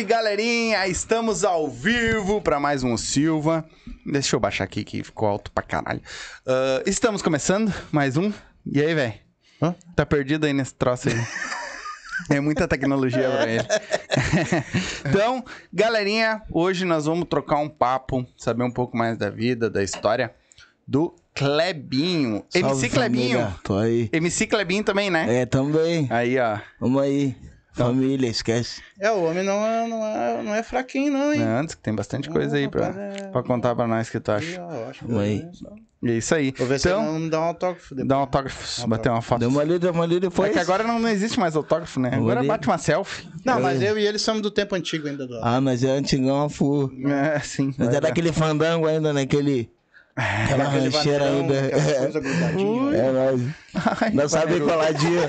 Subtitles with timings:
[0.00, 0.86] salve, galerinha!
[0.86, 3.64] Estamos ao vivo para mais um Silva.
[4.04, 6.00] Deixa eu baixar aqui que ficou alto pra caralho.
[6.46, 8.32] Ah, estamos começando mais um.
[8.66, 9.14] E aí, velho?
[9.94, 11.14] Tá perdido aí nesse troço aí?
[12.28, 13.66] É muita tecnologia pra ele.
[15.08, 15.42] então,
[15.72, 20.30] galerinha, hoje nós vamos trocar um papo, saber um pouco mais da vida, da história
[20.86, 22.44] do Clebinho.
[22.50, 23.38] Salve, MC Clebinho.
[23.38, 23.56] família.
[23.64, 24.10] Tô aí.
[24.12, 25.40] MC Clebinho também, né?
[25.40, 26.06] É, também.
[26.10, 26.58] Aí, ó.
[26.78, 27.34] Vamos aí.
[27.72, 28.82] Família, esquece.
[28.98, 31.40] É, o homem não é, não é, não é fraquinho, não, hein?
[31.42, 34.60] Antes que tem bastante coisa aí pra, é- pra contar pra nós que tu acha.
[34.60, 35.48] Eu acho que Vamos aí.
[36.02, 36.54] E é isso aí.
[36.56, 38.08] Vou ver se então, me dá um autógrafo depois.
[38.08, 39.40] dá um autógrafo, bater uma foto.
[39.40, 40.50] Deu uma lida, deu uma lida É depois.
[40.52, 42.10] que agora não, não existe mais autógrafo, né?
[42.14, 43.28] Agora bate uma selfie.
[43.44, 45.26] Não, mas eu e ele somos do tempo antigo ainda.
[45.26, 45.38] Do...
[45.42, 46.90] Ah, mas é antigão, fu.
[47.06, 47.74] É, sim.
[47.76, 49.26] Mas é daquele fandango ainda, né?
[50.16, 51.54] Aquela rancheira ainda.
[51.54, 53.40] É, nós.
[54.00, 55.20] Ai, Não sabe coladinho.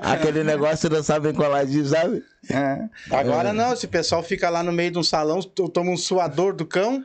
[0.00, 2.22] Aquele negócio não sabe coladinho, sabe?
[2.50, 2.78] É.
[3.10, 6.54] Agora não, esse pessoal fica lá no meio de um salão, to- toma um suador
[6.54, 7.04] do cão,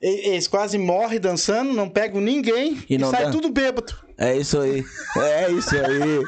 [0.00, 3.30] eles quase morrem dançando, não pegam ninguém E e, sai dá?
[3.30, 3.94] tudo bêbado.
[4.16, 4.84] É isso aí.
[5.16, 6.22] É isso aí.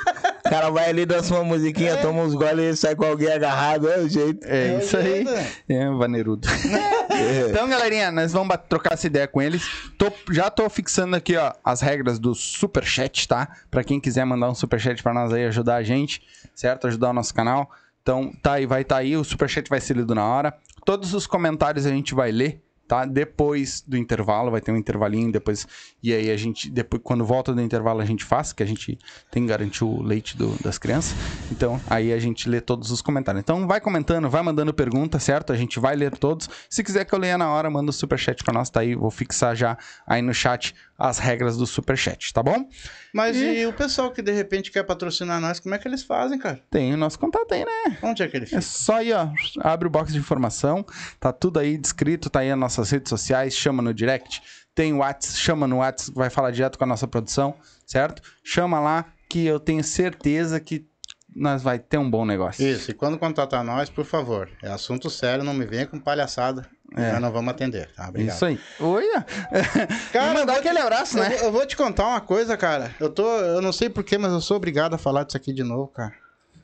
[0.52, 3.88] O cara vai ali, dança uma musiquinha, toma uns goles e sai com alguém agarrado.
[3.88, 4.44] É o jeito.
[4.46, 5.24] É É isso aí.
[5.24, 5.30] jeito?
[5.66, 6.46] É, vaneirudo.
[7.48, 9.66] então, galerinha, nós vamos trocar essa ideia com eles.
[9.96, 13.48] Tô- já tô fixando aqui, ó, as regras do superchat, tá?
[13.70, 16.20] Pra quem quiser mandar um superchat pra nós aí, ajudar a gente,
[16.54, 16.86] certo?
[16.86, 17.70] Ajudar o nosso canal.
[18.02, 19.16] Então, tá aí, vai tá aí.
[19.16, 20.54] O superchat vai ser lido na hora.
[20.84, 23.06] Todos os comentários a gente vai ler, tá?
[23.06, 25.66] Depois do intervalo, vai ter um intervalinho depois.
[26.02, 28.98] E aí a gente, depois, quando volta do intervalo, a gente faz, que a gente
[29.30, 31.14] tem que garantir o leite do- das crianças.
[31.50, 33.40] Então, aí a gente lê todos os comentários.
[33.40, 35.52] Então, vai comentando, vai mandando pergunta, certo?
[35.52, 36.48] A gente vai ler todos.
[36.68, 38.94] Se quiser que eu leia na hora, manda o superchat pra nós, tá aí.
[38.94, 39.76] Vou fixar já
[40.06, 42.68] aí no chat as regras do superchat, tá bom?
[43.12, 43.66] Mas e...
[43.66, 46.60] o pessoal que de repente quer patrocinar nós, como é que eles fazem, cara?
[46.70, 47.98] Tem o nosso contato aí, né?
[48.02, 48.60] Onde é que ele É fica?
[48.60, 49.28] só aí, ó.
[49.60, 50.84] Abre o box de informação.
[51.18, 53.54] Tá tudo aí descrito, tá aí nas nossas redes sociais.
[53.56, 54.42] Chama no direct.
[54.74, 57.54] Tem o Whats, chama no Whats, vai falar direto com a nossa produção,
[57.86, 58.22] certo?
[58.42, 60.86] Chama lá que eu tenho certeza que
[61.34, 62.66] nós vai ter um bom negócio.
[62.66, 66.66] Isso, e quando contatar nós, por favor, é assunto sério, não me venha com palhaçada.
[66.94, 67.12] É.
[67.12, 68.08] Nós não vamos atender, tá?
[68.10, 68.34] Obrigado.
[68.36, 68.60] Isso aí.
[68.80, 69.04] Oi.
[70.12, 71.30] Cara, e mandar eu aquele abraço, Eu, né?
[71.30, 72.94] vou- eu vou te contar uma coisa, cara.
[73.00, 75.62] Eu tô, eu não sei porquê, mas eu sou obrigado a falar disso aqui de
[75.62, 76.12] novo, cara.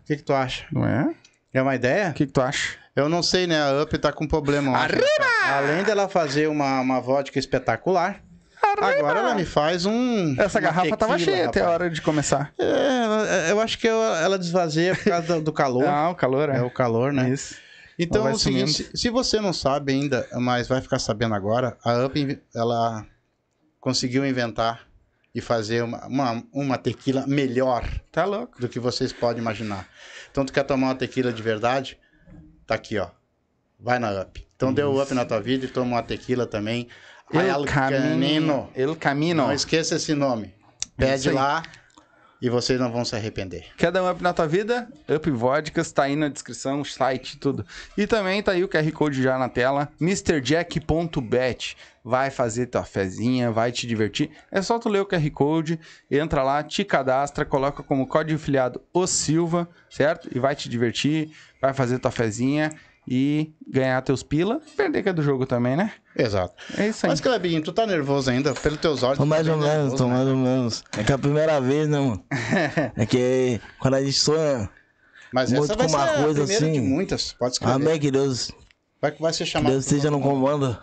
[0.03, 0.67] O que que tu acha?
[0.71, 1.15] Não é?
[1.53, 2.11] É uma ideia?
[2.11, 2.77] O que, que tu acha?
[2.99, 3.63] Eu não sei, né?
[3.63, 4.77] A Up tá com problema.
[4.77, 5.05] Arriba!
[5.53, 8.21] Além dela fazer uma, uma vodka espetacular,
[8.77, 10.35] agora ela me faz um.
[10.37, 11.81] Essa garrafa tava tequila, cheia até a rapaz.
[11.81, 12.53] hora de começar.
[12.59, 15.87] É, eu acho que ela, ela desvazia por causa do, calor.
[15.87, 16.57] Ah, o calor, é.
[16.57, 17.31] É o calor, né?
[17.31, 17.55] Isso.
[17.97, 21.79] Então, é o seguinte, se, se você não sabe ainda, mas vai ficar sabendo agora,
[21.85, 23.07] a Up, ela
[23.79, 24.89] conseguiu inventar
[25.33, 28.61] e fazer uma, uma, uma tequila melhor Tá louco.
[28.61, 29.87] do que vocês podem imaginar.
[30.33, 31.97] Então, tu quer tomar uma tequila de verdade?
[32.69, 33.09] Tá aqui, ó.
[33.81, 34.47] Vai na Up.
[34.55, 36.87] Então, dê o Up na tua vida e toma uma tequila também.
[37.33, 38.71] El El Camino.
[38.75, 39.47] El Camino.
[39.47, 40.55] Não esqueça esse nome.
[40.79, 41.63] Isso Pede lá
[42.41, 43.67] e vocês não vão se arrepender.
[43.77, 44.89] Quer dar um up na tua vida?
[45.09, 47.67] Up Vodkas, tá aí na descrição, site, tudo.
[47.97, 51.77] E também tá aí o QR Code já na tela, MrJack.bet.
[52.05, 54.31] Vai fazer tua fezinha, vai te divertir.
[54.51, 55.79] É só tu ler o QR Code,
[56.11, 60.29] entra lá, te cadastra, coloca como código filiado o Silva, certo?
[60.35, 61.31] E vai te divertir,
[61.61, 62.73] vai fazer tua fezinha
[63.11, 64.61] e ganhar teus pila.
[64.77, 65.93] Perder que é do jogo também, né?
[66.15, 66.55] Exato.
[66.77, 67.11] É isso aí.
[67.11, 68.53] Mas, Clebinho, tu tá nervoso ainda?
[68.53, 69.17] Pelos teus olhos.
[69.17, 70.15] Tô tu mais tá ou menos, nervoso, tô né?
[70.15, 70.85] mais ou menos.
[70.97, 72.23] É que é a primeira vez, né, mano?
[72.97, 74.69] É que quando a gente sonha,
[75.33, 76.81] Mas Muito essa vai com uma ser coisa a primeira de assim.
[76.89, 77.33] muitas.
[77.33, 77.75] Pode escrever.
[77.75, 78.51] amém, que Deus,
[79.01, 79.73] Vai, vai ser chamado.
[79.73, 80.77] Deus esteja no comando.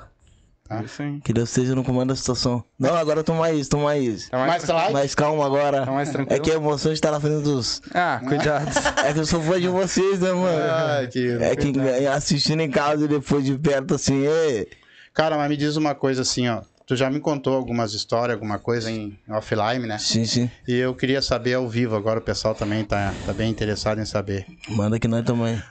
[0.68, 0.84] Tá.
[1.24, 2.64] Que Deus esteja no comando da situação.
[2.80, 4.94] Não, agora eu tô mais, tô mais, Tá Mais light?
[4.94, 5.86] mais calmo agora.
[5.86, 6.36] Tá mais tranquilo?
[6.36, 7.84] É que a emoção de estar na frente dos.
[7.94, 8.72] Ah, cuidado.
[9.06, 10.64] É que eu sou fã de vocês, né, mano?
[10.72, 11.28] Ai, que...
[11.40, 11.72] É que
[12.08, 14.66] assistindo em casa e depois de perto, assim, é.
[15.14, 16.62] Cara, mas me diz uma coisa assim, ó.
[16.88, 20.00] Tu já me contou algumas histórias, alguma coisa em offline, né?
[20.00, 20.50] Sim, sim.
[20.68, 24.06] E eu queria saber ao vivo, agora o pessoal também tá, tá bem interessado em
[24.06, 24.46] saber.
[24.70, 25.62] Manda que nós também.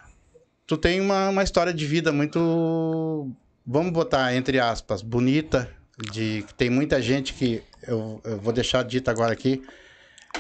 [0.67, 3.29] Tu tem uma, uma história de vida muito,
[3.67, 5.69] vamos botar entre aspas, bonita,
[6.11, 9.63] de que tem muita gente que, eu, eu vou deixar dito agora aqui,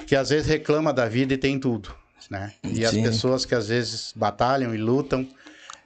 [0.06, 1.94] que às vezes reclama da vida e tem tudo,
[2.30, 2.52] né?
[2.64, 3.02] E as Sim.
[3.02, 5.26] pessoas que às vezes batalham e lutam,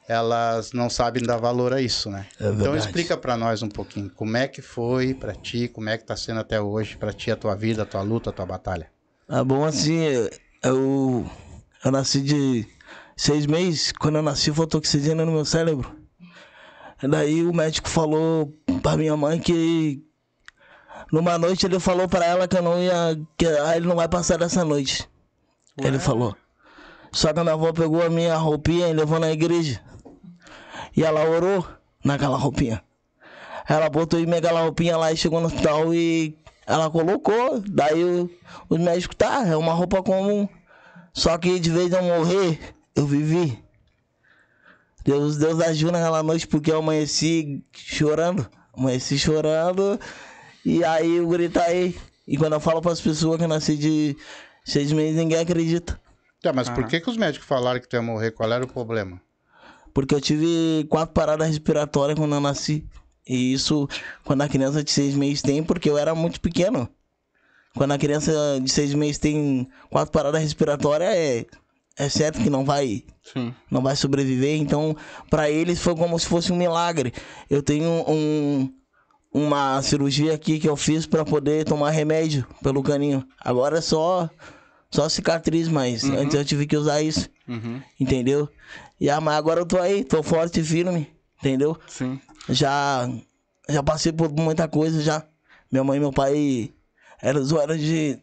[0.08, 2.26] elas não sabem dar valor a isso, né?
[2.40, 5.98] É então explica pra nós um pouquinho, como é que foi pra ti, como é
[5.98, 8.46] que tá sendo até hoje pra ti a tua vida, a tua luta, a tua
[8.46, 8.90] batalha?
[9.28, 10.00] Ah, bom, assim,
[10.62, 11.30] eu,
[11.84, 12.66] eu nasci de
[13.14, 13.92] seis meses.
[13.92, 15.97] Quando eu nasci, faltou oxigênio no meu cérebro.
[17.02, 18.52] Daí o médico falou
[18.82, 20.02] pra minha mãe que
[21.12, 23.18] numa noite ele falou pra ela que eu não ia.
[23.36, 25.08] que ah, ele não vai passar dessa noite.
[25.76, 26.36] Ele falou.
[27.12, 29.80] Só que a minha avó pegou a minha roupinha e levou na igreja.
[30.96, 31.66] E ela orou
[32.04, 32.82] naquela roupinha.
[33.68, 36.36] Ela botou em aquela roupinha lá e chegou no hospital e
[36.66, 37.60] ela colocou.
[37.60, 38.30] Daí o,
[38.68, 40.48] os médicos, tá, é uma roupa comum.
[41.12, 42.58] Só que de vez de eu morrer,
[42.94, 43.62] eu vivi.
[45.08, 48.46] Deus, Deus ajuda naquela noite porque eu amanheci chorando.
[48.76, 49.98] Amanheci chorando.
[50.64, 51.96] E aí eu gritei.
[52.26, 54.14] E quando eu falo para as pessoas que eu nasci de
[54.62, 55.98] seis meses, ninguém acredita.
[56.42, 56.86] Tá, mas por Ah.
[56.86, 58.32] que, que os médicos falaram que tu ia morrer?
[58.32, 59.18] Qual era o problema?
[59.94, 62.86] Porque eu tive quatro paradas respiratórias quando eu nasci.
[63.26, 63.88] E isso,
[64.24, 66.86] quando a criança de seis meses tem, porque eu era muito pequeno.
[67.74, 71.46] Quando a criança de seis meses tem quatro paradas respiratórias, é,
[71.98, 73.52] é certo que não vai, Sim.
[73.70, 74.56] não vai sobreviver.
[74.56, 74.96] Então,
[75.28, 77.12] para eles foi como se fosse um milagre.
[77.50, 78.72] Eu tenho um,
[79.32, 83.26] uma cirurgia aqui que eu fiz para poder tomar remédio pelo caninho.
[83.40, 84.30] Agora é só,
[84.90, 87.28] só cicatriz, mas antes eu tive que usar isso.
[87.48, 87.82] Uhum.
[87.98, 88.48] Entendeu?
[89.00, 91.08] E ah, mas agora eu tô aí, tô forte e firme,
[91.40, 91.76] entendeu?
[91.88, 92.20] Sim.
[92.48, 93.08] Já,
[93.68, 95.26] já passei por muita coisa já.
[95.70, 96.72] Minha mãe e meu pai
[97.20, 98.18] eram usuários de,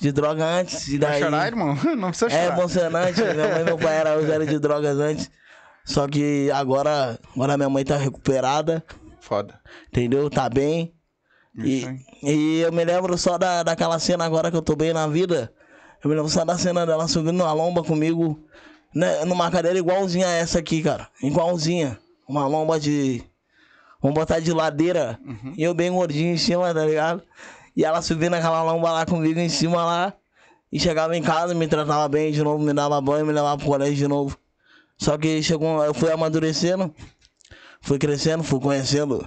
[0.00, 0.88] de droga antes.
[0.88, 1.74] E Vai daí, chorar, irmão?
[1.96, 2.58] Não precisa é chorar.
[2.58, 3.20] emocionante.
[3.20, 5.30] minha mãe e meu pai eram usuários de drogas antes.
[5.84, 8.84] Só que agora, agora minha mãe tá recuperada,
[9.20, 9.58] Foda.
[9.88, 10.28] entendeu?
[10.30, 10.94] Tá bem.
[11.58, 11.84] E,
[12.22, 15.52] e eu me lembro só da, daquela cena agora que eu tô bem na vida.
[16.02, 18.38] Eu me lembro só da cena dela subindo numa lomba comigo,
[18.94, 21.08] né, numa cadeira igualzinha a essa aqui, cara.
[21.22, 21.98] Igualzinha.
[22.28, 23.22] Uma lomba de.
[24.00, 25.18] Vamos botar de ladeira.
[25.56, 27.22] E eu bem gordinho em cima, tá ligado?
[27.76, 30.12] E ela subindo aquela lomba lá comigo em cima lá.
[30.72, 33.66] E chegava em casa, me tratava bem de novo, me dava banho, me levava pro
[33.66, 34.36] colégio de novo.
[34.98, 36.94] Só que chegou, eu fui amadurecendo,
[37.80, 39.26] fui crescendo, fui conhecendo,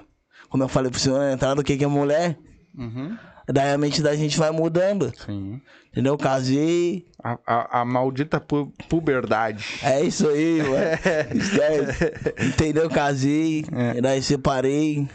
[0.50, 2.38] como eu falei pro senhor na entrada, o que que é mulher.
[2.78, 3.18] Uhum.
[3.48, 5.60] Daí a mente da gente vai mudando, Sim.
[5.92, 6.18] entendeu?
[6.18, 9.66] Casei, A, a, a maldita pu puberdade.
[9.84, 10.76] é isso aí, mano.
[11.36, 12.14] Esquece.
[12.48, 12.90] Entendeu?
[12.90, 13.98] Casei, É.
[13.98, 15.06] e daí separei,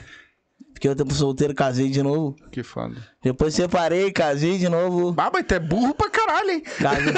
[0.79, 2.37] fiquei o tempo solteiro, casei de novo.
[2.53, 2.95] Que foda.
[3.21, 5.13] Depois separei, casei de novo.
[5.19, 6.63] Ah, mas tu é burro pra caralho, hein?
[6.79, 7.13] Casei.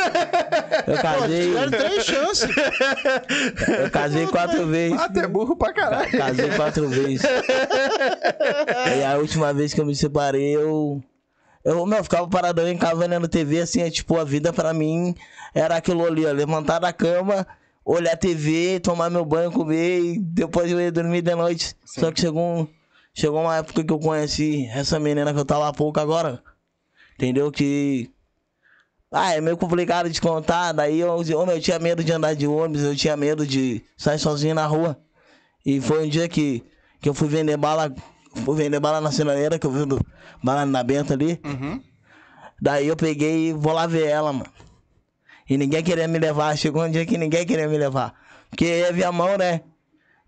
[0.86, 2.48] Eu casei, Tiveram três chances.
[3.84, 4.98] eu casei quatro vezes.
[4.98, 6.10] Ah, tu é burro pra caralho.
[6.10, 7.22] Casei quatro vezes.
[8.98, 11.02] e a última vez que eu me separei, eu.
[11.62, 15.14] Eu, meu, ficava paradão em casa olhando TV, assim, é, tipo, a vida pra mim
[15.54, 17.46] era aquilo ali, ó, levantar da cama,
[17.84, 21.76] olhar TV, tomar meu banho, comer e depois eu ia dormir de noite.
[21.84, 22.66] Só que chegou, um-
[23.14, 26.42] chegou uma época que eu conheci essa menina que eu tava há pouco agora,
[27.14, 27.50] entendeu?
[27.50, 28.10] Que.
[29.12, 32.46] Ah, é meio complicado de contar, daí eu, eu, eu tinha medo de andar de
[32.46, 34.96] ônibus, eu tinha medo de sair sozinho na rua.
[35.66, 36.62] E foi um dia que,
[37.00, 37.92] que eu fui vender bala,
[38.44, 40.00] fui vender bala na sinaleira, que eu vendo
[40.42, 41.40] bala na Benta ali.
[41.44, 41.82] Uhum.
[42.60, 44.50] Daí eu peguei e vou lá ver ela, mano.
[45.48, 46.56] E ninguém queria me levar.
[46.56, 48.14] Chegou um dia que ninguém queria me levar.
[48.48, 49.62] Porque é via mão, né?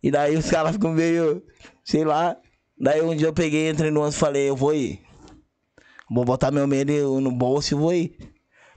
[0.02, 1.42] E daí os caras ficam meio,
[1.84, 2.36] sei lá,
[2.82, 5.00] Daí um dia eu peguei, entrei no ônibus e falei, eu vou ir.
[6.10, 8.16] Vou botar meu medo no bolso e vou ir.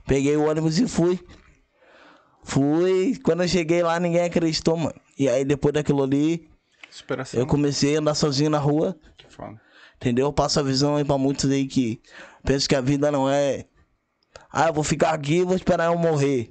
[0.06, 1.18] Peguei o ônibus e fui.
[2.44, 3.18] Fui.
[3.24, 4.94] Quando eu cheguei lá, ninguém acreditou, mano.
[5.18, 6.48] E aí depois daquilo ali,
[6.88, 7.40] Superação.
[7.40, 8.96] eu comecei a andar sozinho na rua.
[9.18, 9.60] Que foda.
[9.96, 10.26] Entendeu?
[10.26, 12.00] Eu passo a visão aí pra muitos aí que
[12.44, 13.66] pensam que a vida não é.
[14.52, 16.50] Ah, eu vou ficar aqui e vou esperar eu morrer.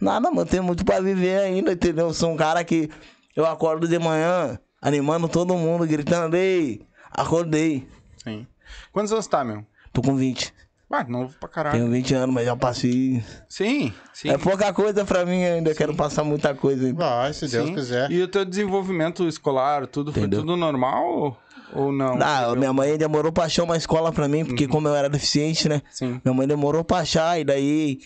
[0.00, 2.08] Nada, mano, tem muito pra viver ainda, entendeu?
[2.08, 2.90] Eu sou um cara que
[3.34, 7.86] eu acordo de manhã, animando todo mundo, gritando, ei, acordei.
[8.22, 8.46] Sim.
[8.92, 9.64] Quantos anos tá, meu?
[9.92, 10.52] Tô com 20.
[10.92, 11.78] Ah, novo pra caralho.
[11.78, 13.22] Tenho 20 anos, mas já passei.
[13.48, 14.28] Sim, sim.
[14.28, 16.98] É pouca coisa pra mim ainda, quero passar muita coisa ainda.
[17.04, 17.74] Vai, se Deus Sim.
[17.76, 18.10] quiser.
[18.10, 20.40] E o teu desenvolvimento escolar, tudo foi Entendeu?
[20.40, 21.36] tudo normal ou,
[21.74, 22.18] ou não?
[22.20, 25.68] Ah, minha mãe demorou pra achar uma escola pra mim, porque como eu era deficiente,
[25.68, 25.80] né?
[25.92, 26.20] Sim.
[26.24, 28.00] Minha mãe demorou pra achar, e daí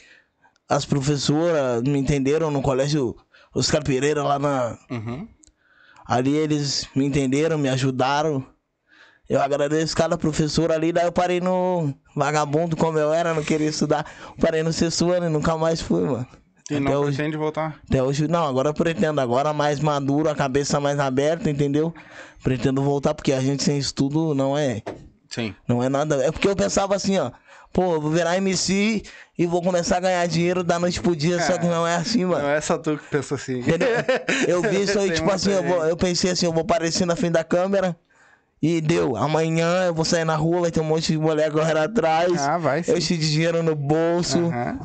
[0.68, 3.16] as professoras me entenderam no colégio
[3.54, 4.76] Oscar Pereira lá na.
[4.90, 5.26] Uhum.
[6.06, 8.44] Ali eles me entenderam, me ajudaram.
[9.28, 13.68] Eu agradeço cada professor ali, daí eu parei no vagabundo como eu era, não queria
[13.68, 14.04] estudar.
[14.38, 16.26] Parei no sexto ano e nunca mais fui, mano.
[16.70, 17.16] E Até não hoje.
[17.16, 17.78] pretende voltar?
[17.88, 21.92] Até hoje, não, agora eu pretendo, agora mais maduro, a cabeça mais aberta, entendeu?
[22.42, 24.82] Pretendo voltar, porque a gente sem estudo não é,
[25.28, 25.54] Sim.
[25.68, 26.22] não é nada.
[26.24, 27.30] É porque eu pensava assim, ó,
[27.74, 29.02] pô, vou virar MC
[29.36, 32.24] e vou começar a ganhar dinheiro da noite pro dia, só que não é assim,
[32.24, 32.44] mano.
[32.44, 33.58] Não é só tu que pensa assim.
[33.58, 33.88] Entendeu?
[34.48, 37.16] Eu vi isso aí, tipo assim, eu, vou- eu pensei assim, eu vou aparecer na
[37.16, 37.96] frente da câmera
[38.62, 39.16] e deu.
[39.16, 42.40] Amanhã eu vou sair na rua, vai ter um monte de mulher correndo atrás.
[42.40, 42.92] Ah, vai sim.
[42.92, 44.38] eu cheio de dinheiro no bolso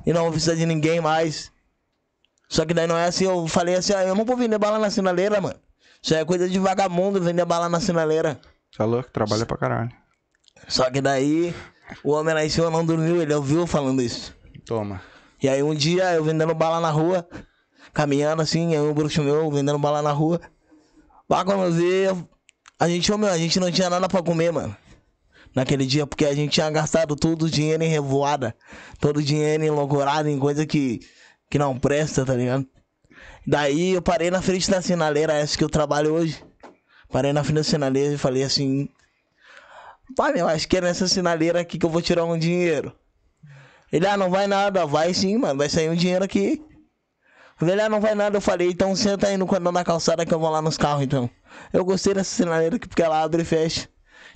[0.06, 1.52] e não vou precisar de ninguém mais.
[2.50, 4.80] Só que daí não é assim, eu falei assim, ah, eu não vou vender bala
[4.80, 5.56] na sinaleira, mano.
[6.02, 8.40] Isso aí é coisa de vagabundo vender bala na sinaleira.
[8.76, 9.10] Tá louco?
[9.12, 9.92] Trabalha pra caralho.
[10.68, 11.54] Só que daí
[12.04, 14.36] o homem lá em cima não dormiu, ele ouviu falando isso.
[14.66, 15.02] Toma.
[15.42, 17.28] E aí um dia eu vendendo bala na rua,
[17.94, 20.42] caminhando assim, aí um bruxo meu vendendo bala na rua.
[21.30, 22.30] Lá quando eu vi, eu-
[22.80, 24.76] a gente, ô, meu, a gente não tinha nada pra comer, mano.
[25.56, 28.56] Naquele dia, porque a gente tinha gastado todo o dinheiro em revoada.
[29.00, 31.00] Todo o dinheiro em loucurada, em coisa que,
[31.50, 32.66] que não presta, tá ligado?
[33.46, 36.44] Daí eu parei na frente da sinaleira, essa que eu trabalho hoje.
[37.12, 38.88] Parei na frente da sinaleira e falei assim:
[40.16, 42.94] Pai, meu, acho que é nessa sinaleira aqui que eu vou tirar um dinheiro.
[43.92, 46.62] Ele, ah, não vai nada, vai sim, mano, vai sair um dinheiro aqui.
[47.58, 50.34] Falei, ah, não vai nada, eu falei, então senta aí no cordão da calçada que
[50.34, 51.30] eu vou lá nos carros, então.
[51.74, 53.88] Eu gostei dessa sinaleira aqui porque ela abre e fecha.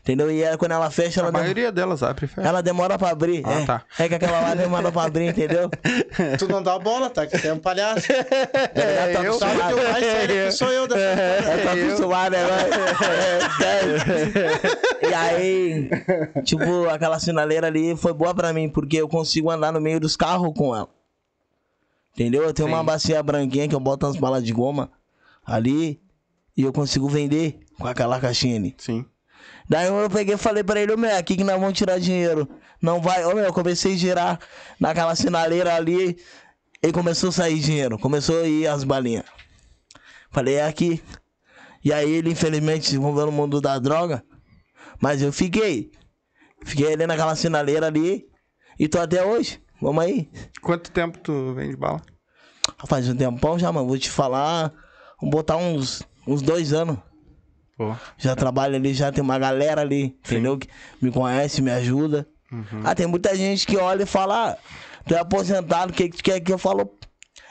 [0.04, 0.30] Entendeu?
[0.30, 2.46] E ela, quando ela fecha, A ela, dem- maioria delas abre e fecha.
[2.46, 3.42] ela demora pra abrir.
[3.46, 3.66] Ah, é.
[3.66, 3.84] tá.
[3.98, 5.70] é que aquela lá demora pra abrir, entendeu?
[6.38, 7.26] Tu não dá bola, tá?
[7.26, 8.08] Que tem um palhaço.
[8.76, 12.40] É, eu- Sabe que o mais sério que sou eu dessa É, tá acostumado, né?
[15.02, 15.10] É, é.
[15.10, 15.90] E aí,
[16.44, 20.18] tipo, aquela sinaleira ali foi boa pra mim, porque eu consigo andar no meio dos
[20.18, 20.90] carros com ela.
[22.14, 22.44] Entendeu?
[22.44, 22.74] Eu tenho Sim.
[22.76, 24.92] uma bacia branquinha que eu boto umas balas de goma
[25.46, 26.02] ali
[26.58, 28.76] e eu consigo vender com aquela caixinha ali.
[28.78, 29.06] Sim.
[29.68, 32.48] Daí eu peguei e falei pra ele, ô meu, aqui que nós vamos tirar dinheiro.
[32.82, 34.40] Não vai, ô meu, eu comecei a girar
[34.80, 36.18] naquela sinaleira ali
[36.82, 37.98] e começou a sair dinheiro.
[37.98, 39.26] Começou a ir as balinhas.
[40.30, 41.02] Falei, é aqui.
[41.84, 44.24] E aí ele, infelizmente, se envolveu no mundo da droga.
[45.02, 45.92] Mas eu fiquei.
[46.66, 48.26] Fiquei ali naquela sinaleira ali
[48.80, 49.62] e tô até hoje.
[49.82, 50.30] Vamos aí.
[50.62, 52.02] Quanto tempo tu vende bala?
[52.88, 53.88] Faz um tempão já, mano.
[53.88, 54.74] Vou te falar.
[55.22, 56.98] Vou botar uns, uns dois anos.
[57.78, 57.96] Pô.
[58.18, 60.58] Já trabalho ali, já tem uma galera ali, entendeu?
[60.58, 60.68] Que
[61.02, 62.28] me conhece, me ajuda.
[62.84, 64.58] Ah, tem muita gente que olha e fala, ah,
[65.08, 66.88] tu é aposentado, o que que tu quer que eu falo?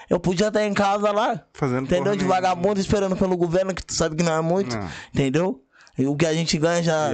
[0.09, 2.14] Eu podia estar em casa lá, Fazendo entendeu?
[2.14, 4.88] De vagabundo esperando pelo governo, que tu sabe que não é muito, Não.
[5.12, 5.61] entendeu?
[5.99, 7.11] E o que a gente ganha já,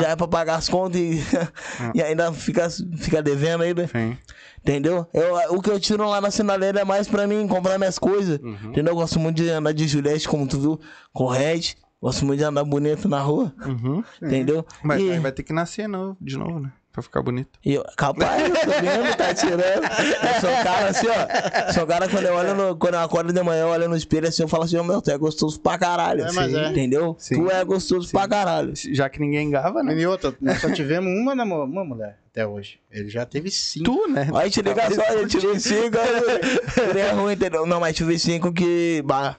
[0.00, 1.20] já é pra pagar as contas e,
[1.94, 3.88] e ainda fica, fica devendo ainda.
[3.88, 4.16] Sim.
[4.60, 5.06] Entendeu?
[5.12, 8.38] Eu, o que eu tiro lá na sinaleira é mais pra mim comprar minhas coisas.
[8.40, 8.70] Uhum.
[8.70, 8.92] Entendeu?
[8.92, 10.80] Eu gosto muito de andar de Juliette, como tu viu,
[11.12, 11.74] com Red.
[12.02, 13.52] Gosto muito de andar bonito na rua.
[13.64, 14.02] Uhum.
[14.22, 14.64] Entendeu?
[14.82, 16.72] Mas e, vai ter que nascer novo, de novo, né?
[16.92, 17.56] Pra ficar bonito.
[17.64, 19.60] e eu, capaz, eu tô vendo, tá tirando.
[19.62, 21.72] Eu sou um cara assim, ó.
[21.72, 23.94] Sou um cara quando eu olho no, quando eu acordo de manhã, eu olho no
[23.96, 26.24] espelho assim, eu falo assim, ô meu, tu é gostoso pra caralho.
[26.24, 26.68] É, mas é.
[26.70, 27.14] Entendeu?
[27.16, 27.36] Sim.
[27.44, 28.72] Tu é gostoso pra caralho.
[28.74, 29.94] Já que ninguém engava, né?
[29.94, 32.80] E outra, nós só tivemos uma, namo- uma mulher até hoje.
[32.90, 33.84] Ele já teve cinco.
[33.84, 34.28] Tu, né?
[34.34, 37.64] Aí te liga só, eu tive cinco, aí é ruim, entendeu?
[37.66, 39.00] Não, mas tive cinco que.
[39.04, 39.36] Bah,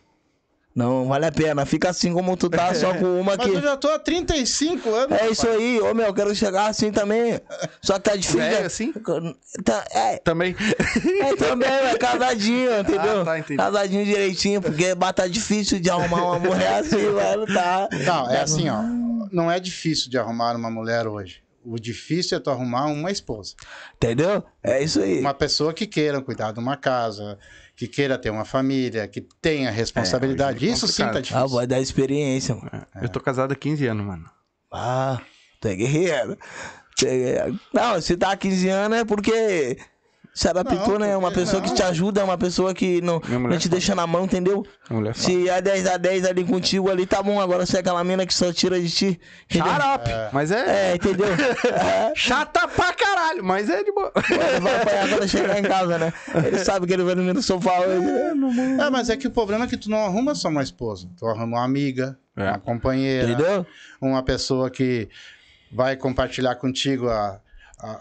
[0.73, 1.65] não vale a pena.
[1.65, 3.53] Fica assim como tu tá, só com uma Mas que.
[3.53, 5.19] eu já tô há 35 anos.
[5.19, 7.39] É isso aí, ô meu, eu quero chegar assim também.
[7.81, 8.39] Só que tá difícil.
[8.39, 8.65] Velho né?
[8.65, 8.93] assim?
[9.63, 10.55] Tá, é, Também.
[11.21, 13.21] é também, é casadinho, entendeu?
[13.21, 13.57] Ah, tá, entendi.
[13.57, 17.89] Casadinho direitinho, porque tá difícil de arrumar uma mulher assim, mano, tá.
[18.05, 18.81] Não, é assim, ó.
[19.31, 21.43] Não é difícil de arrumar uma mulher hoje.
[21.63, 23.53] O difícil é tu arrumar uma esposa.
[23.95, 24.43] Entendeu?
[24.63, 25.19] É isso aí.
[25.19, 27.37] Uma pessoa que queira cuidar de uma casa,
[27.75, 30.57] que queira ter uma família, que tenha responsabilidade.
[30.57, 31.37] hoje é Isso sim tá difícil.
[31.37, 32.85] Ah, vai dar experiência, mano.
[33.01, 34.29] Eu tô casado há 15 anos, mano.
[34.71, 35.19] Ah,
[35.59, 36.37] tu é guerreiro.
[36.97, 37.59] Tu é guerreiro.
[37.73, 39.77] Não, se tá há 15 anos é porque
[40.33, 41.11] se adaptou, Não, né?
[41.11, 41.75] É uma pessoa que não.
[41.75, 44.65] te ajuda, é uma pessoa que não, não te deixa na mão, entendeu?
[44.87, 45.13] Fala.
[45.13, 47.39] Se é 10 a 10 ali contigo ali, tá bom.
[47.41, 49.19] Agora se é aquela mina que só tira de ti.
[49.49, 49.71] Entendeu?
[49.73, 50.09] Shut up!
[50.31, 51.27] Mas é, É, entendeu?
[51.65, 52.13] É.
[52.15, 54.11] chata pra caralho, mas é de boa.
[54.29, 56.13] Ele vai apanhar quando chegar em casa, né?
[56.45, 58.07] Ele sabe que ele vai dormir no sofá hoje.
[58.81, 61.09] É, mas é que o problema é que tu não arruma só uma esposa.
[61.17, 62.43] Tu arruma uma amiga, É.
[62.49, 63.65] uma companheira, Entendeu?
[64.01, 65.09] uma pessoa que
[65.71, 67.39] vai compartilhar contigo a,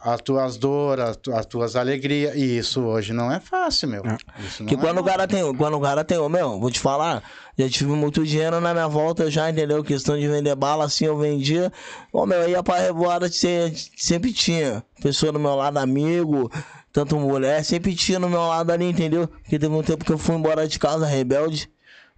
[0.03, 2.35] as tuas dores, as, tu- as tuas alegrias.
[2.37, 4.03] E isso hoje não é fácil, meu.
[4.39, 5.11] Isso não Que é quando o fácil.
[5.19, 7.23] cara tem, quando o cara tem, meu, vou te falar,
[7.59, 9.83] já tive muito dinheiro na minha volta já, entendeu?
[9.83, 11.73] Questão de vender bala, assim, eu vendia.
[12.13, 16.51] Ô, meu, eu ia pra revoada, se- sempre tinha pessoa do meu lado, amigo,
[16.93, 19.29] tanto mulher, sempre tinha no meu lado ali, entendeu?
[19.29, 21.71] Porque teve um tempo que eu fui embora de casa, rebelde,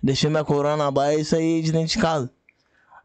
[0.03, 2.31] deixei minha coroa na baia e saí de dentro de casa.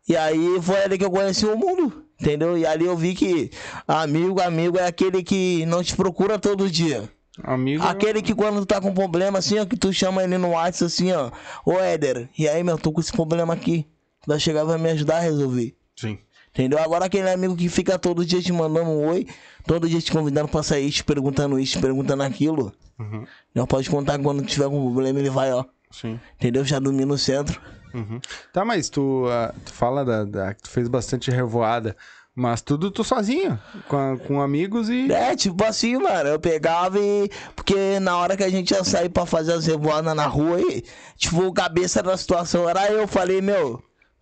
[0.10, 2.58] E aí foi ali que eu conheci o mundo, entendeu?
[2.58, 3.52] E ali eu vi que
[3.88, 7.10] amigo, amigo é aquele que não te procura todo dia.
[7.44, 7.84] Amigo.
[7.84, 10.86] Aquele que quando tu tá com problema assim, ó, que tu chama ele no WhatsApp
[10.86, 11.32] assim, ó.
[11.66, 13.86] Ô Éder, e aí, meu, tô com esse problema aqui.
[14.24, 15.76] Tu vai chegar vai me ajudar a resolver.
[15.96, 16.18] Sim.
[16.50, 16.80] Entendeu?
[16.80, 19.28] Agora aquele amigo que fica todo dia te mandando um oi,
[19.66, 22.74] todo dia te convidando pra sair, te perguntando isso, te perguntando aquilo.
[22.98, 23.26] Uhum.
[23.54, 25.64] Não pode contar que quando tiver com problema, ele vai, ó.
[25.92, 26.20] Sim.
[26.36, 26.66] Entendeu?
[26.66, 27.62] Já dormir no centro.
[27.98, 28.20] Uhum.
[28.54, 31.96] Tá, mas tu, ah, tu fala da, da- que tu fez bastante revoada,
[32.36, 35.12] mas tudo tu sozinho, com, com amigos e.
[35.12, 37.30] É, tipo assim, mano, eu pegava e.
[37.56, 40.84] Porque na hora que a gente ia sair pra fazer as revoadas na rua aí,
[41.16, 43.08] tipo, o cabeça da situação era eu.
[43.08, 43.82] Falei, meu,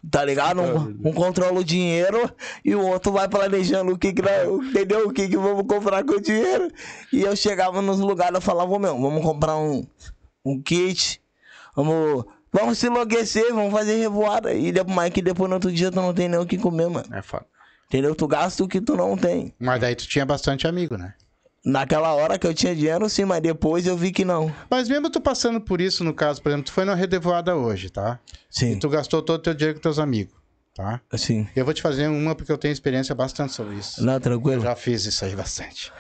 [0.09, 0.61] tá ligado?
[0.61, 2.31] Um, um controla o dinheiro
[2.63, 5.09] e o outro vai planejando o que que entendeu?
[5.09, 6.69] O que que vamos comprar com o dinheiro.
[7.11, 9.85] E eu chegava nos lugares e falava, meu, vamos comprar um,
[10.45, 11.21] um kit,
[11.75, 12.23] vamos.
[12.56, 14.54] Vamos se enlouquecer, vamos fazer revoada.
[14.54, 17.06] E depois, que depois no outro dia tu não tem nem o que comer, mano.
[17.13, 17.46] É foda.
[17.88, 18.15] Entendeu?
[18.15, 19.54] Tu gasta o que tu não tem.
[19.60, 21.13] Mas daí tu tinha bastante amigo, né?
[21.65, 24.54] Naquela hora que eu tinha dinheiro, sim, mas depois eu vi que não.
[24.70, 27.89] Mas mesmo tu passando por isso, no caso, por exemplo, tu foi na redevoada hoje,
[27.89, 28.20] tá?
[28.34, 30.34] E Sim, tu gastou todo o teu dinheiro com teus amigos,
[30.76, 31.02] tá?
[31.18, 31.48] sim.
[31.56, 34.04] Eu vou te fazer uma porque eu tenho experiência bastante sobre isso.
[34.06, 34.62] Não, Eu tranquilo.
[34.62, 35.91] já fiz isso aí bastante.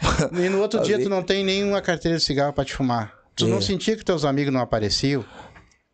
[0.32, 3.14] E no outro dia tu não tem nenhuma carteira de cigarro pra te fumar.
[3.36, 3.60] Tu não É.
[3.62, 5.24] sentia que teus amigos não apareciam?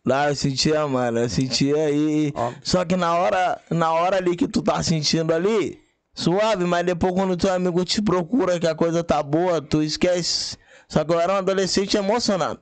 [0.08, 2.32] Lá eu sentia, mano, eu sentia aí.
[2.34, 2.60] Óbvio.
[2.64, 5.78] Só que na hora, na hora ali que tu tá sentindo ali,
[6.14, 10.56] suave, mas depois quando teu amigo te procura que a coisa tá boa, tu esquece.
[10.88, 12.58] Só que eu era um adolescente emocionado.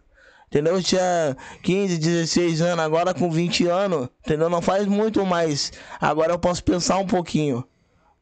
[0.48, 0.74] Entendeu?
[0.74, 4.50] Eu tinha 15, 16 anos, agora com 20 anos, entendeu?
[4.50, 5.72] Não faz muito mais.
[6.00, 7.64] Agora eu posso pensar um pouquinho.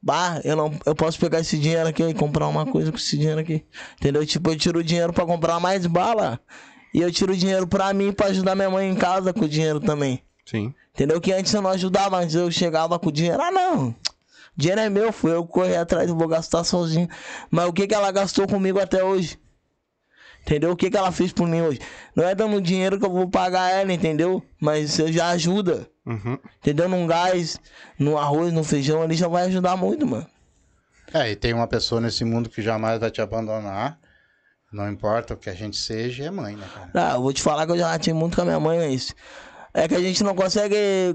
[0.02, 3.16] Bah, eu não, eu posso pegar esse dinheiro aqui e comprar uma coisa com esse
[3.16, 3.64] dinheiro aqui.
[3.98, 4.26] Entendeu?
[4.26, 6.38] Tipo, eu tiro o dinheiro pra comprar mais bala.
[6.94, 9.48] E eu tiro o dinheiro pra mim pra ajudar minha mãe em casa com o
[9.48, 10.22] dinheiro também.
[10.46, 10.72] Sim.
[10.94, 11.20] Entendeu?
[11.20, 13.42] Que antes eu não ajudava, antes eu chegava com o dinheiro.
[13.42, 13.88] Ah, não.
[13.88, 13.94] O
[14.56, 17.08] dinheiro é meu, fui eu corri atrás, eu vou gastar sozinho.
[17.50, 19.36] Mas o que, que ela gastou comigo até hoje?
[20.42, 20.70] Entendeu?
[20.70, 21.80] O que, que ela fez por mim hoje?
[22.14, 24.40] Não é dando dinheiro que eu vou pagar ela, entendeu?
[24.60, 25.88] Mas eu já ajuda.
[26.06, 26.38] Uhum.
[26.60, 26.88] Entendeu?
[26.88, 27.58] Num gás,
[27.98, 30.26] no arroz, no feijão, ali já vai ajudar muito, mano.
[31.12, 33.98] É, e tem uma pessoa nesse mundo que jamais vai te abandonar.
[34.74, 36.90] Não importa o que a gente seja, é mãe, né, cara?
[37.12, 38.90] Ah, eu vou te falar que eu já tive muito com a minha mãe, é
[38.90, 39.14] isso.
[39.72, 41.14] É que a gente não consegue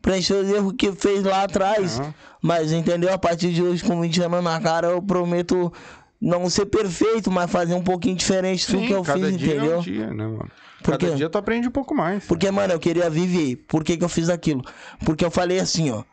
[0.00, 2.00] preencher os erros que fez lá atrás.
[2.40, 3.12] Mas entendeu?
[3.12, 5.70] A partir de hoje, com 20 anos na cara, eu prometo
[6.18, 9.54] não ser perfeito, mas fazer um pouquinho diferente do Sim, que eu cada fiz, dia
[9.54, 9.74] entendeu?
[9.74, 10.50] é um dia, né, mano?
[10.82, 11.14] Cada quê?
[11.14, 12.24] dia tu aprende um pouco mais.
[12.24, 13.56] Porque, mano, eu queria viver.
[13.68, 14.62] Por que, que eu fiz aquilo?
[15.04, 16.04] Porque eu falei assim, ó.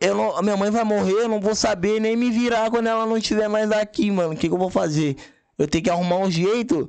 [0.00, 3.04] Eu não, minha mãe vai morrer, eu não vou saber nem me virar quando ela
[3.04, 4.32] não estiver mais aqui, mano.
[4.32, 5.16] O que, que eu vou fazer?
[5.58, 6.88] Eu tenho que arrumar um jeito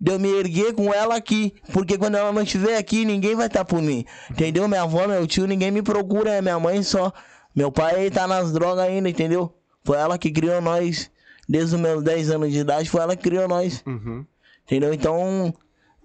[0.00, 1.54] de eu me erguer com ela aqui.
[1.72, 4.04] Porque quando ela não estiver aqui, ninguém vai estar por mim.
[4.30, 4.66] Entendeu?
[4.68, 7.12] Minha avó, meu tio, ninguém me procura, é minha mãe só.
[7.54, 9.52] Meu pai tá nas drogas ainda, entendeu?
[9.84, 11.10] Foi ela que criou nós.
[11.48, 13.82] Desde os meus 10 anos de idade, foi ela que criou nós.
[13.86, 14.26] Uhum.
[14.66, 14.92] Entendeu?
[14.92, 15.54] Então,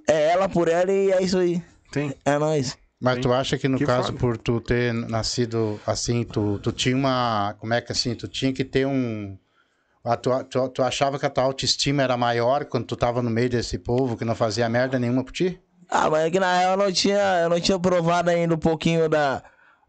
[0.08, 1.62] é ela por ela e é isso aí.
[1.92, 2.14] Sim.
[2.24, 2.78] É nóis.
[3.00, 3.22] Mas Sim.
[3.22, 4.20] tu acha que no Que caso, foda.
[4.20, 7.56] por tu ter nascido assim, tu, tu tinha uma.
[7.60, 8.14] Como é que assim?
[8.14, 9.36] Tu tinha que ter um.
[10.04, 13.30] A tua, tu, tu achava que a tua autoestima era maior quando tu tava no
[13.30, 15.62] meio desse povo que não fazia merda nenhuma por ti?
[15.90, 18.58] Ah, mas é que na real eu não tinha, eu não tinha provado ainda um
[18.58, 19.44] pouquinho da,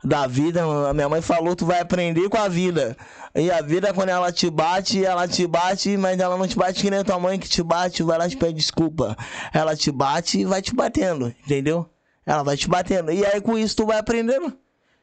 [0.05, 0.62] da vida.
[0.62, 2.96] A minha mãe falou, tu vai aprender com a vida.
[3.35, 6.83] E a vida, quando ela te bate, ela te bate, mas ela não te bate
[6.83, 9.16] que nem tua mãe que te bate, vai lá te pede desculpa.
[9.55, 11.88] Ela te bate e vai te batendo, entendeu?
[12.27, 13.11] Ela vai te batendo.
[13.11, 14.53] E aí com isso tu vai aprendendo.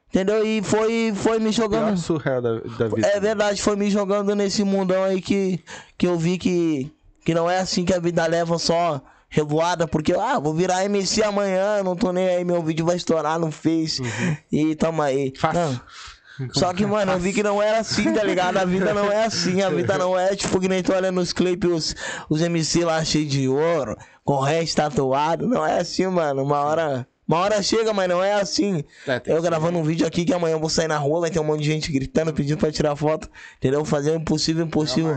[0.10, 0.46] Entendeu?
[0.46, 1.96] E foi, foi me jogando.
[1.98, 3.08] surreal da, da vida.
[3.08, 5.64] É verdade, foi me jogando nesse mundão aí que,
[5.98, 6.92] que eu vi que,
[7.24, 11.22] que não é assim que a vida leva só revoada, porque, ah, vou virar MC
[11.22, 14.02] amanhã, não tô nem aí, meu vídeo vai estourar no Face.
[14.52, 15.32] E tamo aí.
[15.38, 15.80] Fácil.
[16.40, 18.58] Não, Só que, mano, eu vi que não era assim, tá ligado?
[18.58, 19.62] A vida não é assim.
[19.62, 21.96] A vida não é tipo que nem tu olha nos clipes os,
[22.30, 25.48] os MC lá cheios de ouro, com resto tatuado.
[25.48, 26.42] Não é assim, mano.
[26.42, 27.08] Uma hora.
[27.30, 28.84] Uma hora chega, mas não é assim.
[29.08, 31.40] É, eu gravando um vídeo aqui que amanhã eu vou sair na rua, vai ter
[31.40, 33.30] um monte de gente gritando, pedindo pra tirar foto.
[33.58, 33.86] Entendeu?
[33.86, 35.16] Fazer o impossível, impossível.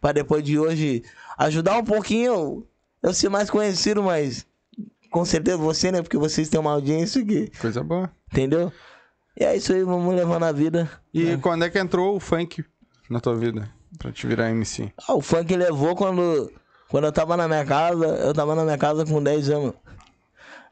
[0.00, 1.04] Pra depois de hoje
[1.38, 2.66] ajudar um pouquinho
[3.00, 4.44] eu ser mais conhecido, mas
[5.12, 6.02] com certeza você, né?
[6.02, 8.10] Porque vocês têm uma audiência que, Coisa boa.
[8.32, 8.72] entendeu?
[9.38, 10.90] E é isso aí, vamos levando a vida.
[11.12, 12.64] E quando é que entrou o funk
[13.08, 13.70] na tua vida?
[13.96, 14.92] Pra te virar MC?
[15.06, 16.50] Ah, o funk levou quando,
[16.88, 19.74] quando eu tava na minha casa, eu tava na minha casa com 10 anos.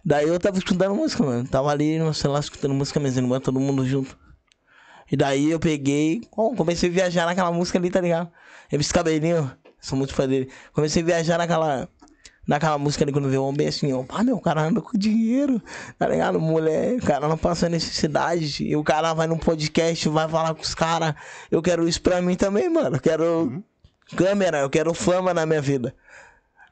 [0.05, 1.47] Daí eu tava escutando música, mano.
[1.47, 4.19] Tava ali no celular escutando música, minhas irmãs, todo mundo junto.
[5.11, 8.31] E daí eu peguei, ó, comecei a viajar naquela música ali, tá ligado?
[8.71, 10.51] Eu vi esse cabelinho, sou muito fã dele.
[10.73, 11.89] Comecei a viajar naquela,
[12.47, 14.97] naquela música ali quando veio o homem assim, ó, pá, meu, o cara anda com
[14.97, 15.63] dinheiro,
[15.99, 16.41] tá ligado?
[16.41, 18.65] Mulher, o cara não passa necessidade.
[18.65, 21.15] E o cara vai num podcast, vai falar com os caras.
[21.51, 22.97] Eu quero isso pra mim também, mano.
[22.97, 23.63] Eu quero
[24.17, 25.95] câmera, eu quero fama na minha vida.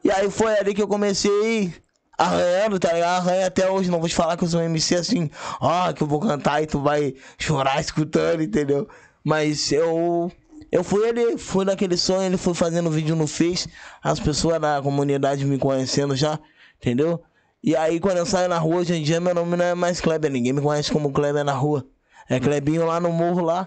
[0.02, 1.74] E aí foi ali que eu comecei
[2.20, 3.16] arranhando, tá ligado?
[3.16, 3.90] Arranha até hoje.
[3.90, 6.62] Não vou te falar que eu sou um MC assim, ó, que eu vou cantar
[6.62, 8.86] e tu vai chorar escutando, entendeu?
[9.24, 10.30] Mas eu.
[10.70, 13.68] Eu fui ele, fui naquele sonho, ele foi fazendo vídeo no Face,
[14.00, 16.38] as pessoas da comunidade me conhecendo já,
[16.80, 17.20] entendeu?
[17.60, 20.00] E aí quando eu saio na rua, hoje em dia meu nome não é mais
[20.00, 21.84] Kleber, ninguém me conhece como Kleber na rua.
[22.28, 23.66] É Klebinho lá no morro lá,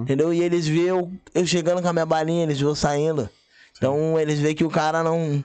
[0.00, 0.32] entendeu?
[0.32, 3.28] E eles vê eu, eu chegando com a minha balinha, eles vê eu saindo.
[3.76, 5.44] Então eles veem que o cara não.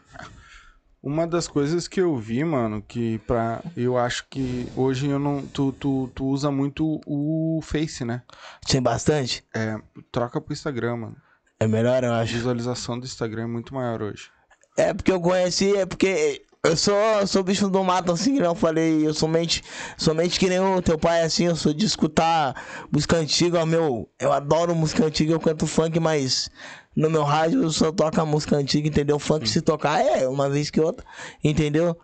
[1.05, 3.61] Uma das coisas que eu vi, mano, que pra.
[3.77, 5.45] Eu acho que hoje eu não.
[5.45, 8.23] Tu, tu, tu usa muito o Face, né?
[8.67, 9.43] Tem bastante.
[9.53, 9.77] É,
[10.11, 11.15] troca pro Instagram, mano.
[11.59, 12.33] É melhor, eu A acho.
[12.33, 14.31] visualização do Instagram é muito maior hoje.
[14.75, 18.41] É porque eu conheci, é porque eu sou, eu sou bicho do mato, assim que
[18.41, 19.05] eu falei.
[19.05, 19.63] Eu somente,
[19.95, 22.55] somente que nem o teu pai, assim, eu sou de escutar
[22.91, 24.09] música antiga, meu.
[24.19, 26.49] Eu adoro música antiga, eu canto funk, mas
[26.95, 29.19] no meu rádio só toco música antiga, entendeu?
[29.19, 31.05] Funk se tocar é uma vez que outra,
[31.43, 31.97] entendeu?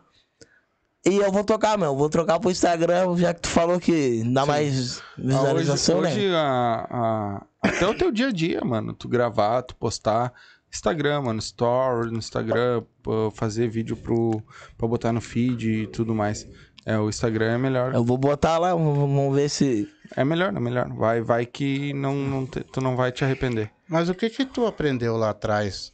[1.06, 1.95] E eu vou tocar, meu.
[1.95, 6.15] Vou trocar pro Instagram, já que tu falou que dá mais Ah, visualização, hoje, né?
[6.15, 8.93] hoje a, a- até o teu dia a dia, mano.
[8.93, 10.32] Tu gravar, tu postar.
[10.71, 11.39] Instagram, mano.
[11.39, 12.84] Story no Instagram.
[13.34, 14.43] Fazer vídeo pro,
[14.77, 16.47] pra botar no feed e tudo mais.
[16.85, 17.93] É, o Instagram é melhor.
[17.93, 19.87] Eu vou botar lá, vamos ver se.
[20.15, 20.89] É melhor, é melhor.
[20.89, 23.69] Vai, vai que não, não te- tu não vai te arrepender.
[23.87, 25.93] Mas o que que tu aprendeu lá atrás,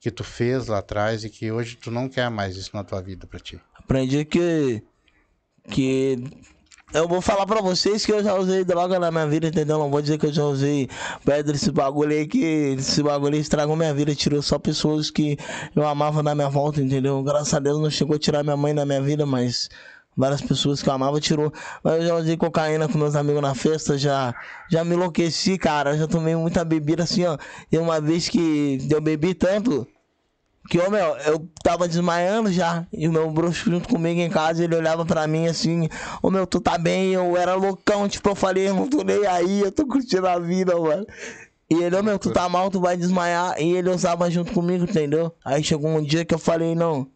[0.00, 3.02] que tu fez lá atrás e que hoje tu não quer mais isso na tua
[3.02, 3.60] vida pra ti?
[3.78, 4.82] Aprendi que.
[5.68, 6.22] Que.
[6.92, 9.78] Eu vou falar pra vocês que eu já usei droga na minha vida, entendeu?
[9.78, 10.88] Não vou dizer que eu já usei
[11.24, 12.38] pedra, esse bagulho aí, que
[12.78, 15.36] esse bagulho aí estragou minha vida, tirou só pessoas que
[15.74, 17.20] eu amava na minha volta, entendeu?
[17.24, 19.68] Graças a Deus não chegou a tirar minha mãe da minha vida, mas
[20.16, 21.52] várias pessoas que eu amava tirou.
[21.82, 24.34] Mas eu já usei cocaína com meus amigos na festa, já,
[24.70, 25.96] já me enlouqueci, cara.
[25.96, 27.36] Já tomei muita bebida assim, ó.
[27.70, 29.86] E uma vez que eu bebi tanto,
[30.68, 32.86] que, ô meu, eu tava desmaiando já.
[32.92, 35.88] E o meu bruxo junto comigo em casa, ele olhava pra mim assim,
[36.22, 37.12] ô meu, tu tá bem?
[37.12, 40.38] Eu era loucão, tipo, eu falei, eu não tô nem aí, eu tô curtindo a
[40.38, 41.06] vida, mano.
[41.68, 43.60] E ele, ô meu, tu tá mal, tu vai desmaiar.
[43.60, 45.34] E ele usava junto comigo, entendeu?
[45.44, 47.06] Aí chegou um dia que eu falei, não,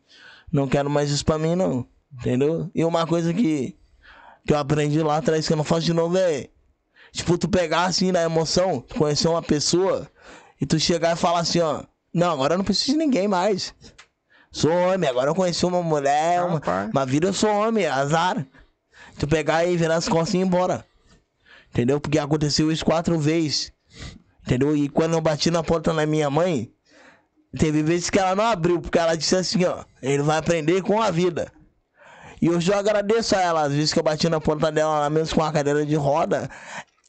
[0.53, 1.87] não quero mais isso pra mim, não.
[2.19, 2.71] Entendeu?
[2.75, 3.77] E uma coisa que,
[4.47, 6.49] que eu aprendi lá atrás que eu não faço de novo é.
[7.13, 10.11] Tipo, tu pegar assim na emoção, tu conhecer uma pessoa
[10.61, 11.83] e tu chegar e falar assim, ó.
[12.13, 13.75] Não, agora eu não preciso de ninguém mais.
[14.51, 16.91] Sou homem, agora eu conheci uma mulher, uma, Rapaz.
[16.91, 18.47] uma vida eu sou homem, azar.
[19.19, 20.85] Tu pegar e virar as costas e ir embora.
[21.71, 22.01] Entendeu?
[22.01, 23.73] Porque aconteceu isso quatro vezes.
[24.45, 24.77] Entendeu?
[24.77, 26.73] E quando eu bati na porta da minha mãe,
[27.57, 31.01] teve vezes que ela não abriu, porque ela disse assim, ó, ele vai aprender com
[31.01, 31.53] a vida.
[32.41, 35.11] E hoje eu agradeço a ela, às vezes que eu bati na porta dela, lá
[35.11, 36.49] mesmo com uma cadeira de roda,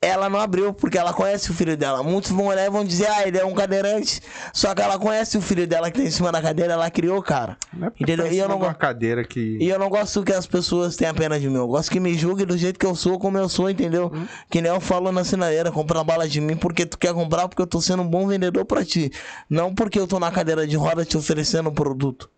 [0.01, 2.01] ela não abriu, porque ela conhece o filho dela.
[2.01, 4.21] Muitos vão olhar e vão dizer, ah, ele é um cadeirante.
[4.53, 7.21] Só que ela conhece o filho dela que tá em cima da cadeira, ela criou,
[7.21, 7.57] cara.
[7.73, 8.31] Não é Entendeu?
[8.31, 9.57] E eu não uma cadeira que.
[9.59, 11.55] E eu não gosto que as pessoas tenham pena de mim.
[11.55, 14.11] Eu gosto que me julguem do jeito que eu sou, como eu sou, entendeu?
[14.49, 17.61] Que nem eu falo na sinaleira, comprar bala de mim porque tu quer comprar, porque
[17.61, 19.11] eu tô sendo um bom vendedor pra ti.
[19.49, 22.29] Não porque eu tô na cadeira de roda te oferecendo um produto.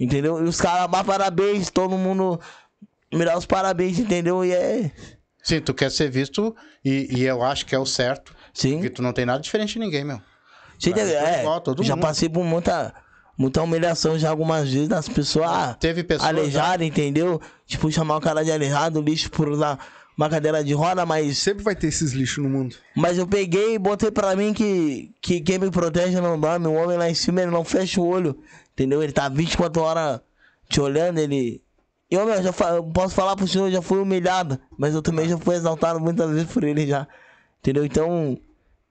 [0.00, 0.42] Entendeu?
[0.44, 2.40] E os caras, parabéns, todo mundo
[3.12, 4.42] me dá os parabéns, entendeu?
[4.44, 4.90] E é.
[5.42, 8.34] Sim, tu quer ser visto e, e eu acho que é o certo.
[8.54, 8.74] Sim.
[8.74, 10.20] Porque tu não tem nada diferente de ninguém, meu.
[10.78, 12.02] Sim, Vai, é, igual todo já mundo.
[12.04, 12.94] passei por muita,
[13.36, 15.46] muita humilhação já algumas vezes das pessoas.
[15.50, 17.40] ah, Teve pessoas aleijado, entendeu?
[17.66, 19.78] Tipo, chamar o cara de aleijado, lixo por usar
[20.16, 22.76] uma cadeira de roda, mas, Sempre vai ter esses lixos no mundo.
[22.96, 26.66] mas eu peguei e botei pra mim que, que quem me protege não dorme.
[26.66, 28.38] O homem lá em cima, ele não fecha o olho,
[28.80, 29.02] entendeu?
[29.02, 30.20] Ele tá 24 horas
[30.68, 31.62] te olhando, ele.
[32.10, 35.02] Eu, meu, já fa- eu posso falar pro senhor, eu já fui humilhado, mas eu
[35.02, 37.06] também já fui exaltado muitas vezes por ele já.
[37.60, 37.84] Entendeu?
[37.84, 38.38] Então,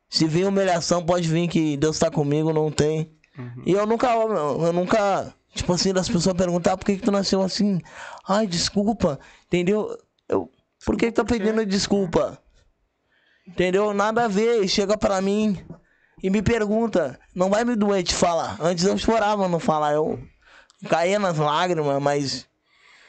[0.07, 3.11] se vir humilhação, pode vir que Deus tá comigo, não tem.
[3.65, 7.11] E eu nunca, eu, eu nunca, tipo assim, das pessoas perguntar por que, que tu
[7.11, 7.81] nasceu assim.
[8.27, 9.19] Ai, desculpa.
[9.47, 9.97] Entendeu?
[10.27, 10.49] Eu,
[10.85, 12.37] por que, que tá pedindo desculpa?
[13.47, 13.93] Entendeu?
[13.93, 14.67] Nada a ver.
[14.67, 15.57] Chega pra mim
[16.21, 17.19] e me pergunta.
[17.35, 18.57] Não vai me doer te falar.
[18.59, 19.93] Antes eu chorava não falar.
[19.93, 20.19] Eu
[20.89, 22.47] caía nas lágrimas, mas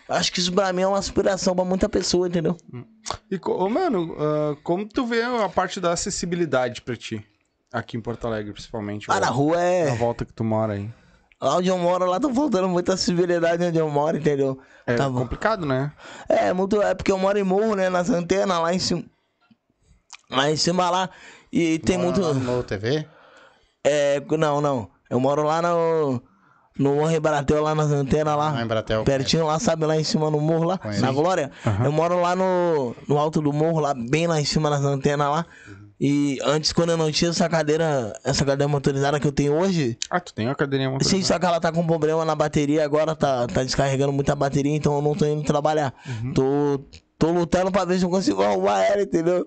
[0.08, 2.56] acho que isso pra mim é uma aspiração pra muita pessoa, entendeu?
[3.30, 7.24] E, co- ô, mano, ah, como tu vê a parte da acessibilidade pra ti?
[7.72, 9.08] Aqui em Porto Alegre, principalmente.
[9.08, 9.94] Lá na rua Na é.
[9.94, 10.90] volta que tu mora aí.
[11.40, 14.58] Lá onde eu moro, lá tá faltando muita acessibilidade onde eu moro, entendeu?
[14.86, 15.92] É Tá complicado, né?
[16.28, 16.82] É, muito.
[16.82, 17.88] É porque eu moro em morro, né?
[17.88, 19.04] Nas antenas, lá em cima.
[20.30, 21.08] Lá em cima lá.
[21.52, 22.34] E tem Mora muito.
[22.40, 23.06] no TV?
[23.84, 24.88] É, não, não.
[25.08, 26.22] Eu moro lá no.
[26.78, 28.52] No Morro Rebaratel, lá nas antenas lá.
[28.52, 29.04] Lá em Bratel.
[29.04, 31.02] Pertinho lá, sabe, lá em cima no morro lá, Conheço.
[31.02, 31.50] na Glória.
[31.84, 35.28] Eu moro lá no, no alto do morro, lá, bem lá em cima nas antenas
[35.28, 35.44] lá.
[36.00, 39.98] E antes, quando eu não tinha essa cadeira, essa cadeira motorizada que eu tenho hoje,
[40.08, 41.24] Ah, tu tem uma cadeirinha sim, motorizada.
[41.24, 44.94] só que ela tá com problema na bateria agora, tá, tá descarregando muita bateria, então
[44.94, 45.92] eu não tô indo trabalhar.
[46.34, 46.80] Tô,
[47.18, 49.44] tô lutando pra ver se eu consigo arrumar ela, entendeu?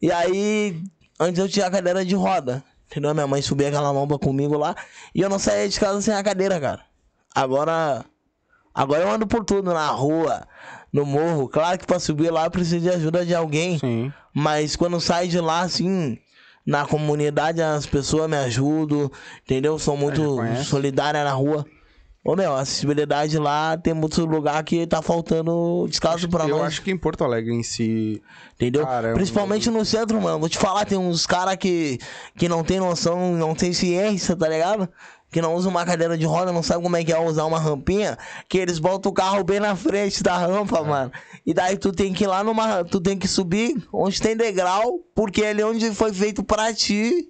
[0.00, 0.80] E aí,
[1.18, 2.62] antes eu tinha a cadeira de roda.
[2.90, 3.12] Entendeu?
[3.14, 4.74] Minha mãe subia aquela lomba comigo lá.
[5.14, 6.80] E eu não saía de casa sem a cadeira, cara.
[7.34, 8.04] Agora.
[8.74, 10.46] Agora eu ando por tudo, na rua,
[10.92, 11.48] no morro.
[11.48, 13.78] Claro que pra subir lá eu preciso de ajuda de alguém.
[13.78, 14.12] Sim.
[14.32, 16.16] Mas quando sai de lá, assim,
[16.64, 19.10] na comunidade as pessoas me ajudam,
[19.42, 19.78] entendeu?
[19.78, 20.66] São muito reconhece.
[20.66, 21.66] solidárias na rua.
[22.24, 26.66] Ô meu, a acessibilidade lá tem muito lugar que tá faltando descaso pra Eu nós.
[26.66, 28.20] acho que em Porto Alegre em si.
[28.54, 28.84] Entendeu?
[28.84, 30.38] Cara, é um- Principalmente no centro, mano.
[30.40, 31.98] Vou te falar, tem uns caras que,
[32.36, 34.88] que não tem noção, não tem ciência, tá ligado?
[35.30, 37.58] Que não usa uma cadeira de roda, não sabe como é que é usar uma
[37.58, 41.12] rampinha, que eles botam o carro bem na frente da rampa, mano.
[41.46, 42.82] E daí tu tem que ir lá numa.
[42.84, 47.28] Tu tem que subir onde tem degrau, porque ali onde foi feito pra ti.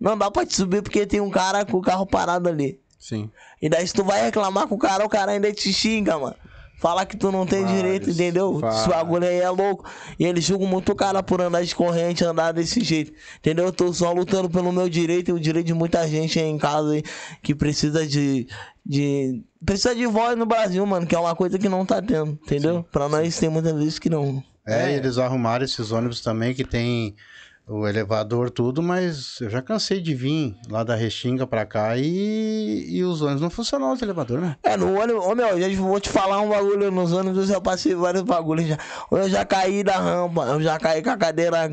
[0.00, 2.80] Não dá pra te subir porque tem um cara com o carro parado ali.
[3.02, 3.28] Sim.
[3.60, 6.36] E daí se tu vai reclamar com o cara, o cara ainda te xinga, mano.
[6.78, 8.60] Fala que tu não tem direito, entendeu?
[8.68, 9.88] Esse bagulho aí é louco.
[10.18, 13.12] E eles julgam muito o cara por andar de corrente, andar desse jeito.
[13.38, 13.66] Entendeu?
[13.66, 16.58] Eu tô só lutando pelo meu direito e o direito de muita gente aí em
[16.58, 17.02] casa aí
[17.42, 18.46] que precisa de.
[18.86, 22.38] de precisa de voz no Brasil, mano, que é uma coisa que não tá tendo,
[22.42, 22.84] entendeu?
[22.90, 24.42] Pra nós tem muitas vezes que não.
[24.66, 27.16] É, e eles arrumaram esses ônibus também que tem
[27.66, 32.86] o elevador, tudo, mas eu já cansei de vir lá da Restinga pra cá e,
[32.88, 34.56] e os ônibus não funcionavam os elevadores, né?
[34.62, 37.94] É, no ônibus, ô meu, já vou te falar um bagulho nos ônibus, eu passei
[37.94, 38.78] vários bagulhos já.
[39.10, 41.68] Eu já caí da rampa, eu já caí com a cadeira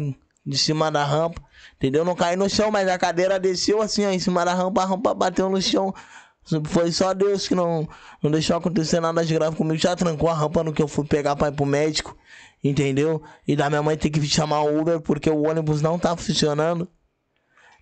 [0.46, 1.42] de cima da rampa,
[1.76, 2.06] entendeu?
[2.06, 4.86] Não caí no chão, mas a cadeira desceu assim, ó, em cima da rampa, a
[4.86, 5.94] rampa bateu no chão.
[6.66, 7.88] Foi só Deus que não,
[8.24, 9.78] não deixou acontecer nada de grave comigo.
[9.78, 12.18] Já trancou a rampa no que eu fui pegar pra ir pro médico,
[12.64, 13.22] entendeu?
[13.48, 16.88] E da minha mãe ter que chamar o Uber porque o ônibus não tá funcionando.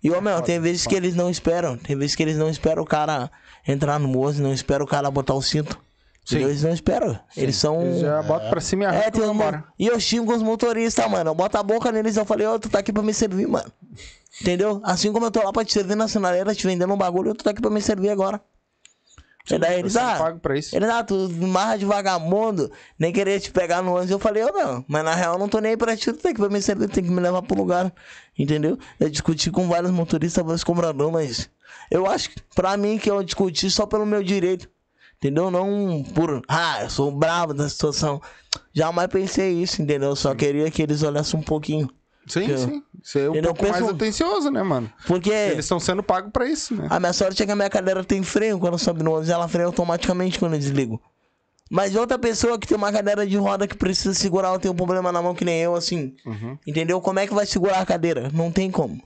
[0.02, 1.76] E, ô, meu, tem vezes que eles não esperam.
[1.76, 3.30] Tem vezes que eles não esperam o cara
[3.66, 5.78] entrar no moço, não esperam o cara botar o cinto.
[6.24, 6.50] Entendeu?
[6.50, 7.18] Eles não esperam.
[7.36, 7.80] Eles são.
[7.80, 9.64] Eles já botam pra cima e É, tem e.
[9.78, 11.30] E eu xingo os motoristas, mano.
[11.30, 13.48] Eu boto a boca neles e eu falei, ô, tu tá aqui pra me servir,
[13.48, 13.72] mano.
[14.40, 14.80] Entendeu?
[14.84, 17.42] Assim como eu tô lá pra te servir na sinaleira, te vendendo um bagulho, tu
[17.42, 18.40] tá aqui pra me servir agora.
[19.50, 20.76] E daí eles, não ah, paga pra isso.
[20.76, 24.10] eles, ah, tu marra de vagabundo, nem queria te pegar no ônibus.
[24.10, 26.34] Eu falei, ô, meu, mas na real eu não tô nem aí pra ti, tu
[26.34, 27.92] pra servir, tu tem que me levar pro lugar.
[28.38, 28.78] Entendeu?
[29.00, 31.50] Eu discuti com vários motoristas, vários cobradores, mas
[31.90, 34.68] eu acho que pra mim que eu discuti só pelo meu direito.
[35.16, 35.50] Entendeu?
[35.50, 38.22] Não por, ah, eu sou bravo da situação.
[38.72, 40.10] Jamais pensei isso, entendeu?
[40.10, 41.90] Eu só queria que eles olhassem um pouquinho.
[42.28, 42.82] Sim, Eu- sim.
[43.02, 44.92] Você é um pouco mais penso- atencioso, né, mano?
[45.06, 46.86] Porque Eles estão sendo pagos pra isso, né?
[46.90, 49.46] a minha sorte é que a minha cadeira tem freio quando sobe no ônibus, ela
[49.48, 51.00] freia automaticamente quando eu desligo.
[51.70, 54.74] Mas outra pessoa que tem uma cadeira de roda que precisa segurar, ela tem um
[54.74, 56.14] problema na mão que nem eu, assim.
[56.24, 56.56] Uhum.
[56.66, 57.00] Entendeu?
[57.00, 58.30] Como é que vai segurar a cadeira?
[58.32, 59.00] Não tem como.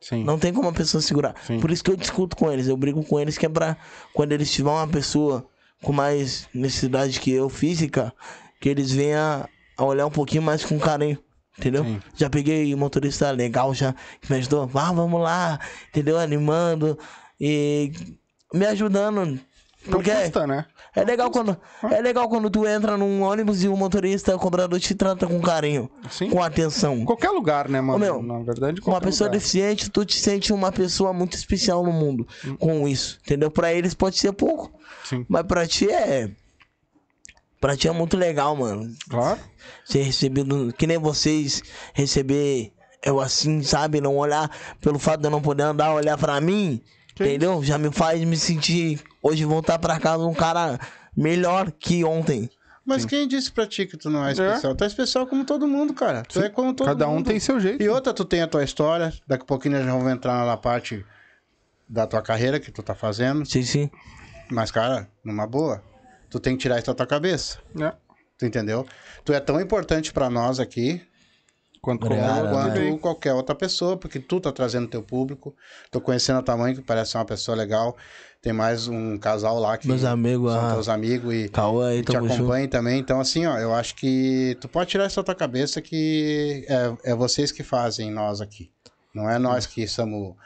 [0.00, 0.24] Sim.
[0.24, 1.34] Não tem como a pessoa segurar.
[1.46, 1.60] Sim.
[1.60, 2.66] Por isso que eu discuto com eles.
[2.66, 3.76] Eu brigo com eles que é pra
[4.12, 5.46] quando eles tiver uma pessoa
[5.82, 8.12] com mais necessidade que eu, física,
[8.60, 11.16] que eles venham a olhar um pouquinho mais com carinho.
[11.60, 11.84] Entendeu?
[11.84, 12.00] Sim.
[12.16, 14.66] Já peguei um motorista legal já que me ajudou.
[14.66, 15.60] Vá, vamos lá.
[15.90, 16.18] Entendeu?
[16.18, 16.98] Animando
[17.38, 17.92] e
[18.52, 19.24] me ajudando.
[19.86, 20.66] Não Porque custa, né?
[20.94, 21.56] é legal quando
[21.90, 25.40] é legal quando tu entra num ônibus e o motorista, o cobrador te trata com
[25.40, 26.28] carinho, Sim.
[26.28, 27.02] com atenção.
[27.06, 27.98] Qualquer lugar, né, mano?
[27.98, 29.38] Meu, Na verdade, uma pessoa lugar.
[29.38, 32.56] deficiente, tu te sente uma pessoa muito especial no mundo Hum.
[32.56, 33.50] com isso, entendeu?
[33.50, 34.70] Pra eles pode ser pouco,
[35.04, 35.24] Sim.
[35.26, 36.30] mas pra ti é.
[37.60, 38.90] Pra ti é muito legal, mano.
[39.08, 39.38] Claro.
[39.84, 44.00] Ser recebido, que nem vocês receber eu assim, sabe?
[44.00, 46.80] Não olhar pelo fato de eu não poder andar, olhar pra mim,
[47.14, 47.62] Que entendeu?
[47.62, 50.78] Já me faz me sentir hoje voltar pra casa um cara
[51.16, 52.48] melhor que ontem.
[52.84, 54.74] Mas quem disse pra ti que tu não é especial?
[54.74, 56.22] Tu é especial como todo mundo, cara.
[56.22, 57.26] Tu é como todo Cada um mundo.
[57.26, 57.80] tem seu jeito.
[57.82, 59.12] E outra, tu tem a tua história.
[59.28, 61.04] Daqui a pouquinho nós vamos entrar na parte
[61.88, 63.44] da tua carreira que tu tá fazendo.
[63.46, 63.90] Sim, sim.
[64.50, 65.82] Mas, cara, numa boa,
[66.30, 67.58] tu tem que tirar isso da tua cabeça.
[67.78, 67.92] É.
[68.38, 68.86] Tu entendeu?
[69.24, 71.02] Tu é tão importante pra nós aqui
[71.80, 72.98] Quanto Obrigado, quanto né?
[72.98, 75.54] qualquer outra pessoa, porque tu tá trazendo teu público.
[75.90, 77.96] Tô conhecendo a tua mãe, que parece ser uma pessoa legal.
[78.42, 80.72] Tem mais um casal lá que Meus amigos, são ah.
[80.74, 82.98] teus amigos e Cauã e te acompanham também.
[82.98, 87.12] Então, assim, ó, eu acho que tu pode tirar isso da tua cabeça que é,
[87.12, 88.70] é vocês que fazem nós aqui.
[89.14, 90.36] Não é nós que somos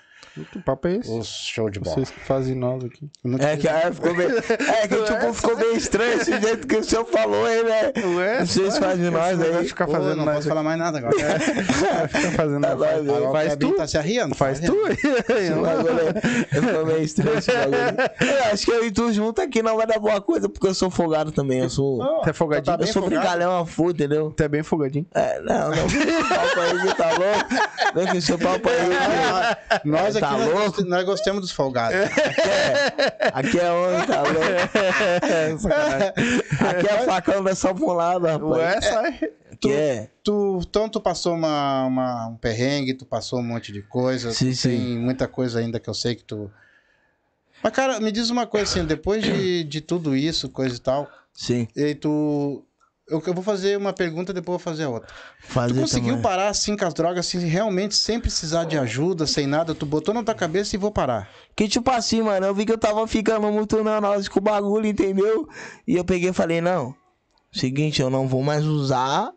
[0.51, 1.11] Que papo é esse?
[1.11, 1.95] os show de bola.
[1.95, 3.09] Vocês que fazem nós aqui.
[3.23, 6.77] Não É que, é, ficou meio, é que tipo, ficou meio estranho esse jeito que
[6.77, 7.93] o senhor falou aí, né?
[8.17, 9.69] Ué, Vocês fazem nós aí.
[9.69, 11.15] ficar Pô, fazendo não posso falar mais nada agora.
[11.17, 13.77] Vai ficar fazendo Agora Faz o tu.
[13.77, 14.35] tá se arriando.
[14.35, 18.43] Faz tá tu é- ficou meio estranho esse bagulho.
[18.53, 20.91] Acho que eu e tu junto aqui não vai dar boa coisa, porque eu sou
[20.91, 21.61] folgado também.
[21.61, 22.03] Eu sou.
[22.21, 22.77] Até folgadinho.
[22.77, 24.29] Tá Eu sou brincalhão a full, entendeu?
[24.29, 25.07] Até bem folgadinho.
[25.15, 25.85] É, não, não.
[26.29, 27.95] Papo aí que tá louco.
[27.95, 29.81] Vem com esse papo aí.
[29.83, 30.61] que- Nós aqui Tá nós, louco?
[30.77, 31.99] gost- nós gostamos dos folgados.
[33.33, 35.69] Aqui é onde, tá louco?
[36.69, 38.51] Aqui é facão da só pra um lado, rapaz.
[38.51, 39.21] Ué, sai.
[39.53, 40.09] Aqui é.
[40.23, 44.33] Tu, então tu passou uma, uma- um perrengue, tu passou um monte de coisa.
[44.33, 44.69] Sim, tu sim.
[44.71, 46.51] Tem muita coisa ainda que eu sei que tu.
[47.63, 51.09] Mas, cara, me diz uma coisa assim, depois de, de tudo isso, coisa e tal,
[51.33, 51.67] Sim.
[51.75, 52.63] e tu.
[53.07, 55.09] Eu, eu vou fazer uma pergunta, depois vou fazer outra.
[55.41, 56.23] Fazer Tu conseguiu também.
[56.23, 60.15] parar assim com as drogas, assim, realmente, sem precisar de ajuda, sem nada, tu botou
[60.15, 61.29] na tua cabeça e vou parar.
[61.55, 64.87] Que tipo assim, mano, eu vi que eu tava ficando muito neurótico com o bagulho,
[64.87, 65.47] entendeu?
[65.87, 66.95] E eu peguei e falei, não,
[67.53, 69.31] seguinte, eu não vou mais usar.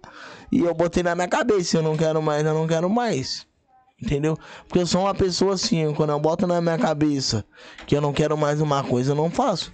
[0.49, 3.45] E eu botei na minha cabeça, eu não quero mais, eu não quero mais.
[4.01, 4.37] Entendeu?
[4.65, 7.43] Porque eu sou uma pessoa assim, quando eu boto na minha cabeça
[7.85, 9.73] que eu não quero mais uma coisa, eu não faço.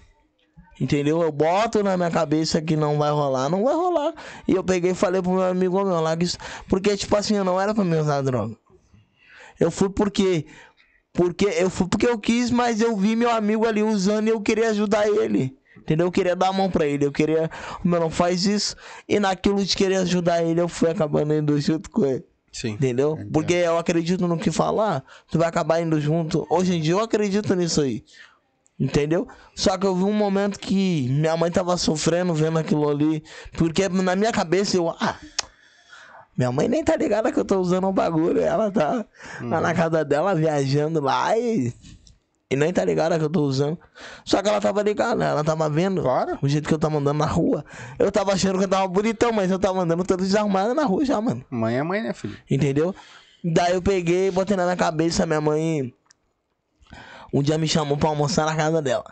[0.84, 1.22] Entendeu?
[1.22, 4.14] Eu boto na minha cabeça que não vai rolar, não vai rolar.
[4.46, 6.38] E eu peguei e falei pro meu amigo meu lá que isso.
[6.68, 8.54] Porque, tipo assim, eu não era pra me usar droga.
[9.58, 10.46] Eu fui porque.
[11.14, 14.42] Porque eu fui porque eu quis, mas eu vi meu amigo ali usando e eu
[14.42, 15.58] queria ajudar ele.
[15.78, 16.08] Entendeu?
[16.08, 17.06] Eu queria dar a mão pra ele.
[17.06, 17.50] Eu queria.
[17.82, 18.76] Meu, não faz isso.
[19.08, 22.26] E naquilo de querer ajudar ele, eu fui acabando indo junto com ele.
[22.52, 22.72] Sim.
[22.72, 23.18] Entendeu?
[23.32, 26.46] Porque eu acredito no que falar, tu vai acabar indo junto.
[26.50, 28.04] Hoje em dia eu acredito nisso aí.
[28.80, 29.28] Entendeu?
[29.56, 33.24] Só que eu vi um momento que minha mãe tava sofrendo vendo aquilo ali.
[33.58, 34.90] Porque na minha cabeça eu.
[34.90, 35.16] Ah,
[36.36, 38.42] minha mãe nem tá ligada que eu tô usando um bagulho.
[38.42, 39.06] Ela tá
[39.42, 41.72] lá na casa dela viajando lá e.
[42.50, 43.80] E nem tá ligada que eu tô usando.
[44.24, 46.38] Só que ela tava ligada, ela tava vendo Claro.
[46.40, 47.66] o jeito que eu tava andando na rua.
[47.98, 51.04] Eu tava achando que eu tava bonitão, mas eu tava andando todo desarmado na rua
[51.04, 51.44] já, mano.
[51.50, 52.38] Mãe é mãe, né, filho?
[52.50, 52.94] Entendeu?
[53.44, 55.92] Daí eu peguei, botei na minha cabeça, minha mãe
[57.34, 59.04] um dia me chamou pra almoçar na casa dela.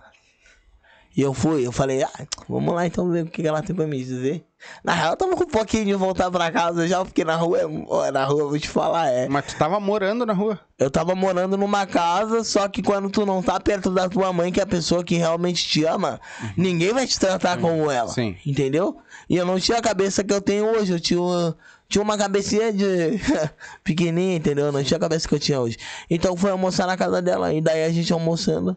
[1.15, 2.09] E eu fui, eu falei, ah,
[2.47, 4.45] vamos lá então ver o que ela tem pra me dizer.
[4.81, 7.59] Na real, eu tava com um pouquinho de voltar pra casa já, porque na rua,
[8.07, 9.27] é- na rua eu vou te falar, é.
[9.27, 10.57] Mas tu tava morando na rua.
[10.79, 14.53] Eu tava morando numa casa, só que quando tu não tá perto da tua mãe,
[14.53, 16.21] que é a pessoa que realmente te ama,
[16.55, 18.07] ninguém vai te tratar como ela.
[18.07, 18.37] Sim.
[18.45, 18.97] Entendeu?
[19.29, 21.55] E eu não tinha a cabeça que eu tenho hoje, eu tinha
[21.91, 23.19] tinha uma cabecinha de
[23.83, 24.65] pequenininha, entendeu?
[24.65, 25.77] Eu não tinha a cabeça que eu tinha hoje.
[26.09, 28.75] Então foi almoçar na casa dela, e daí a gente almoçando,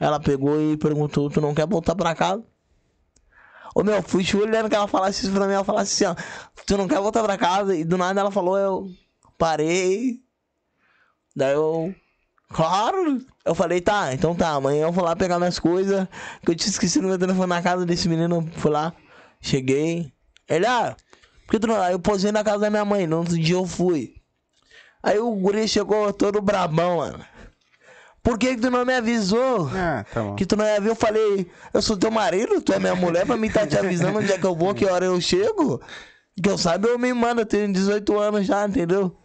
[0.00, 2.42] ela pegou e perguntou, tu não quer voltar pra casa?
[3.74, 6.78] Ô meu, fui olhando que ela falasse isso pra mim, ela falasse assim, ó, tu
[6.78, 7.76] não quer voltar pra casa?
[7.76, 8.90] E do nada ela falou, eu
[9.36, 10.22] parei,
[11.36, 11.94] Daí eu.
[12.48, 13.20] Claro!
[13.44, 16.08] Eu falei, tá, então tá, amanhã eu vou lá pegar minhas coisas.
[16.42, 18.48] Que eu tinha esquecido meu telefone na casa desse menino.
[18.56, 18.94] Fui lá,
[19.40, 20.10] cheguei.
[20.48, 20.96] Ele, ah,
[21.46, 21.80] por que tu não.
[21.80, 24.14] Aí eu posei na casa da minha mãe, no outro dia eu fui.
[25.02, 27.24] Aí o guri chegou todo brabão, mano.
[28.22, 29.70] Por que, que tu não me avisou?
[29.72, 30.34] Ah, tá.
[30.34, 33.24] Que tu não ia ver, eu falei, eu sou teu marido, tu é minha mulher
[33.24, 35.80] pra mim tá te avisando onde é que eu vou, que hora eu chego.
[36.42, 39.16] Que eu saiba, eu me mando, eu tenho 18 anos já, entendeu?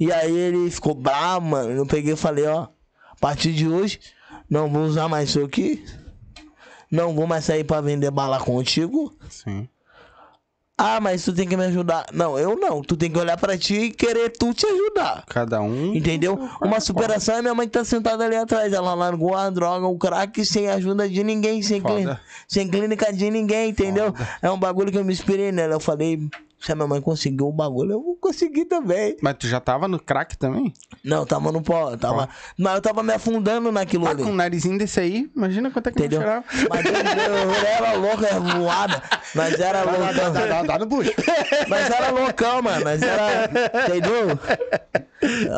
[0.00, 1.70] E aí ele ficou bravo, mano.
[1.70, 4.00] Eu peguei e falei, ó, a partir de hoje,
[4.48, 5.84] não vou usar mais isso aqui.
[6.90, 9.14] Não vou mais sair pra vender bala contigo.
[9.28, 9.68] Sim.
[10.78, 12.04] Ah, mas tu tem que me ajudar.
[12.12, 12.82] Não, eu não.
[12.82, 15.24] Tu tem que olhar pra ti e querer tu te ajudar.
[15.26, 15.94] Cada um.
[15.94, 16.38] Entendeu?
[16.60, 18.70] Uma superação é minha mãe que tá sentada ali atrás.
[18.72, 21.94] Ela largou a droga, o crack sem ajuda de ninguém, sem, Foda.
[21.94, 24.14] clínica, sem clínica de ninguém, entendeu?
[24.42, 25.74] É um bagulho que eu me inspirei nela.
[25.74, 26.28] Eu falei,
[26.58, 29.16] se a minha mãe conseguiu o bagulho, eu vou conseguir também.
[29.22, 30.72] Mas tu já tava no crack também?
[31.04, 32.28] Não, tava no pó, tava.
[32.58, 34.22] Mas eu tava me afundando naquilo Ah, ali.
[34.22, 36.20] com um narizinho desse aí, imagina quanto é que Entendeu?
[36.22, 36.44] eu cheirava.
[36.70, 39.02] Mas eu, era louco, era voada.
[39.34, 40.32] Mas era loucão.
[40.32, 41.12] dá, dá no bucho.
[41.68, 42.84] Mas era loucão, mano.
[42.84, 43.50] Mas era.
[43.88, 44.38] Entendeu?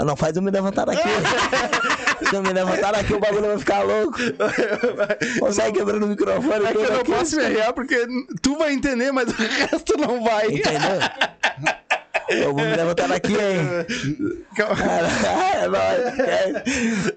[0.06, 1.02] Não faz eu me levantar daqui.
[2.28, 4.18] Se eu me levantar daqui, o bagulho vai ficar louco.
[5.40, 6.66] Consegue quebrando o microfone.
[6.66, 7.12] É que eu não aqui.
[7.12, 8.06] posso me arrear porque
[8.42, 10.46] tu vai entender, mas o resto não vai.
[10.46, 10.98] Entendeu?
[12.28, 14.46] Eu vou me levantar daqui, hein?
[14.54, 15.09] Cara,
[15.62, 16.18] é nóis.
[16.18, 16.64] É.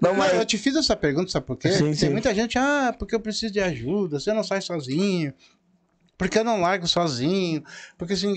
[0.01, 1.69] Não, Mas eu te fiz essa pergunta, sabe por quê?
[1.71, 2.09] Sim, Tem sim.
[2.09, 5.33] muita gente, ah, porque eu preciso de ajuda, você não sai sozinho,
[6.17, 7.61] porque eu não largo sozinho,
[7.97, 8.33] porque assim,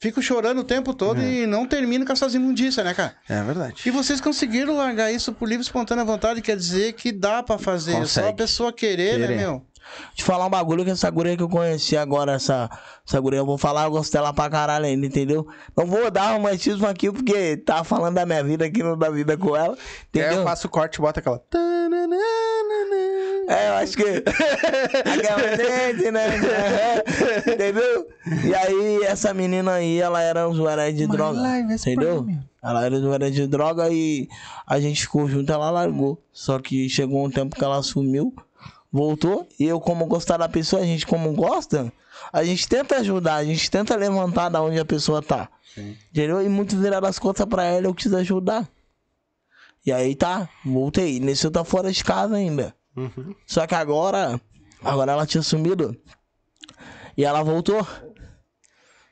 [0.00, 3.14] fico chorando o tempo todo e não termino com essas imundícias, né, cara?
[3.28, 3.82] É verdade.
[3.86, 7.92] E vocês conseguiram largar isso por livre espontânea vontade, quer dizer que dá pra fazer,
[7.92, 8.36] é só a Consegue.
[8.38, 9.28] pessoa querer, Querer.
[9.28, 9.64] né, meu?
[10.14, 12.70] Te falar um bagulho que essa guria que eu conheci agora, essa,
[13.06, 15.46] essa guria, eu vou falar, eu gosto dela pra caralho ainda, entendeu?
[15.76, 19.36] Não vou dar romantismo aqui porque tá falando da minha vida aqui, não da vida
[19.36, 19.78] com ela, aí
[20.08, 20.38] entendeu?
[20.38, 21.42] eu faço o corte e boto aquela.
[23.48, 24.04] É, eu acho que.
[25.94, 26.28] Gente, né?
[26.36, 28.06] É, Entendeu?
[28.44, 31.40] E aí, essa menina aí, ela era usuária de droga.
[31.68, 32.28] Entendeu?
[32.62, 34.28] Ela era usuária de droga e
[34.66, 36.22] a gente ficou junto, ela largou.
[36.32, 38.32] Só que chegou um tempo que ela sumiu,
[38.92, 39.48] voltou.
[39.58, 41.92] E eu, como gostar da pessoa, a gente, como gosta,
[42.32, 45.48] a gente tenta ajudar, a gente tenta levantar da onde a pessoa tá.
[46.10, 46.42] Entendeu?
[46.42, 48.68] E muito virar as contas pra ela, eu quis ajudar.
[49.84, 51.20] E aí tá, voltei.
[51.20, 52.74] Nesse eu tá fora de casa ainda.
[53.46, 54.40] Só que agora,
[54.82, 55.96] agora ela tinha sumido.
[57.16, 57.86] E ela voltou.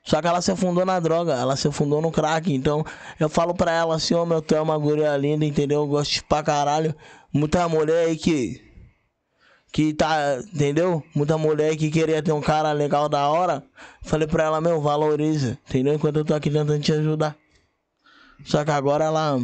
[0.04, 2.52] Só que ela se afundou na droga, ela se afundou no crack.
[2.52, 2.84] Então
[3.20, 5.80] eu falo pra ela assim: Ô meu, tu é uma guria linda, entendeu?
[5.80, 6.94] Eu gosto de pra caralho.
[7.32, 8.67] Muita mulher aí que.
[9.70, 11.02] Que tá, entendeu?
[11.14, 13.62] Muita mulher que queria ter um cara legal da hora.
[14.02, 15.94] Falei pra ela: Meu, valoriza, entendeu?
[15.94, 17.36] Enquanto eu tô aqui tentando te ajudar.
[18.44, 19.38] Só que agora ela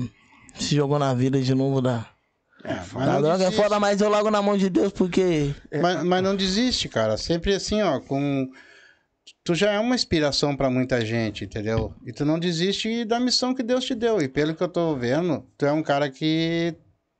[0.54, 2.06] se jogou na vida de novo da.
[2.64, 5.54] Mas Da não droga é foda, mas eu largo na mão de Deus porque.
[5.82, 7.16] Mas, mas não desiste, cara.
[7.16, 8.48] Sempre assim, ó, com.
[9.42, 11.94] Tu já é uma inspiração pra muita gente, entendeu?
[12.06, 14.22] E tu não desiste da missão que Deus te deu.
[14.22, 16.74] E pelo que eu tô vendo, tu é um cara que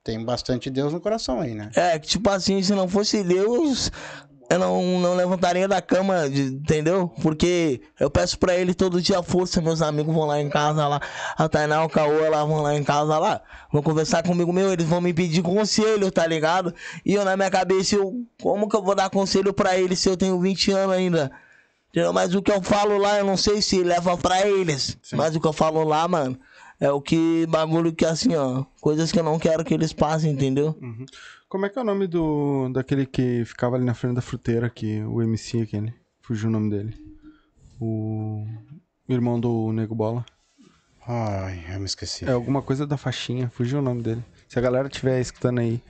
[0.05, 1.71] tem bastante Deus no coração aí, né?
[1.75, 3.91] É, que tipo assim, se não fosse Deus,
[4.51, 7.09] eu não, não levantaria da cama, de- entendeu?
[7.23, 11.01] Porque eu peço pra ele todo dia força, meus amigos vão lá em casa lá,
[11.39, 13.41] a Tainá, o Caô, lá vão lá em casa lá,
[13.73, 16.75] vão conversar comigo, meu, eles vão me pedir conselho, tá ligado?
[17.05, 20.09] E eu na minha cabeça, eu, como que eu vou dar conselho pra eles se
[20.11, 21.33] eu tenho 20 anos ainda?
[21.89, 22.13] Entendeu?
[22.13, 24.99] Mas o que eu falo lá, eu não sei se leva pra eles.
[25.13, 26.37] Mas o que eu falo lá, mano,
[26.81, 30.33] é o que bagulho que assim, ó, coisas que eu não quero que eles passem,
[30.33, 30.77] entendeu?
[31.49, 34.67] Como é que é o nome do daquele que ficava ali na frente da fruteira
[34.67, 35.95] aqui, o MC aquele?
[36.21, 36.95] Fugiu o nome dele.
[37.81, 38.45] O
[39.09, 40.25] irmão do Nego Bola.
[41.07, 42.25] Ai, eu me esqueci.
[42.25, 44.25] É alguma coisa da faixinha, fugiu o nome dele.
[44.49, 45.83] Se a galera estiver escutando aí,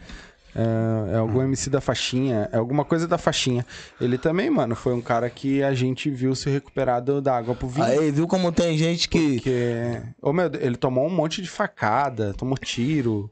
[0.54, 3.66] é, é algum MC da faixinha, é alguma coisa da faixinha.
[4.00, 7.54] Ele também, mano, foi um cara que a gente viu se recuperar do- da água
[7.54, 7.86] pro vinho.
[7.86, 9.34] Aí, viu como tem gente que.
[9.34, 10.00] Porque.
[10.22, 13.30] Ô, meu, ele tomou um monte de facada, tomou tiro.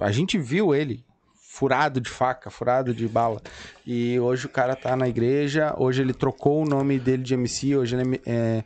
[0.00, 1.04] A gente viu ele
[1.48, 3.40] furado de faca, furado de bala.
[3.86, 7.76] E hoje o cara tá na igreja, hoje ele trocou o nome dele de MC,
[7.76, 8.62] hoje ele é.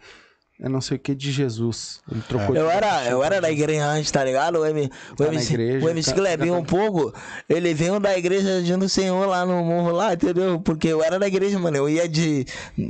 [0.63, 2.01] É não sei o que de Jesus.
[2.11, 4.57] Ele trocou Eu de- era, eu era da igreja antes, tá ligado?
[4.61, 7.13] O, M, o Tá na MC, igreja, o MC tá- Clebinho um pouco,
[7.49, 10.61] ele veio da igreja de no Senhor lá no morro lá, entendeu?
[10.61, 11.77] Porque eu era da igreja, mano.
[11.77, 12.45] Eu ia de.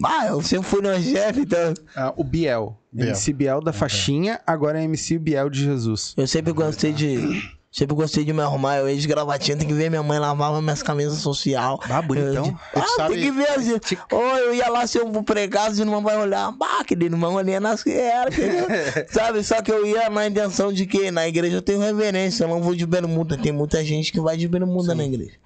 [0.05, 1.75] Ah, eu sempre fui no chefe, então.
[1.95, 2.77] Ah, o Biel.
[2.93, 3.09] Biel.
[3.11, 6.13] MC Biel da faixinha, agora é MC Biel de Jesus.
[6.17, 7.60] Eu sempre gostei de.
[7.73, 8.79] Sempre gostei de me arrumar.
[8.79, 11.79] Eu ia de gravatinha, tem que ver minha mãe lavava minhas camisas social.
[11.89, 12.47] Ah, bonitão.
[12.75, 13.79] Eu Ah, sabe- tem que ver assim.
[14.11, 16.51] Ou eu ia lá, se eu vou pregar, o irmão vai olhar.
[16.51, 18.67] Bah, aquele irmão ali é nas que era, entendeu?
[19.13, 19.45] Sabe?
[19.45, 22.43] Só que eu ia na intenção de que na igreja eu tenho reverência.
[22.43, 23.39] Eu não vou de bermuda.
[23.39, 25.39] Tem muita gente que vai de bermuda na igreja.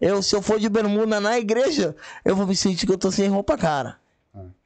[0.00, 3.10] Eu, se eu for de bermuda na igreja, eu vou me sentir que eu tô
[3.10, 3.96] sem roupa, cara.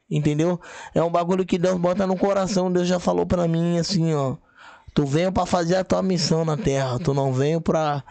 [0.09, 0.59] Entendeu?
[0.95, 2.71] É um bagulho que Deus bota no coração.
[2.71, 4.35] Deus já falou pra mim assim, ó.
[4.97, 6.97] Tu veio pra fazer a tua missão na terra.
[6.97, 8.03] Tu não veio pra.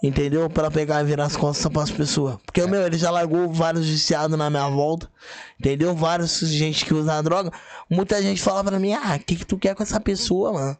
[0.00, 0.48] Entendeu?
[0.48, 2.36] Pra pegar e virar as costas pras pessoas.
[2.46, 5.10] Porque, meu, ele já largou vários viciados na minha volta.
[5.58, 5.96] Entendeu?
[5.96, 7.50] Vários gente que usa droga.
[7.90, 10.76] Muita gente fala pra mim, ah, o que, que tu quer com essa pessoa, mano?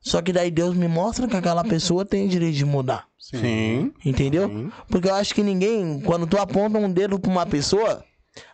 [0.00, 3.06] Só que daí Deus me mostra que aquela pessoa tem direito de mudar.
[3.18, 3.92] Sim.
[4.02, 4.72] Entendeu?
[4.88, 8.02] Porque eu acho que ninguém, quando tu aponta um dedo pra uma pessoa,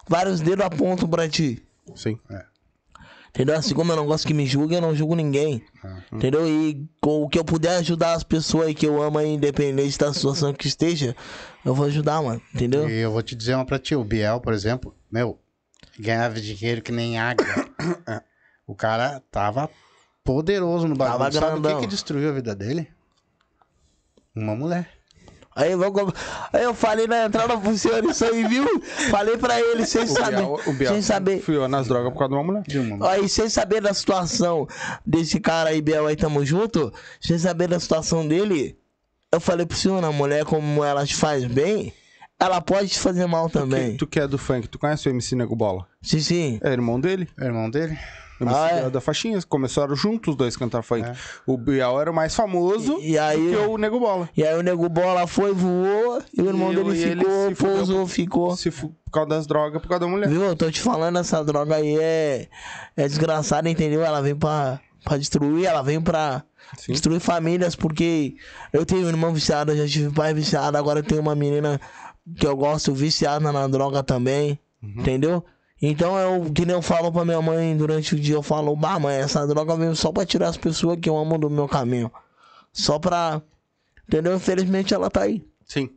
[0.09, 1.63] vários dedos apontam pra ti.
[1.95, 2.19] Sim.
[3.37, 3.55] Entendeu?
[3.55, 5.63] Assim como eu não gosto que me julguem, eu não julgo ninguém.
[6.11, 6.49] Entendeu?
[6.49, 9.99] E com o que eu puder ajudar as pessoas aí que eu amo aí, independente
[9.99, 11.15] da situação que esteja,
[11.63, 12.41] eu vou ajudar, mano.
[12.55, 12.89] Entendeu?
[12.89, 15.39] E eu vou te dizer uma pra ti, o Biel, por exemplo, meu,
[16.01, 17.45] ganhava dinheiro que nem água.
[18.67, 19.69] o cara tava
[20.25, 21.19] poderoso no bagulho.
[21.19, 22.89] Tava Sabe o que, que destruiu a vida dele?
[24.35, 24.96] Uma mulher.
[25.57, 25.71] Aí,
[26.53, 28.67] aí eu falei na entrada pro senhor isso aí, viu?
[29.11, 30.37] Falei pra ele sem O saber.
[30.37, 31.37] Biel, o Biel sem saber.
[31.39, 32.63] enfiou nas drogas por causa de uma mulher.
[32.69, 33.11] De uma mulher.
[33.11, 34.69] Aí, sem saber da situação
[35.05, 38.79] desse cara aí, Biel, aí tamo junto, sem saber da situação dele,
[39.33, 41.91] eu falei pro senhor, a mulher, como ela te faz bem,
[42.39, 43.97] ela pode te fazer mal também.
[43.97, 45.87] Tu que é do funk, tu conhece o MC Nego Bola?
[46.03, 46.61] Sim, sim.
[46.63, 47.27] É irmão dele?
[47.41, 47.97] É irmão dele?
[48.45, 48.91] Ah, é?
[48.91, 49.39] da- Faixinha.
[49.49, 51.07] Começaram juntos os dois cantar funk.
[51.47, 54.29] O Biel era o mais famoso E- e aí- do que o Nego Bola.
[54.37, 58.57] E aí o nego bola foi, voou, e o irmão E dele ficou, pousou, ficou.
[58.57, 60.29] Se fu- por causa das drogas, por causa da mulher.
[60.29, 60.43] Viu?
[60.43, 62.49] Eu tô te falando, essa droga aí é,
[62.97, 64.03] é desgraçada, entendeu?
[64.05, 66.43] Ela vem pra, pra destruir, ela vem pra
[66.77, 66.93] Sim.
[66.93, 68.35] destruir famílias, porque
[68.73, 71.81] eu tenho um irmão viciado, eu já tive pai viciado, agora eu tenho uma menina
[72.37, 74.95] que eu gosto viciada na droga também, Uhum.
[74.99, 75.45] entendeu?
[75.81, 78.99] Então eu, que nem eu falo pra minha mãe durante o dia, eu falo, bah
[78.99, 82.11] mãe, essa droga veio só pra tirar as pessoas que eu amo do meu caminho.
[82.73, 83.43] Só pra.
[84.09, 84.37] Entendeu?
[84.37, 85.45] Infelizmente ela tá aí.
[85.65, 85.91] Sim.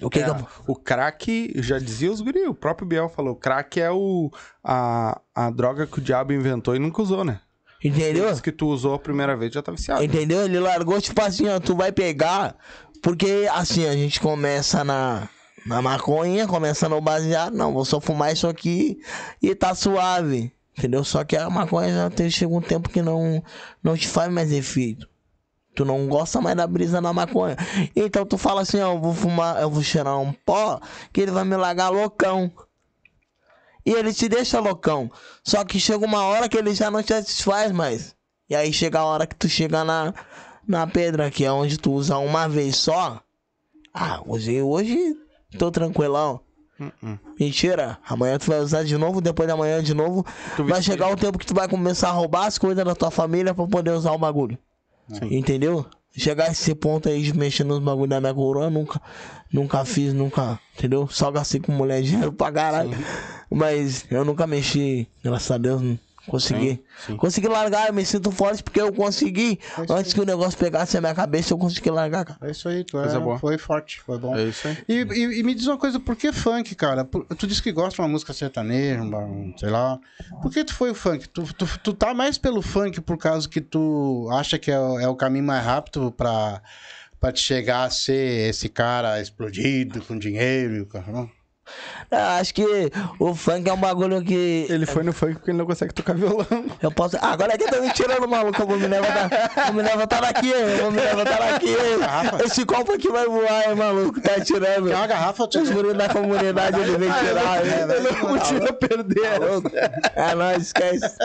[0.00, 0.46] O que É, que eu...
[0.68, 4.30] O crack, já dizia os guri, o próprio Biel falou, o crack é o,
[4.62, 7.40] a, a droga que o diabo inventou e nunca usou, né?
[7.82, 8.34] Entendeu?
[8.40, 10.04] Que tu usou a primeira vez já tá viciado.
[10.04, 10.44] Entendeu?
[10.44, 12.56] Ele largou, tipo assim, ó, tu vai pegar.
[13.02, 15.28] Porque assim, a gente começa na,
[15.66, 19.00] na maconha, começa no baseado, não, vou só fumar isso aqui
[19.42, 20.52] e tá suave.
[20.78, 21.02] Entendeu?
[21.02, 23.42] Só que a maconha já tem, chega um tempo que não,
[23.82, 25.08] não te faz mais efeito.
[25.74, 27.56] Tu não gosta mais da brisa na maconha.
[27.96, 30.80] Então tu fala assim, ó, eu vou fumar, eu vou cheirar um pó
[31.12, 32.52] que ele vai me largar loucão.
[33.84, 35.10] E ele te deixa loucão.
[35.42, 38.14] Só que chega uma hora que ele já não te satisfaz mais.
[38.48, 40.14] E aí chega a hora que tu chega na,
[40.66, 43.20] na pedra, que é onde tu usa uma vez só.
[43.94, 45.16] Ah, usei hoje,
[45.56, 46.40] tô tranquilão.
[46.78, 47.18] Uh-uh.
[47.40, 50.24] Mentira, amanhã tu vai usar de novo, depois da manhã de novo.
[50.56, 53.10] Tu vai chegar o tempo que tu vai começar a roubar as coisas da tua
[53.10, 54.58] família pra poder usar o bagulho.
[55.30, 55.86] Entendeu?
[56.16, 59.00] Chegar a esse ponto aí de mexer nos bagulhos da minha coroa, nunca,
[59.52, 61.06] nunca fiz, nunca, entendeu?
[61.08, 62.96] Só gastei com mulher dinheiro pra caralho.
[63.50, 66.70] Mas eu nunca mexi, graças a Deus, não consegui.
[66.70, 67.16] Sim, sim.
[67.16, 69.58] Consegui largar, eu me sinto forte porque eu consegui.
[69.90, 72.38] Antes que o negócio pegasse a minha cabeça, eu consegui largar, cara.
[72.42, 73.38] É isso aí, tu é, boa.
[73.38, 74.36] foi forte, foi bom.
[74.36, 74.76] É isso aí.
[74.88, 77.04] E, e- e me diz uma coisa, por que funk, cara?
[77.04, 79.00] Por- tu disse que gosta de uma música sertaneja,
[79.56, 79.98] sei lá.
[80.42, 81.28] Por que tu foi o funk?
[81.28, 84.98] Tu, tu, tu tá mais pelo funk por causa que tu acha que é, o-
[85.00, 86.60] é o caminho mais rápido pra,
[87.20, 91.30] pra te chegar a ser esse cara explodido, com dinheiro e o caramba?
[92.10, 92.64] Eu acho que
[93.18, 94.66] o funk é um bagulho que.
[94.68, 96.46] Ele foi no funk porque ele não consegue tocar violão.
[96.82, 97.16] Eu posso.
[97.20, 98.62] Ah, agora é que tá me tirando, maluco.
[98.62, 99.28] Eu vou me levantar.
[99.66, 101.74] Vou me levantar daqui, eu vou me levantar daqui.
[102.44, 104.20] Esse copo aqui vai voar, hein, maluco.
[104.20, 104.88] Tá tirando.
[104.88, 105.44] Quer uma garrafa?
[105.44, 107.66] Os guris da comunidade ele vem tirar.
[107.66, 107.72] hein?
[107.96, 109.30] Ele não tira perder.
[109.38, 109.70] Tá louco?
[110.14, 111.16] É nóis, esquece.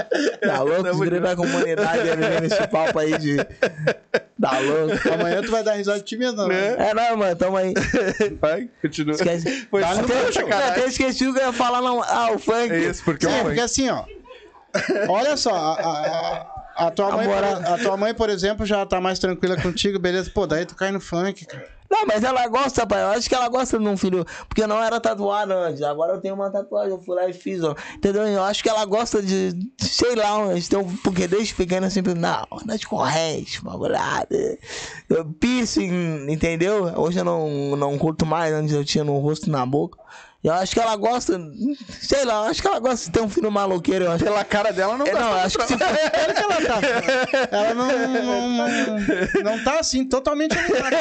[0.41, 0.89] Tá louco?
[0.89, 3.37] Os guris da comunidade ele vem nesse papo aí de.
[4.41, 5.13] Tá louco?
[5.13, 6.75] Amanhã tu vai dar risada de ti mesmo, né?
[6.89, 7.73] É, não, mano, tamo aí.
[8.41, 9.13] Vai, continua.
[9.13, 9.67] Esquece.
[9.69, 10.69] Foi até, só pra sacanagem.
[10.71, 12.01] até esqueci o que eu ia falar, não.
[12.01, 12.71] Ah, o funk.
[12.71, 14.03] É isso, porque Sim, o porque assim, ó.
[15.09, 19.19] Olha só, a, a- a- tua mãe, a tua mãe, por exemplo, já tá mais
[19.19, 20.31] tranquila contigo, beleza?
[20.33, 21.65] Pô, daí tu cai no funk, cara.
[21.91, 23.03] Não, mas ela gosta, pai.
[23.03, 24.25] Eu acho que ela gosta de um filho.
[24.47, 25.81] Porque não era tatuado antes.
[25.81, 26.91] Agora eu tenho uma tatuagem.
[26.91, 27.75] Eu fui lá e fiz, ó.
[27.95, 28.25] Entendeu?
[28.25, 29.51] Eu acho que ela gosta de.
[29.77, 32.13] Sei lá, um- porque desde pequena sempre.
[32.13, 34.57] Não, anda de corrente, bagulhada.
[35.09, 36.85] Eu piercing, entendeu?
[36.95, 38.53] Hoje eu não, não curto mais.
[38.53, 39.99] Antes eu tinha no rosto e na boca.
[40.43, 41.39] Eu acho que ela gosta.
[42.01, 44.05] Sei lá, eu acho que ela gosta de ter um filho maloqueiro.
[44.05, 44.23] Eu acho.
[44.23, 45.87] Pela cara dela, não É, gosta não, acho que se não.
[45.87, 47.47] for- Olha que ela tá.
[47.51, 50.97] Ela não, não, não, não tá assim, totalmente animada.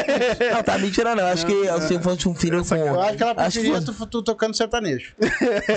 [0.54, 1.20] Não, tá me tirando.
[1.20, 1.54] Eu acho que
[1.88, 2.76] se fosse um filho com.
[2.76, 5.12] Eu acho que ela acho que preferia fosse- tu, tu tocando sertanejo.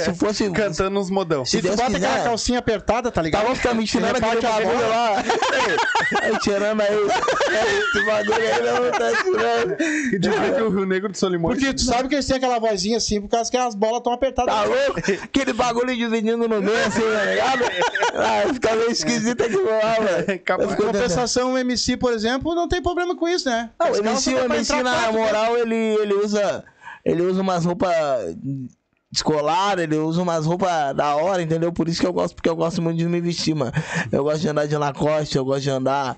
[0.04, 0.50] se fosse.
[0.52, 1.46] Cantando uns modão.
[1.46, 2.06] Se E tu Deus bota quiser.
[2.08, 3.46] aquela calcinha apertada, tá Tá ligado?
[3.46, 4.88] louco, tá me tirando aquele Reparte a bagulho bola.
[4.90, 5.24] lá.
[6.22, 6.88] Aí tirando aí.
[6.94, 9.82] Esse bagulho aí não tá tirando.
[10.14, 11.58] E dizia que o Rio Negro de Solimões.
[11.58, 14.12] Porque tu sabe que eles têm aquela vozinha assim, por causa que as bolas estão
[14.12, 14.52] apertadas.
[14.52, 15.00] Tá louco?
[15.24, 17.64] Aquele bagulho dividindo no meio assim, tá ligado?
[18.16, 20.34] Ah, fica meio esquisito aqui lá, velho.
[20.72, 23.70] Em compensação, o MC, por exemplo, não tem problema com isso, né?
[23.80, 25.20] Não, o MC, o MC na quatro, né?
[25.20, 26.64] moral, ele, ele usa.
[27.06, 27.94] Ele usa umas roupas
[29.12, 31.72] escolar, ele usa umas roupas da hora, entendeu?
[31.72, 33.72] Por isso que eu gosto, porque eu gosto muito de me vestir, mano.
[34.12, 36.18] Eu gosto de andar de Lacoste, eu gosto de andar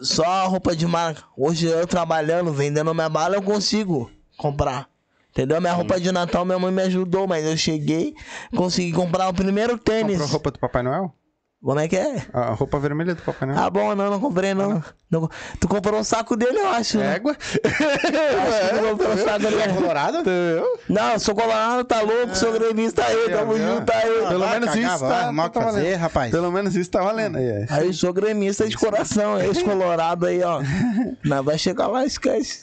[0.00, 1.24] só roupa de marca.
[1.36, 4.89] Hoje eu trabalhando, vendendo minha bala, eu consigo comprar.
[5.30, 5.60] Entendeu?
[5.60, 8.14] Minha roupa de Natal, minha mãe me ajudou, mas eu cheguei,
[8.56, 10.12] consegui comprar o primeiro tênis.
[10.12, 11.14] Comprou roupa do Papai Noel?
[11.62, 12.22] Como é que é?
[12.32, 13.60] A roupa vermelha do Papai Noel.
[13.62, 14.82] Ah, bom, não, não comprei, não.
[15.10, 15.28] Não-
[15.60, 16.96] tu comprou um saco dele, eu acho.
[16.96, 17.16] né?
[17.16, 17.32] Égua?
[17.38, 19.74] Acho que tu comprou um saco dele.
[19.74, 20.18] Colorado?
[20.88, 23.74] Não, sou colorado, tá louco, sou gremista aí, tamo viu?
[23.76, 24.26] junto aí.
[24.28, 25.98] Pelo vai menos cagar, isso tá, mal tá fazer, valendo.
[26.00, 26.30] rapaz.
[26.30, 27.36] Pelo menos isso tá valendo.
[27.36, 27.66] Aí, é.
[27.68, 30.60] Aí sou gremista de coração, esse colorado aí, ó.
[31.22, 32.62] Não, vai chegar lá, esquece.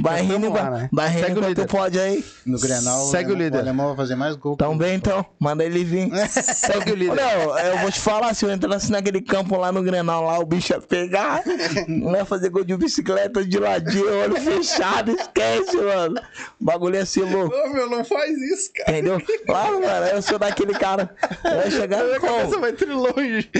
[0.00, 0.88] Vai rindo, lá, vai, né?
[0.92, 1.66] vai rindo Segue o enquanto líder.
[1.66, 2.24] tu pode aí.
[2.46, 3.56] No Grenal, Segue o alemão- líder.
[3.58, 4.56] O alemão vai fazer mais gol.
[4.56, 6.10] Tão bem então, manda ele vir.
[6.30, 7.16] Segue o líder.
[7.16, 10.38] Não, eu vou te te falar, se eu entrasse naquele campo lá no Grenal, lá
[10.38, 11.42] o bicho ia pegar.
[11.88, 16.20] Não ia fazer gol de bicicleta de ladinho, olho fechado, esquece, mano.
[16.60, 17.54] O bagulho ia ser louco.
[17.54, 18.90] Ô, meu, não faz isso, cara.
[18.98, 19.20] Entendeu?
[19.46, 21.14] Claro, mano, eu sou daquele cara.
[21.44, 22.60] Eu ia chegar Minha cabeça como?
[22.60, 23.50] vai ter longe.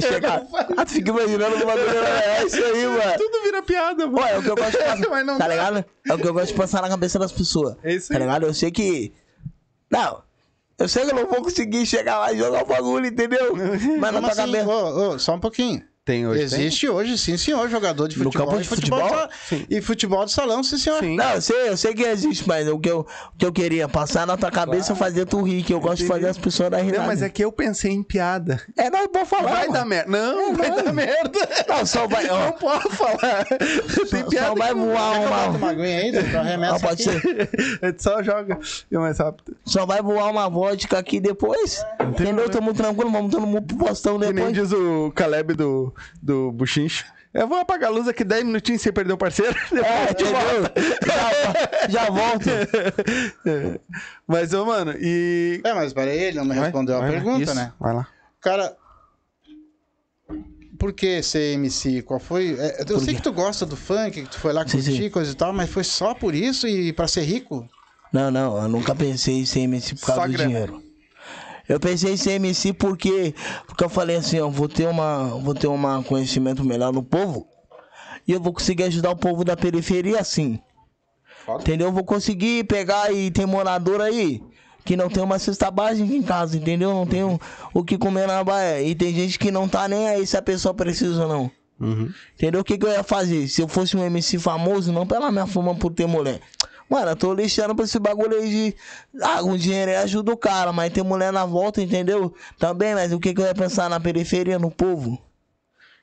[0.00, 0.42] Chegar.
[0.76, 1.88] Ah, tu fica imaginando o bagulho.
[1.88, 3.12] É isso aí, mano.
[3.18, 4.18] Tudo vira piada, mano.
[4.18, 4.98] Pô, é o que eu gosto de passar.
[5.10, 5.50] Mas não tá dá.
[5.54, 5.84] ligado?
[6.08, 7.76] É o que eu gosto de passar na cabeça das pessoas.
[7.82, 8.20] É isso Tá aí.
[8.20, 8.46] ligado?
[8.46, 9.12] Eu sei que.
[9.90, 10.22] Não.
[10.78, 13.54] Eu sei que eu não vou conseguir chegar lá e jogar o bagulho, entendeu?
[14.00, 14.52] Mas na tua assim?
[14.52, 14.68] cabeça.
[14.68, 15.86] Ô, ô, só um pouquinho.
[16.04, 18.46] Tem hoje, Existe hoje, sim, senhor, jogador de No futebol.
[18.46, 19.00] campo e de futebol?
[19.08, 19.28] de sa-
[19.70, 21.00] E futebol de salão, sim, senhor.
[21.00, 21.16] Sim.
[21.16, 23.88] Não, eu sei, eu sei que existe, mas o que eu, o que eu queria
[23.88, 26.68] passar na tua cabeça é fazer tu rir, que eu gosto de fazer as pessoas
[26.74, 26.98] risada.
[26.98, 28.60] Não, mas é que eu pensei em piada.
[28.76, 29.50] É, não, pode falar.
[29.50, 29.72] Vai mano.
[29.72, 30.10] dar merda.
[30.10, 31.38] Não, vai dar merda.
[31.68, 32.24] Não, só vai.
[32.28, 33.44] Não Ó, pode falar.
[34.10, 35.46] Tem só, piada só vai não- voar uma.
[35.56, 37.20] uma aguinha Não, arremessa pode aqui.
[37.20, 37.50] ser.
[37.80, 38.58] A gente só joga.
[38.92, 39.56] É mais rápido.
[39.64, 41.82] Só vai voar uma vodka aqui depois.
[41.98, 42.50] Entendeu?
[42.50, 44.52] Tamo tranquilo, vamos todo mundo pro postão Que nem depois.
[44.54, 47.04] diz o Caleb do, do Buchincho.
[47.32, 49.56] Eu vou apagar a luz aqui 10 minutinhos sem perder o parceiro.
[49.74, 51.88] É, a?
[51.88, 52.44] Já, já volto.
[52.44, 53.80] volta.
[54.26, 55.60] Mas, ô, mano, e.
[55.64, 57.14] É, mas peraí, ele não me Vai, respondeu a vai lá.
[57.16, 57.72] pergunta, Isso, né?
[57.80, 58.06] Vai lá.
[58.40, 58.76] Cara,
[60.78, 62.02] por que ser MC?
[62.02, 62.56] Qual foi?
[62.58, 63.14] é, eu Por sei quê?
[63.16, 65.10] que tu gosta do funk, que tu foi lá Sim, curtir, sim.
[65.10, 67.68] coisa e tal, mas foi só por isso e pra ser rico?
[68.12, 70.48] Não, não, eu nunca pensei em ser MC por causa Só do grana.
[70.48, 70.82] dinheiro.
[71.68, 73.34] Eu pensei em ser MC porque,
[73.66, 77.46] porque eu falei assim, ó, vou ter uma, vou ter um conhecimento melhor no povo
[78.26, 80.58] e eu vou conseguir ajudar o povo da periferia assim.
[81.60, 81.88] Entendeu?
[81.88, 84.42] Eu vou conseguir pegar e tem morador aí
[84.84, 86.92] que não tem uma cesta básica em casa, entendeu?
[86.92, 87.40] Não tem o,
[87.72, 88.82] o que comer na baia.
[88.82, 91.50] E tem gente que não tá nem aí se a pessoa precisa ou não.
[91.80, 92.12] Uhum.
[92.34, 92.60] Entendeu?
[92.60, 93.48] O que, que eu ia fazer?
[93.48, 96.40] Se eu fosse um MC famoso, não pela minha fama por ter mulher.
[96.88, 98.76] Mano, eu tô lixando pra esse bagulho aí de.
[99.22, 102.34] Ah, com dinheiro aí ajuda o cara, mas tem mulher na volta, entendeu?
[102.58, 105.18] Também, mas o que, que eu ia pensar na periferia, no povo?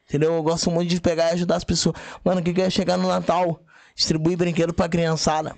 [0.09, 0.33] Entendeu?
[0.33, 1.95] Eu gosto muito de pegar e ajudar as pessoas.
[2.25, 3.61] Mano, o que, que eu ia chegar no Natal?
[3.95, 5.55] Distribuir brinquedo pra criançada.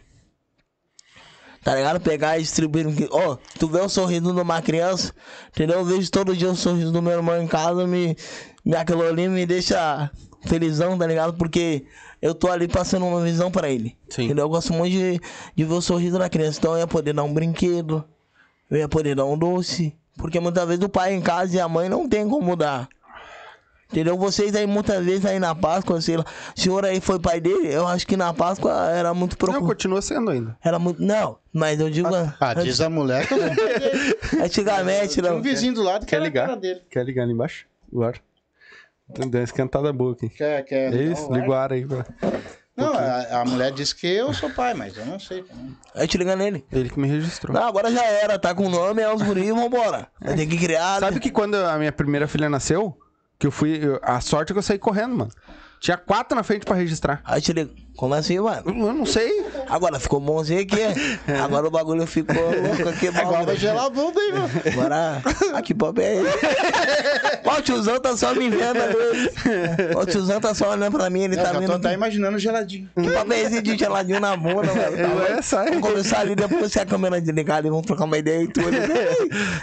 [1.63, 1.99] Tá ligado?
[2.01, 2.86] Pegar e distribuir.
[2.86, 5.13] brinque- Ó, tu vê o sorriso de uma criança,
[5.49, 5.80] entendeu?
[5.80, 8.17] Eu vejo todo dia o sorriso do meu irmão em casa, me,
[8.65, 10.11] me aquilo ali me deixa
[10.45, 11.34] felizão, tá ligado?
[11.36, 11.86] Porque
[12.24, 13.97] eu tô ali passando uma visão pra ele.
[14.09, 14.24] Sim.
[14.26, 14.45] Entendeu?
[14.45, 15.19] Eu gosto muito de,
[15.55, 16.57] de ver o sorriso da criança.
[16.59, 18.03] Então eu ia poder dar um brinquedo,
[18.71, 19.93] eu ia poder dar um doce.
[20.17, 22.88] Porque muitas vezes o pai em casa e a mãe não tem como dar.
[23.91, 24.17] Entendeu?
[24.17, 27.67] Vocês aí muitas vezes aí na Páscoa, sei lá, o senhor aí foi pai dele,
[27.71, 29.67] eu acho que na Páscoa era muito Não, preocupado.
[29.67, 30.57] continua sendo ainda.
[30.63, 30.99] Era muito.
[31.03, 32.09] Não, mas eu digo.
[32.39, 35.38] Ah, diz a mulher que eu não Antigamente, Tinha não.
[35.38, 36.47] um vizinho do lado que Quer ligar?
[36.47, 36.82] cara dele.
[36.89, 37.65] Quer ligar ali embaixo?
[37.91, 38.17] Agora.
[39.16, 40.30] Deu uma esquentada boa aqui.
[40.30, 41.86] Quer, quer É isso, liga o ar aí.
[41.86, 42.05] Pra...
[42.76, 45.76] Não, a, a mulher disse que eu sou pai, mas eu não sei também.
[45.93, 46.66] Aí te liga nele.
[46.72, 47.53] Ele que me registrou.
[47.53, 50.07] Não, agora já era, tá com o nome, é os guris, vambora.
[50.20, 50.99] Vai ter que criar.
[50.99, 52.97] Sabe que quando a minha primeira filha nasceu,
[53.38, 53.78] que eu fui.
[53.86, 55.32] eu- a sorte é que eu saí correndo, mano.
[55.84, 57.21] Tinha quatro na frente pra registrar.
[57.25, 57.69] Aí te liga.
[57.97, 58.63] Como assim, mano?
[58.65, 59.45] Eu eu não sei.
[59.69, 60.77] Agora ficou bonzinho aqui.
[61.43, 63.09] Agora o bagulho ficou louco aqui.
[63.13, 64.49] Agora gelar a bunda aí, mano.
[64.71, 65.21] Agora.
[65.53, 66.38] Ah, que papo é esse?
[67.45, 69.29] Ó, o tiozão tá só me vendo ali.
[69.93, 71.65] Ó, O tiozão tá só olhando pra mim, ele Eu tá vendo.
[71.67, 72.89] tô até imaginando geladinho.
[72.95, 75.27] Que papo é esse de geladinho na bunda, mano?
[75.27, 75.67] Tá É, sai.
[75.71, 78.69] Vamos começar ali depois se a câmera desligada e vamos trocar uma ideia e tudo.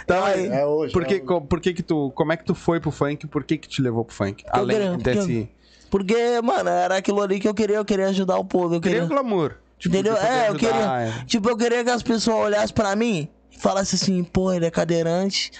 [0.03, 0.47] Então aí.
[0.49, 0.93] É hoje.
[0.93, 1.47] Por que, é hoje.
[1.47, 2.11] por que que tu.
[2.15, 3.25] Como é que tu foi pro funk?
[3.25, 4.43] Por que que te levou pro funk?
[4.51, 5.49] Além eu- desse.
[5.91, 8.73] Porque, mano, era aquilo ali que eu queria, eu queria ajudar o povo.
[8.75, 9.05] Eu Queria queria.
[9.05, 9.55] o glamour.
[9.77, 10.15] Tipo, Entendeu?
[10.17, 10.75] É, eu queria.
[11.01, 11.25] é.
[11.25, 14.71] Tipo, eu queria que as pessoas olhassem pra mim e falassem assim, pô, ele é
[14.71, 15.51] cadeirante,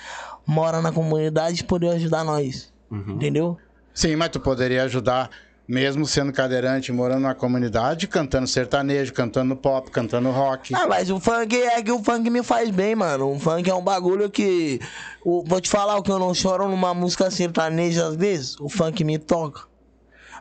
[0.48, 2.72] mora na comunidade e poder ajudar nós.
[2.90, 3.16] Uhum.
[3.16, 3.58] Entendeu?
[3.94, 5.30] Sim, mas tu poderia ajudar,
[5.68, 10.74] mesmo sendo cadeirante, morando na comunidade, cantando sertanejo, cantando pop, cantando rock.
[10.76, 13.34] Ah, mas o funk é que o funk me faz bem, mano.
[13.34, 14.80] O funk é um bagulho que.
[15.26, 18.58] o- vou te falar o que eu não choro numa música sertaneja às vezes.
[18.62, 19.70] O funk me toca.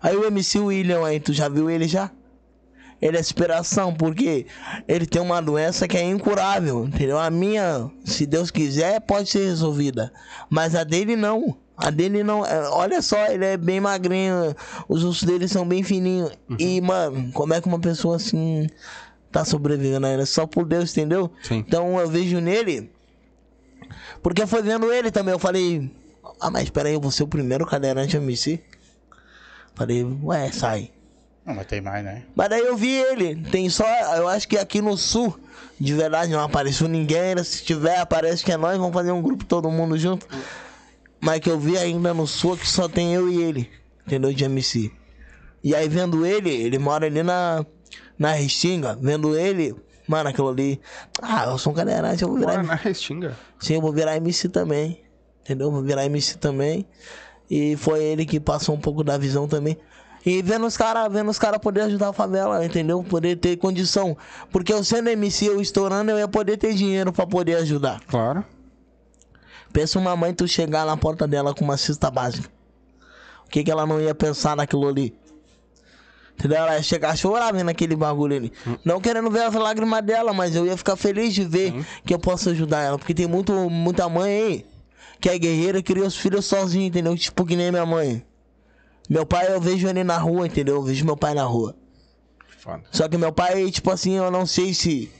[0.02, 2.10] Aí o MC William aí, tu já viu ele já?
[3.00, 4.46] Ele é inspiração, porque
[4.86, 7.18] ele tem uma doença que é incurável, entendeu?
[7.18, 10.12] A minha, se Deus quiser, pode ser resolvida.
[10.50, 11.56] Mas a dele não.
[11.76, 12.44] A dele não.
[12.44, 14.54] é, Olha só, ele é bem magrinho,
[14.86, 16.30] os ossos dele são bem fininhos.
[16.58, 18.68] E, mano, como é que uma pessoa assim
[19.32, 20.26] tá sobrevivendo ainda?
[20.26, 21.30] Só por Deus, entendeu?
[21.42, 21.64] Sim.
[21.66, 22.90] Então eu vejo nele.
[24.22, 25.90] Porque foi vendo ele também, eu falei.
[26.38, 28.62] Ah, mas peraí, eu vou ser o primeiro cadeirante MC?
[29.80, 30.90] Falei, ué, sai.
[31.42, 32.24] Não, mas tem mais, né?
[32.36, 33.34] Mas daí eu vi ele.
[33.50, 33.86] Tem só.
[34.14, 35.40] Eu acho que aqui no sul,
[35.80, 37.42] de verdade, não apareceu ninguém.
[37.42, 38.76] Se tiver, aparece que é nós.
[38.76, 40.28] Vamos fazer um grupo todo mundo junto.
[41.18, 43.70] Mas que eu vi ainda no sul que só tem eu e ele.
[44.06, 44.34] Entendeu?
[44.34, 44.92] De MC.
[45.64, 47.64] E aí vendo ele, ele mora ali na.
[48.18, 48.98] Na Restinga.
[49.00, 49.74] Vendo ele.
[50.06, 50.78] Mano, aquilo ali.
[51.22, 52.52] Ah, eu sou um cadeirante, eu vou virar.
[52.56, 53.34] Bora na Restinga.
[53.58, 55.00] Sim, eu vou virar MC também.
[55.40, 55.70] entendeu?
[55.70, 56.86] Vou virar MC também.
[57.50, 59.76] E foi ele que passou um pouco da visão também.
[60.24, 63.02] E vendo os caras, vendo os caras poder ajudar a favela, entendeu?
[63.02, 64.16] Poder ter condição.
[64.52, 68.00] Porque eu sendo MC, eu estourando, eu ia poder ter dinheiro pra poder ajudar.
[68.06, 68.44] Claro.
[69.72, 72.48] Pensa uma mãe tu chegar na porta dela com uma cesta básica.
[73.46, 75.14] O que que ela não ia pensar naquilo ali?
[76.38, 76.58] Entendeu?
[76.58, 78.52] Ela ia chegar a chorar vendo aquele bagulho ali.
[78.84, 82.18] Não querendo ver as lágrimas dela, mas eu ia ficar feliz de ver que eu
[82.18, 82.98] posso ajudar ela.
[82.98, 84.66] Porque tem muito, muita mãe aí
[85.20, 87.16] que é guerreira e cria os filhos sozinha, entendeu?
[87.16, 88.24] Tipo que nem minha mãe.
[89.08, 90.76] Meu pai, eu vejo ele na rua, entendeu?
[90.76, 91.74] Eu vejo meu pai na rua.
[92.58, 92.82] Foda.
[92.90, 95.10] Só que meu pai, tipo assim, eu não sei se.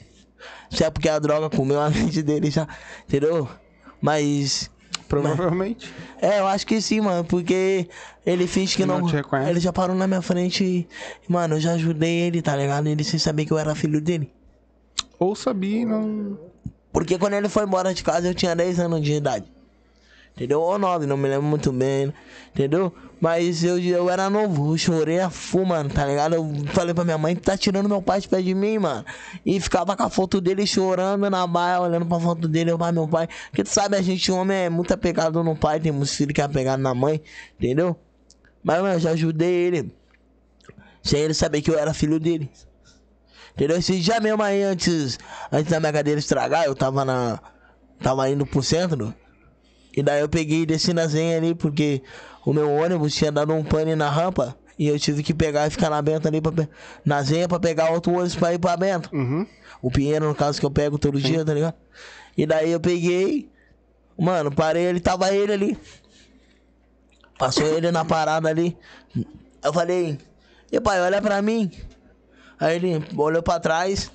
[0.71, 2.67] Se é porque a droga comeu a mente dele já.
[3.07, 3.49] Entendeu?
[4.01, 4.71] Mas.
[5.09, 5.93] Provavelmente.
[6.23, 7.25] É, eu acho que sim, mano.
[7.25, 7.89] Porque
[8.25, 9.49] ele finge que Não não.
[9.49, 10.89] ele já parou na minha frente e.
[11.29, 12.87] Mano, eu já ajudei ele, tá ligado?
[12.87, 14.33] Ele sem saber que eu era filho dele.
[15.19, 16.39] Ou sabia e não.
[16.93, 19.51] Porque quando ele foi embora de casa eu tinha 10 anos de idade.
[20.41, 20.63] Entendeu?
[20.63, 22.15] Ou 9, não me lembro muito bem.
[22.55, 22.95] Entendeu?
[23.21, 26.35] Mas eu, eu era novo, eu chorei a full, mano, tá ligado?
[26.35, 29.05] Eu falei pra minha mãe que tá tirando meu pai de pé de mim, mano.
[29.45, 32.91] E ficava com a foto dele chorando na baia, olhando pra foto dele, eu, pai,
[32.91, 33.29] meu pai.
[33.51, 36.41] Porque tu sabe, a gente, homem, é muito apegado no pai, tem muitos filhos que
[36.41, 37.21] é apegado na mãe,
[37.59, 37.95] entendeu?
[38.65, 39.95] Mas, mano, eu já ajudei ele.
[41.03, 42.51] Sem ele saber que eu era filho dele.
[43.53, 43.77] Entendeu?
[43.77, 45.19] Esse dia mesmo aí, antes,
[45.53, 47.39] antes da minha cadeira estragar, eu tava na.
[48.03, 49.15] Tava indo pro centro.
[50.01, 52.03] E daí eu peguei e desci na zenha ali, porque
[52.47, 54.57] o meu ônibus tinha dado um pane na rampa.
[54.79, 56.67] E eu tive que pegar e ficar na Bento ali, pra,
[57.05, 59.15] na zenha pra pegar outro ônibus pra ir pra Bento.
[59.15, 59.47] Uhum.
[59.83, 61.75] O Pinheiro, no caso, que eu pego todo dia, tá ligado?
[62.35, 63.51] E daí eu peguei.
[64.19, 65.79] Mano, parei, ele tava ele ali.
[67.39, 68.75] Passou ele na parada ali.
[69.63, 70.17] Eu falei,
[70.73, 71.71] e pai, olha pra mim.
[72.59, 74.11] Aí ele olhou pra trás.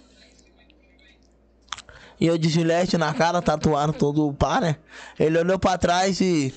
[2.20, 4.78] E eu de gilete na cara, tatuado todo o pá, né?
[5.20, 6.54] Ele olhou pra trás e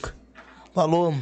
[0.75, 1.15] falou.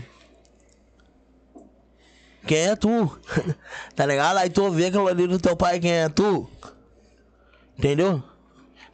[2.46, 3.10] Quem é tu?
[3.96, 4.36] tá ligado?
[4.36, 6.48] Aí tu vê aquilo ali do teu pai, quem é tu?
[7.78, 8.22] Entendeu?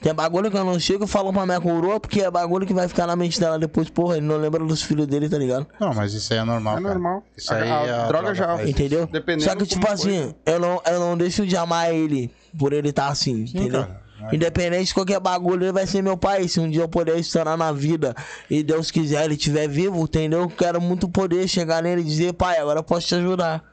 [0.00, 2.74] Tem bagulho que eu não chego e falo pra minha coroa, porque é bagulho que
[2.74, 5.64] vai ficar na mente dela depois, porra, ele não lembra dos filhos dele, tá ligado?
[5.78, 6.78] Não, mas isso aí é normal.
[6.78, 6.94] É cara.
[6.94, 7.22] normal.
[7.36, 8.68] Isso A- aí a é a droga já- faz.
[8.68, 9.06] Entendeu?
[9.06, 12.88] Dependendo Só que, tipo assim, eu não, eu não deixo de amar ele por ele
[12.88, 13.82] estar assim, entendeu?
[13.82, 14.01] cara.
[14.32, 16.46] Independente de qualquer bagulho, ele vai ser meu pai.
[16.48, 18.14] Se um dia eu puder estourar na vida
[18.50, 20.42] e Deus quiser ele estiver vivo, entendeu?
[20.42, 23.64] Eu quero muito poder chegar nele e dizer, pai, agora eu posso te ajudar.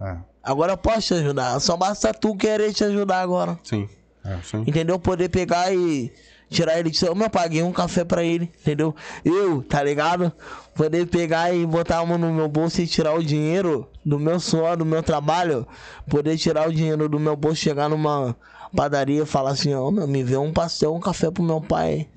[0.00, 1.60] É, Agora eu posso te ajudar.
[1.60, 3.58] Só basta tu querer te ajudar agora.
[3.62, 3.88] Sim.
[4.24, 4.38] é.
[4.42, 4.64] Sim.
[4.66, 4.98] Entendeu?
[4.98, 6.12] Poder pegar e
[6.50, 7.14] tirar ele de seu.
[7.14, 8.94] Eu paguei um café pra ele, entendeu?
[9.24, 10.32] Eu, tá ligado?
[10.74, 14.40] Poder pegar e botar a mão no meu bolso e tirar o dinheiro do meu
[14.40, 15.66] suor, do meu trabalho.
[16.08, 18.36] Poder tirar o dinheiro do meu bolso, chegar numa
[18.74, 22.08] padaria e falar assim: Ó, meu, me vê um pastel, um café pro meu pai.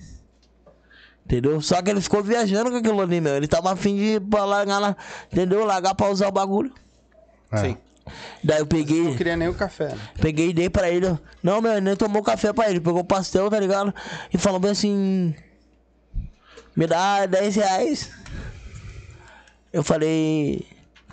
[1.25, 1.59] Entendeu?
[1.59, 3.35] Só que ele ficou viajando com aquilo ali, meu.
[3.35, 4.95] Ele tava afim de ir pra largar lá,
[5.31, 5.65] entendeu?
[5.65, 6.71] Largar pra usar o bagulho.
[7.51, 7.57] É.
[7.57, 7.77] Sim.
[8.43, 9.03] Daí eu peguei.
[9.05, 9.87] Não queria nem o café.
[9.89, 9.99] né?
[10.21, 11.17] Peguei e dei pra ele.
[11.41, 12.79] Não, meu, ele nem tomou café pra ele.
[12.79, 13.91] Pegou o pastel, tá ligado?
[14.31, 15.33] E falou bem assim.
[16.75, 18.11] Me dá 10 reais.
[19.73, 20.67] Eu falei.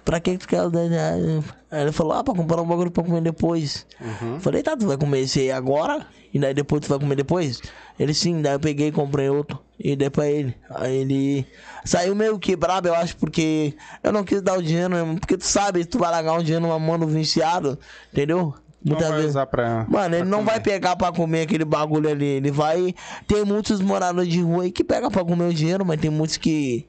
[0.05, 1.45] Pra que tu quer os 10 reais?
[1.73, 3.87] Aí ele falou, ah, pra comprar um bagulho pra comer depois.
[3.99, 4.39] Uhum.
[4.39, 6.07] Falei, tá, tu vai comer esse aí agora?
[6.33, 7.63] E daí depois tu vai comer depois?
[7.99, 9.59] Ele sim, daí eu peguei e comprei outro.
[9.81, 10.55] E dei pra ele.
[10.69, 11.47] Aí ele
[11.83, 15.17] saiu meio quebrado, eu acho, porque eu não quis dar o dinheiro, né?
[15.19, 17.79] porque tu sabe, tu vai largar um dinheiro numa mão do viciado,
[18.13, 18.55] entendeu?
[18.85, 19.31] Não Muitas vai vezes.
[19.31, 19.87] usar pra.
[19.89, 22.25] Mano, ele não vai pegar pra comer aquele bagulho ali.
[22.27, 22.95] Ele vai.
[23.27, 26.37] Tem muitos moradores de rua aí que pega pra comer o dinheiro, mas tem muitos
[26.37, 26.87] que.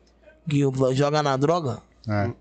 [0.50, 0.60] que
[0.94, 1.80] joga na droga.
[2.10, 2.32] É.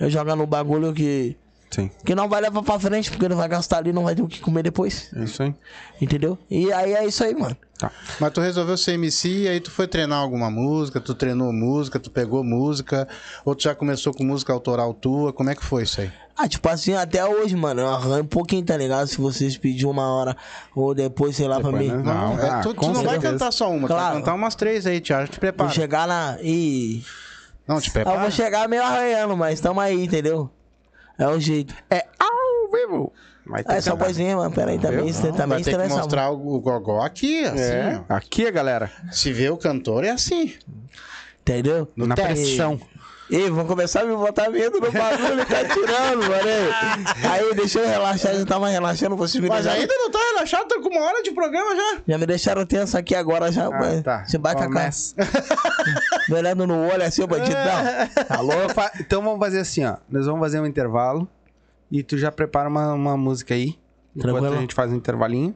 [0.00, 1.36] Eu joga no bagulho que.
[1.70, 1.88] Sim.
[2.04, 4.22] que não vai levar pra frente, porque ele vai gastar ali e não vai ter
[4.22, 5.08] o que comer depois.
[5.14, 5.54] É isso aí.
[6.00, 6.36] Entendeu?
[6.50, 7.56] E aí é isso aí, mano.
[7.78, 7.90] Tá.
[8.18, 11.98] Mas tu resolveu ser MC e aí tu foi treinar alguma música, tu treinou música,
[12.00, 13.06] tu pegou música,
[13.44, 16.12] ou tu já começou com música autoral tua, como é que foi isso aí?
[16.36, 19.06] Ah, tipo assim, até hoje, mano, eu arranho um pouquinho, tá ligado?
[19.06, 20.36] Se vocês pedirem uma hora
[20.74, 21.88] ou depois, sei lá, Depois, pra mim.
[21.88, 22.02] né?
[22.02, 24.04] Não, Ah, é, tu, tu com não vai cantar só uma, tu Claro.
[24.14, 25.70] vai cantar umas três aí, Tiago, te Vou prepara.
[25.70, 27.02] chegar lá e.
[27.68, 28.20] Não, te Eu prepara.
[28.20, 30.50] vou chegar meio arranhando, mas tamo aí, entendeu?
[31.20, 31.74] É o jeito.
[31.90, 33.12] É ao vivo.
[33.46, 34.06] Vai ter essa cantar.
[34.06, 37.60] vozinha, mano, peraí, também, Não, você também vai ter que mostrar o, gogó aqui, assim,
[37.62, 38.02] É.
[38.08, 38.14] ó.
[38.14, 38.90] Aqui, galera.
[39.10, 40.54] Se vê o cantor, é assim.
[41.40, 41.88] Entendeu?
[41.96, 42.32] Na teste.
[42.32, 42.80] pressão.
[43.30, 47.24] Ih, vão começar a me botar medo no bagulho, tá tirando, mano.
[47.30, 49.80] Aí, deixa eu relaxar, já tava relaxando, vocês me Mas deixaram...
[49.82, 52.02] ainda não tá relaxado, tá com uma hora de programa já.
[52.08, 54.24] Já me deixaram tenso aqui agora, já, mas tá.
[54.24, 55.14] você bate a cara, Começa.
[56.28, 57.54] me olhando no olho assim, ô bandidão.
[57.54, 58.08] Tá?
[58.74, 59.96] Fa- Então vamos fazer assim, ó.
[60.08, 61.28] Nós vamos fazer um intervalo.
[61.90, 63.78] E tu já prepara uma, uma música aí.
[64.16, 64.54] Enquanto Tranquilo.
[64.56, 65.54] a gente faz um intervalinho.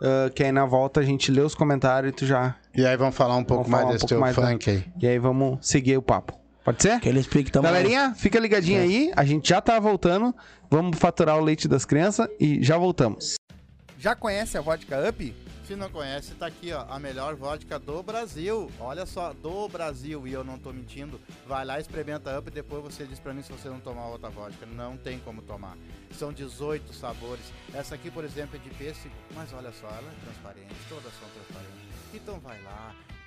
[0.00, 2.54] ah, que aí na volta a gente lê os comentários e tu já.
[2.74, 4.42] E aí vamos falar um pouco Vamos falar mais um desse pouco teu mais da-
[4.52, 4.84] funk aí.
[5.00, 6.37] E aí vamos seguir o papo.
[6.68, 7.00] Pode ser?
[7.00, 7.72] Que ele explique também.
[7.72, 9.10] Galerinha, fica ligadinho aí.
[9.16, 10.34] A gente já tá voltando.
[10.70, 13.36] Vamos faturar o leite das crianças e já voltamos.
[13.98, 15.34] Já conhece a vodka Up?
[15.66, 18.70] Se não conhece, tá aqui, ó, a melhor vodka do Brasil.
[18.78, 21.18] Olha só, do Brasil, e eu não tô mentindo.
[21.46, 24.28] Vai lá, experimenta Up e depois você diz pra mim se você não tomar outra
[24.28, 24.66] vodka.
[24.66, 25.74] Não tem como tomar.
[26.10, 27.46] São 18 sabores.
[27.72, 31.28] Essa aqui, por exemplo, é de pêssego, mas olha só, ela é transparente, todas são
[31.34, 31.88] transparentes.
[32.12, 32.94] Então vai lá,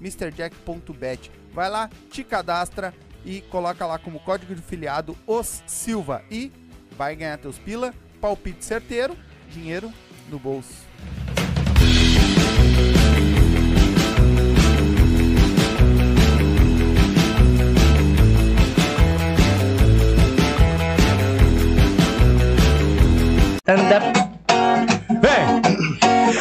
[0.00, 1.30] MrJack.bet.
[1.52, 2.94] Vai lá, te cadastra
[3.24, 6.52] e coloca lá como código de filiado os Silva e
[6.96, 9.16] vai ganhar teus pila, palpite certeiro,
[9.50, 9.92] dinheiro
[10.28, 10.88] no bolso.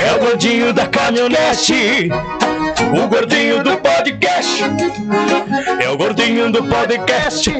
[0.00, 2.10] É o gordinho da caminhonete.
[2.96, 4.64] O gordinho do podcast.
[5.82, 7.50] É o gordinho do podcast.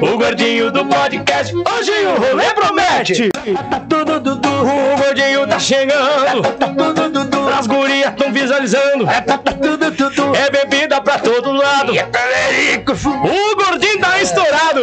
[0.00, 1.54] O gordinho do podcast.
[1.54, 3.30] Hoje o rolê promete.
[3.70, 4.12] Tá tudo.
[4.62, 6.42] O gordinho tá chegando.
[7.58, 9.06] As gurias tão visualizando.
[10.36, 11.92] É bebida pra todo lado.
[11.92, 14.82] O gordinho tá estourado.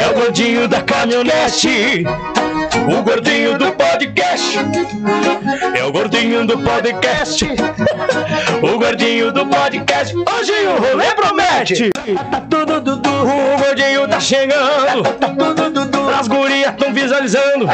[0.00, 2.04] É o gordinho da caminhonete.
[2.88, 4.58] O gordinho do podcast.
[5.74, 7.44] É o gordinho do podcast.
[8.60, 10.14] O gordinho do podcast.
[10.16, 11.90] Hoje o rolê promete.
[12.30, 13.08] Tá tudo dudu.
[13.08, 15.02] O gordinho tá chegando.
[16.18, 17.68] As gurias tão visualizando.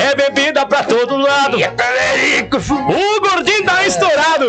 [0.00, 1.58] É bebida pra todo lado.
[1.58, 4.48] O gordinho tá estourado.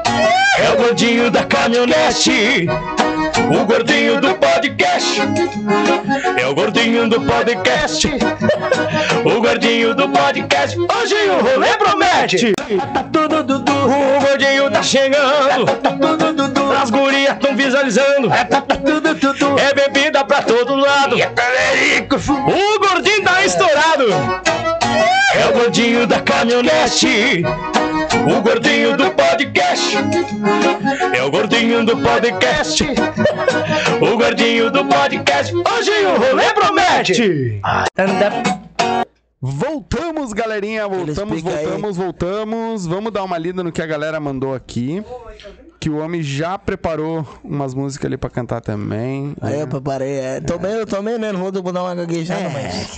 [0.57, 2.67] É o gordinho da caminhonete.
[3.59, 5.21] O gordinho do podcast.
[6.37, 8.07] É o gordinho do podcast.
[9.25, 10.77] O gordinho do podcast.
[10.77, 12.53] Hoje o rolê promete.
[12.93, 13.71] Tá tudo dudu.
[13.71, 15.65] O gordinho tá chegando.
[15.65, 16.71] Tá tudo dudu.
[16.71, 18.29] As gurias tão visualizando.
[18.29, 19.55] Tá tudo dudu.
[19.59, 21.15] É bebida pra todo lado.
[21.15, 24.05] O gordinho tá estourado.
[25.41, 27.43] É o gordinho da caminhonete.
[28.31, 29.97] O gordinho do podcast.
[31.17, 32.83] É o gordinho do podcast.
[34.01, 35.53] O gordinho do podcast.
[35.55, 37.61] Hoje o rolê promete.
[39.39, 40.87] Voltamos, galerinha.
[40.87, 42.87] Voltamos, voltamos, voltamos.
[42.87, 45.03] Vamos dar uma lida no que a galera mandou aqui.
[45.81, 49.35] Que o homem já preparou umas músicas ali pra cantar também.
[49.41, 50.11] Aí eu preparei.
[50.19, 51.31] É, tomei, eu tomei, né?
[51.31, 52.97] Não vou dar uma gaguejada, mas.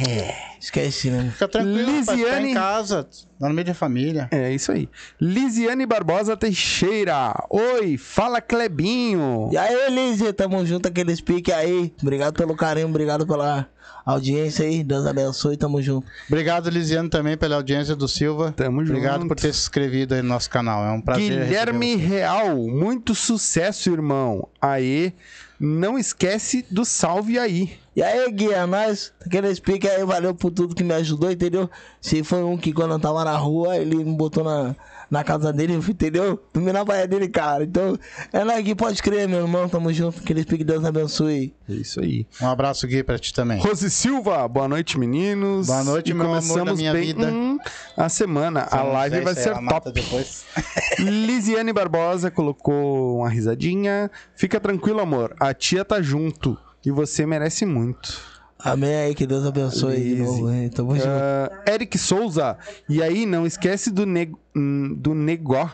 [0.59, 1.29] Esqueci, né?
[1.31, 3.03] Fica tranquilo, rapaz, tá Lisiane- em casa,
[3.39, 4.27] tá no meio da família.
[4.31, 4.89] É isso aí.
[5.19, 7.33] Lisiane Barbosa Teixeira.
[7.49, 9.49] Oi, fala Clebinho.
[9.51, 11.93] E aí, Elise, tamo junto, aqueles pique aí.
[12.01, 13.65] Obrigado pelo carinho, obrigado pela
[14.05, 14.83] audiência aí.
[14.83, 16.07] Deus abençoe, tamo junto.
[16.27, 18.53] Obrigado, Lisiane, também pela audiência do Silva.
[18.55, 19.27] Tamo Obrigado junto.
[19.27, 20.83] por ter se inscrevido aí no nosso canal.
[20.83, 21.45] É um prazer.
[21.45, 24.47] Guilherme Real, muito sucesso, irmão.
[24.61, 25.13] Aê,
[25.59, 27.77] não esquece do salve aí.
[27.95, 31.69] E aí, Guia, nós, aqueles pique aí, valeu por tudo que me ajudou, entendeu?
[32.01, 34.75] Se foi um que quando eu tava na rua, ele me botou na,
[35.09, 36.41] na casa dele, entendeu?
[36.53, 37.63] Dormi na baia dele, cara.
[37.63, 37.97] Então,
[38.31, 40.19] é aqui, pode crer, meu irmão, tamo junto.
[40.19, 41.53] Aqueles pique, Deus abençoe.
[41.69, 42.25] É isso aí.
[42.41, 43.59] Um abraço, Gui, pra ti também.
[43.59, 45.67] Rose Silva, boa noite, meninos.
[45.67, 47.27] Boa noite, E meu amor começamos da minha bem vida.
[47.27, 47.57] hum,
[47.95, 48.67] a semana.
[48.69, 49.91] a live sei vai se ser top.
[49.91, 50.45] Depois.
[50.99, 54.11] Lisiane Barbosa colocou uma risadinha.
[54.35, 55.35] Fica tranquilo, amor.
[55.39, 56.57] A tia tá junto.
[56.85, 58.32] E você merece muito.
[58.63, 60.21] Amém aí, que Deus abençoe de Lise.
[60.23, 60.69] novo, hein?
[60.69, 61.07] Tamo junto.
[61.07, 62.57] Ah, Eric Souza.
[62.87, 65.69] E aí, não esquece do, ne hum, do Negó.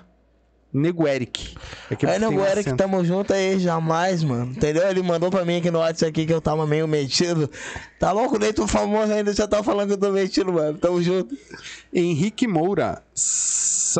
[0.72, 1.56] Nego Eric.
[1.90, 4.52] É que Aí, tem nego Eric, tamo junto aí, jamais, mano.
[4.52, 4.88] Entendeu?
[4.88, 7.50] Ele mandou pra mim aqui no WhatsApp aqui que eu tava meio metido.
[8.00, 10.78] Tá louco, nem tu famoso ainda já tá falando que eu tô metido, mano.
[10.78, 11.36] Tamo junto.
[11.92, 13.02] Henrique Moura.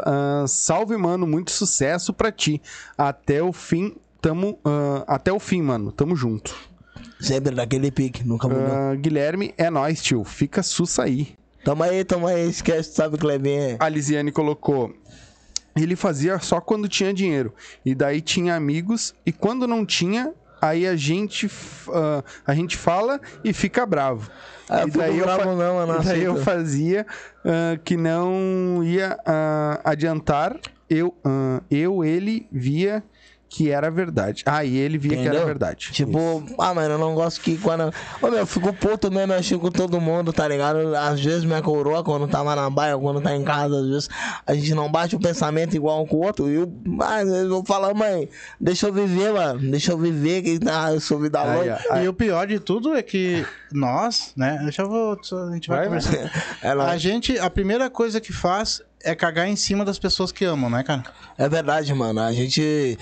[0.06, 1.26] Ah, salve, mano.
[1.26, 2.62] Muito sucesso pra ti.
[2.96, 3.96] Até o fim.
[4.22, 4.60] Tamo.
[4.64, 5.92] ah, até o fim, mano.
[5.92, 6.56] Tamo junto.
[7.20, 8.72] Sempre daquele pique, nunca mudou.
[8.72, 10.24] Ah, Guilherme, é nóis, tio.
[10.24, 11.36] Fica sussa aí.
[11.64, 13.76] Tamo aí, tamo aí, esquece, sabe, Clebinho?
[13.80, 14.94] A Lisiane colocou.
[15.76, 17.54] Ele fazia só quando tinha dinheiro.
[17.86, 19.14] E daí tinha amigos.
[19.26, 21.52] E quando não tinha, aí a gente,
[21.90, 24.32] ah, a gente fala e fica bravo.
[24.70, 27.06] Ah, eu e fico bravo fa- não, eu não e daí eu fazia
[27.44, 30.58] ah, que não ia ah, adiantar.
[30.90, 31.14] Eu,
[31.70, 33.04] eu, ele via
[33.50, 34.44] que era verdade.
[34.46, 35.46] Ah, e ele via que era Entendeu?
[35.48, 35.90] verdade.
[35.92, 37.92] Tipo, ah, mano, eu não gosto que quando.
[38.22, 40.96] Ô, meu, eu fico puto mesmo, eu xingo todo mundo, tá ligado?
[40.96, 44.10] Às vezes minha coroa, quando tava na baia, quando tá em casa, às vezes
[44.46, 46.48] a gente não bate o pensamento igual um com o outro.
[46.50, 46.72] E eu,
[47.02, 48.30] ah, eu vou falar, mãe,
[48.62, 52.02] deixa eu viver, mano, deixa eu viver, que ah, eu sou vida Aí, louca.
[52.04, 54.62] E o pior de tudo é que nós, né?
[54.64, 55.14] Eu já vou.
[55.14, 56.32] A gente vai, Vai, conversar.
[56.62, 60.44] É, A gente, a primeira coisa que faz é cagar em cima das pessoas que
[60.44, 61.04] amam, né, cara?
[61.38, 62.20] É verdade, mano.
[62.20, 62.98] A gente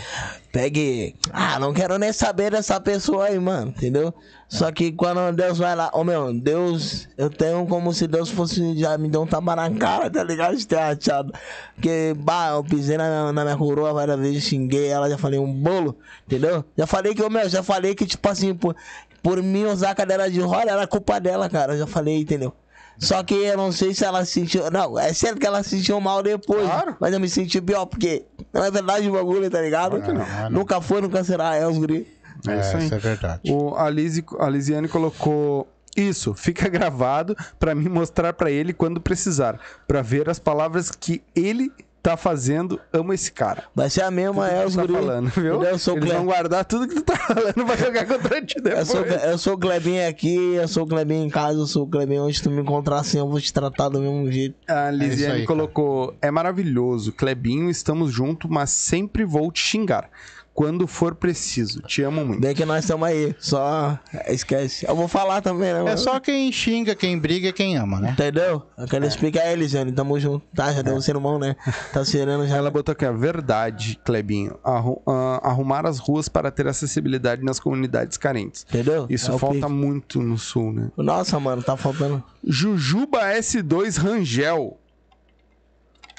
[0.51, 1.15] pega e.
[1.33, 3.73] Ah, não quero nem saber dessa pessoa aí, mano.
[3.75, 4.13] Entendeu?
[4.47, 5.89] Só que quando Deus vai lá.
[5.93, 7.09] Ô meu, Deus.
[7.17, 8.77] Eu tenho como se Deus fosse.
[8.77, 10.55] Já me deu um tapa na cara, tá ligado?
[10.55, 11.33] De ter achado.
[11.73, 15.39] Porque, bah, eu pisei na minha, na minha coroa várias vezes, xinguei ela, já falei
[15.39, 15.97] um bolo.
[16.27, 16.63] Entendeu?
[16.77, 18.75] Já falei que, ô meu, já falei que, tipo assim, por,
[19.23, 21.75] por mim usar a cadeira de roda era culpa dela, cara.
[21.75, 22.53] Já falei, entendeu?
[22.99, 24.69] Só que eu não sei se ela sentiu.
[24.71, 26.65] Não, é certo que ela sentiu mal depois.
[26.65, 26.95] Claro.
[26.99, 29.99] Mas eu me senti pior, porque não é verdade o bagulho, tá ligado?
[29.99, 30.49] Não, é não.
[30.49, 31.55] Nunca foi, nunca será.
[31.55, 32.07] É os guri.
[32.47, 32.85] É isso aí.
[32.85, 33.51] isso é verdade.
[33.51, 35.67] O, a, a Lisiane colocou.
[35.95, 41.23] Isso, fica gravado pra mim mostrar pra ele quando precisar, Pra ver as palavras que
[41.35, 41.71] ele
[42.01, 42.79] tá fazendo.
[42.93, 43.65] Amo esse cara.
[43.75, 45.61] Vai ser a mesma, é os tá falando, viu?
[45.63, 48.41] Eu sou o Eles Cle- vão guardar tudo que tu tá falando pra jogar contra
[48.45, 48.87] ti Eu depois.
[48.87, 51.87] sou, eu sou o Clebinho aqui, eu sou o Clebinho em casa, eu sou o
[51.87, 54.55] Clebinho onde tu me encontrar assim, eu vou te tratar do mesmo jeito.
[54.67, 55.45] A Lisiane cara.
[55.47, 60.09] colocou: É maravilhoso, Clebinho, estamos juntos, mas sempre vou te xingar.
[60.57, 61.83] Quando for preciso.
[61.83, 62.41] Te amo muito.
[62.41, 63.35] Bem que nós estamos aí.
[63.37, 64.87] Só esquece.
[64.89, 65.81] Eu vou falar também, né?
[65.81, 65.97] É mano?
[65.99, 68.09] só quem xinga, quem briga, quem ama, né?
[68.09, 68.63] Entendeu?
[68.75, 69.93] Eu quero explicar a Jânio.
[69.93, 70.43] Tamo junto.
[70.55, 71.55] Tá, já deu um sermão, né?
[71.93, 72.57] Tá sereno já.
[72.57, 74.57] Ela botou aqui, a verdade, Clebinho.
[74.63, 78.65] Arru- ah, arrumar as ruas para ter acessibilidade nas comunidades carentes.
[78.67, 79.05] Entendeu?
[79.11, 79.71] Isso É falta pique.
[79.71, 80.89] muito no sul, né?
[80.97, 82.23] Nossa, mano, tá faltando.
[82.43, 84.75] Jujuba S2 Rangel.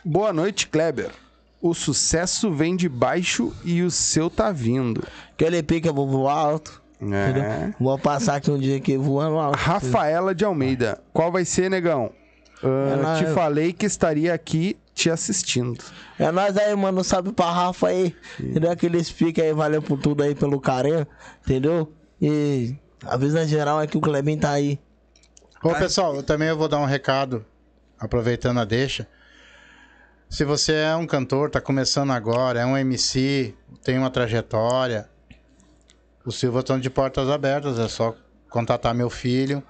[0.05, 1.11] Boa noite, Kleber.
[1.61, 5.03] O sucesso vem de baixo e o seu tá vindo.
[5.33, 6.81] Aquele pique eu vou voar alto.
[7.01, 7.73] É.
[7.81, 9.57] Vou passar aqui um dia aqui voando alto.
[9.57, 11.01] Rafaela de Almeida.
[11.13, 12.11] Qual vai ser, negão?
[12.63, 13.19] Ah, É nóis.
[13.19, 15.83] te falei que estaria aqui te assistindo.
[16.19, 17.03] É nós aí, mano.
[17.05, 18.15] Salve pra Rafa aí.
[18.39, 18.71] Entendeu?
[18.71, 21.07] Aqueles piques aí, valeu por tudo aí, pelo carinho.
[21.45, 21.93] Entendeu?
[22.21, 24.79] E avisa geral é que o Clebinho tá aí.
[25.63, 27.45] Ô, pessoal, eu também eu vou dar um recado,
[27.99, 29.07] aproveitando a deixa.
[30.29, 35.09] Se você é um cantor, tá começando agora, é um MC, tem uma trajetória,
[36.25, 38.15] o Silva estão de portas abertas, é só
[38.51, 39.63] contatar meu filho.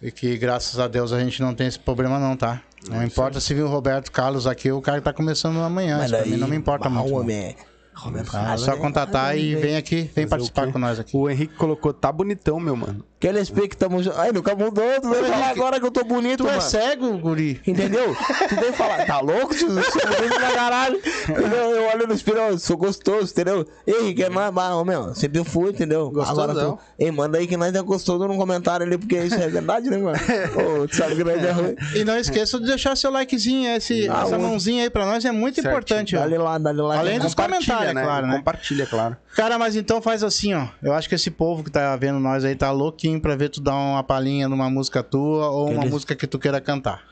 [0.00, 2.62] E que graças a Deus a gente não tem esse problema não, tá?
[2.88, 6.04] Não importa se vir o Roberto Carlos aqui, o cara que tá começando amanhã.
[6.04, 7.08] Isso pra mim não me importa ah, muito.
[7.08, 7.16] não.
[7.16, 7.56] homem é-
[7.94, 8.40] Roberto Tá?
[8.40, 8.76] É Carlos, só né?
[8.78, 11.16] contatar e vem aqui, vem Fazer participar com nós aqui.
[11.16, 13.04] O Henrique colocou, tá bonitão, meu mano.
[13.20, 14.16] Aqueles piques tamo junto.
[14.16, 14.84] Ai, nunca mudou.
[15.02, 16.62] Tu falar agora que eu tô bonito, Tu é mano.
[16.62, 17.60] cego, guri?
[17.66, 18.16] Entendeu?
[18.48, 19.52] Tu vem falar, tá louco?
[19.54, 19.68] Eu sou
[20.06, 20.96] bonito pra caralho.
[21.28, 21.58] Entendeu?
[21.74, 23.66] Eu olho no espelho, eu sou gostoso, entendeu?
[23.84, 26.10] Ei, que é nós, bah, ô, meu, sempre fui, entendeu?
[26.12, 26.44] Gostosão.
[26.44, 26.78] Agora tu...
[26.96, 29.96] Ei, manda aí que nós é gostoso no comentário ali, porque isso é verdade, né,
[29.98, 30.16] mano?
[30.82, 31.74] Ô, tu sabe que nós é ruim.
[31.96, 35.32] E não esqueça de deixar seu likezinho, esse, Ah, essa mãozinha aí pra nós é
[35.32, 35.72] muito Certinho.
[35.72, 36.20] importante, ó.
[36.20, 36.98] Dá-lhe lá, dá-lhe lá.
[37.00, 38.02] Além que é dos comentários, né?
[38.04, 38.36] claro, né?
[38.36, 39.16] Compartilha, claro.
[39.34, 40.66] Cara, mas então faz assim, ó.
[40.82, 43.60] Eu acho que esse povo que tá vendo nós aí tá louquinho pra ver tu
[43.60, 47.04] dar uma palhinha numa música tua ou uma Eles- música que tu queira cantar.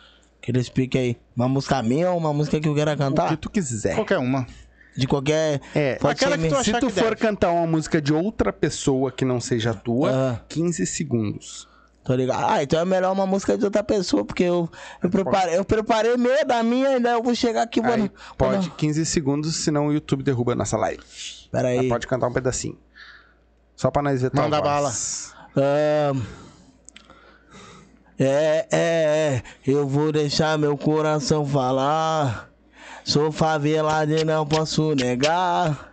[0.42, 1.16] Aqueles piques aí.
[1.36, 3.36] Uma música minha ou uma música que eu queira O que cantar?
[3.36, 3.94] tu quiser.
[3.94, 4.44] Qualquer uma.
[4.96, 5.60] De qualquer...
[5.74, 7.16] É, Pode aquela que tu Se tu que for deve.
[7.16, 10.40] cantar uma música de outra pessoa que não seja tua, Ah.
[10.48, 11.68] 15 segundos.
[12.02, 12.44] Tô ligado.
[12.48, 14.70] Ah, então é melhor uma música de outra pessoa, porque eu,
[15.02, 18.10] eu, preparei, eu preparei meia da minha, ainda eu vou chegar aqui, Aí, mano.
[18.38, 21.02] pode 15 segundos, senão o YouTube derruba a nossa live.
[21.50, 21.88] Pera Mas aí.
[21.88, 22.78] pode cantar um pedacinho.
[23.74, 25.34] Só pra nós ver Manda voz.
[25.56, 26.22] Ahn.
[28.18, 32.50] É, é, é, eu vou deixar meu coração falar.
[33.04, 35.92] Sou favelado e não posso negar.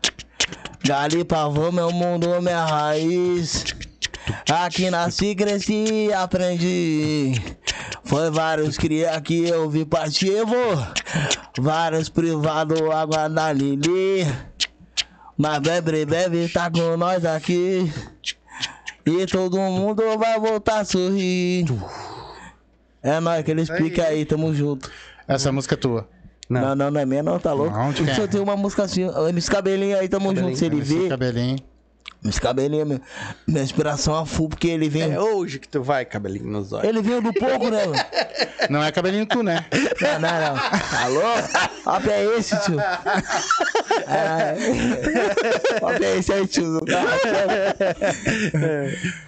[0.84, 3.66] Dali pavô, meu mundo, minha raiz.
[4.52, 7.34] Aqui nasci, cresci e aprendi.
[8.04, 9.86] Foi vários cria que eu vi
[10.46, 10.88] vou.
[11.58, 14.28] Vários privados, água da Lili.
[15.38, 17.92] Mas bebe, bebe, tá com nós aqui.
[19.06, 21.66] E todo mundo vai voltar a sorrir.
[23.02, 24.90] É nóis, que eles piquem aí, tamo junto.
[25.28, 26.08] Essa música é tua.
[26.50, 26.62] Não.
[26.62, 27.76] Não, não, não é minha, não, tá louco?
[27.76, 28.28] Não, eu é?
[28.28, 30.56] tenho uma música assim, MC Cabelinho aí, tamo junto.
[30.58, 31.58] Se ele vê, cabelinho.
[32.24, 33.02] MC Cabelinho é meu-
[33.48, 35.12] minha inspiração a full, porque ele vem.
[35.14, 36.88] É hoje que tu vai, cabelinho nos olhos.
[36.88, 37.94] Ele veio do pouco, né, mano?
[38.70, 39.66] Não é cabelinho tu, né?
[40.00, 40.56] Não, não, não.
[41.04, 41.22] Alô?
[41.84, 42.80] Papo é esse, tio?
[42.80, 44.56] É.
[45.82, 46.80] Papo é esse aí, tio?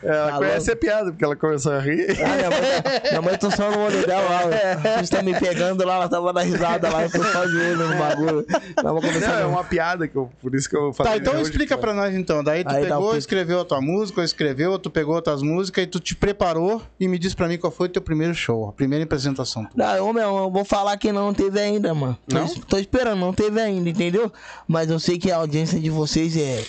[0.04, 0.38] Ela Alô?
[0.38, 2.08] conhece a piada, porque ela começou a rir.
[2.24, 4.42] Ah, minha mãe, tá- minha mãe tô só no olho dela lá.
[4.82, 7.78] Vocês estão me pegando lá, ela tava na risada lá, eu tô só de olho
[7.78, 8.46] no bagulho.
[8.76, 9.50] Começar Não, é não.
[9.50, 11.12] uma piada, que eu, por isso que eu falei.
[11.14, 12.44] Tá, então hoje explica pra nós então.
[12.44, 13.18] Daí tu Aí pegou, pique.
[13.20, 17.08] escreveu a tua música, ou escreveu, tu pegou outras músicas e tu te preparou e
[17.08, 19.66] me diz pra mim qual foi o teu primeiro show, a primeira apresentação.
[19.66, 19.98] tua.
[19.98, 22.18] Não, ô, meu, eu vou falar que não teve ainda, mano.
[22.28, 22.46] Tô, Não?
[22.46, 24.32] es- tô esperando, não teve ainda, entendeu?
[24.68, 26.64] Mas eu sei que a audiência de vocês é,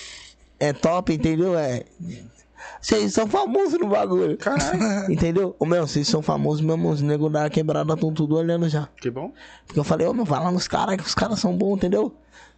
[0.59, 1.59] é top, entendeu?
[1.59, 1.85] É.
[2.81, 4.37] Vocês são famosos no bagulho.
[4.37, 4.81] Caralho.
[5.13, 5.57] Entendeu?
[5.59, 8.89] Ô, meu, vocês são famosos mesmo, os negros da quebrada estão tudo olhando já.
[9.01, 9.33] Que bom.
[9.67, 12.15] Porque eu falei, ô meu, vai lá nos caras, que os caras são bons, entendeu?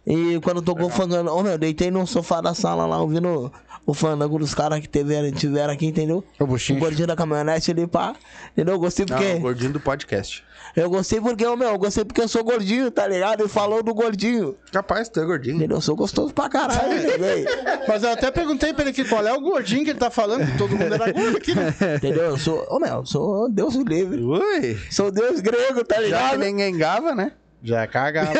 [0.07, 3.51] E quando tocou o fandango, ô meu, deitei no sofá da sala lá, ouvindo
[3.85, 6.23] o fandango dos caras que tiveram, tiveram aqui, entendeu?
[6.39, 6.79] O O buchinho.
[6.79, 8.15] gordinho da caminhonete ali, pá.
[8.51, 8.75] Entendeu?
[8.75, 9.33] Eu gostei Não, porque.
[9.33, 10.43] o gordinho do podcast.
[10.75, 13.43] Eu gostei porque, ô meu, eu gostei porque eu sou gordinho, tá ligado?
[13.43, 14.55] E falou do gordinho.
[14.71, 15.55] Capaz, tu é gordinho.
[15.57, 15.77] Entendeu?
[15.77, 16.89] Eu sou gostoso pra caralho,
[17.19, 17.45] né.
[17.87, 20.45] Mas eu até perguntei pra ele aqui qual é o gordinho que ele tá falando,
[20.45, 21.73] que todo mundo era gordo aqui, né?
[21.97, 22.23] Entendeu?
[22.23, 24.21] Eu sou, ô meu, eu sou Deus livre.
[24.23, 24.77] Ui.
[24.91, 26.39] Sou Deus grego, tá Já que ligado?
[26.39, 27.31] ninguém gava, né?
[27.61, 28.31] Já é cagado.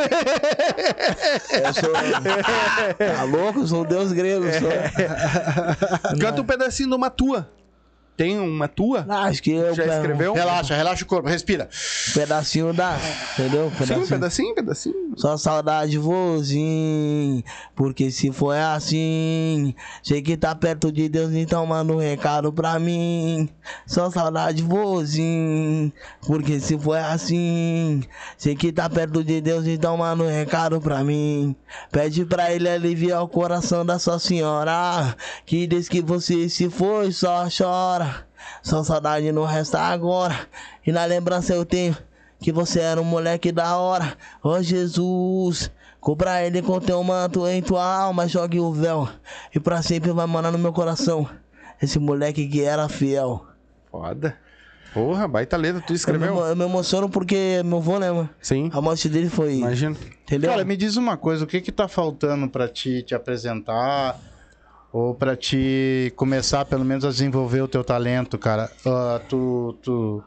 [1.51, 1.91] Eu sou.
[1.93, 3.59] Tá louco?
[3.59, 4.45] Eu sou Deus grego.
[4.53, 6.17] Sou...
[6.19, 7.49] Canta um pedacinho de uma tua.
[8.19, 9.05] Tem uma tua?
[9.07, 9.73] Ah, Acho que eu.
[9.73, 10.33] Já escreveu?
[10.33, 11.69] relaxa, relaxa o corpo, respira.
[12.09, 12.97] Um pedacinho da.
[13.31, 13.67] Entendeu?
[13.67, 14.07] Um Sim, um pedacinho.
[14.09, 14.95] pedacinho, pedacinho.
[15.15, 17.41] Só saudade, vozinho.
[17.73, 19.73] Porque se for assim,
[20.03, 23.47] sei que tá perto de Deus, então manda um recado pra mim.
[23.87, 25.89] Só saudade, vozinho.
[26.27, 28.03] Porque se for assim,
[28.37, 31.55] sei que tá perto de Deus, então manda um recado pra mim.
[31.89, 35.15] Pede pra ele aliviar o coração da sua senhora.
[35.45, 38.08] Que desde que você se foi, só chora.
[38.61, 40.47] Só saudade não resta agora.
[40.85, 41.95] E na lembrança eu tenho
[42.39, 44.17] que você era um moleque da hora.
[44.43, 49.07] Ó oh, Jesus, cobra ele com teu manto em tua alma, jogue o véu.
[49.53, 51.27] E pra sempre vai morar no meu coração.
[51.81, 53.45] Esse moleque que era fiel.
[53.91, 54.35] Foda.
[54.93, 56.29] Porra, baita letra, tu escreveu?
[56.29, 58.29] Eu me, eu me emociono porque meu avô, né, mano?
[58.41, 58.69] Sim.
[58.73, 59.57] A morte dele foi.
[59.57, 59.95] Imagina.
[60.23, 60.49] Entendeu?
[60.49, 64.19] Cara, me diz uma coisa, o que que tá faltando pra ti te apresentar?
[64.91, 68.71] Ou pra te começar, pelo menos, a desenvolver o teu talento, cara?
[68.85, 70.23] Uh, tu, tu,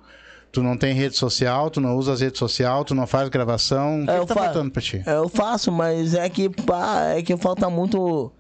[0.52, 4.02] tu não tem rede social, tu não usa as redes sociais, tu não faz gravação.
[4.02, 5.02] O que, É, que eu tá fa- faltando pra ti?
[5.05, 8.30] Eu faço, mas é que, pá, é que falta muito.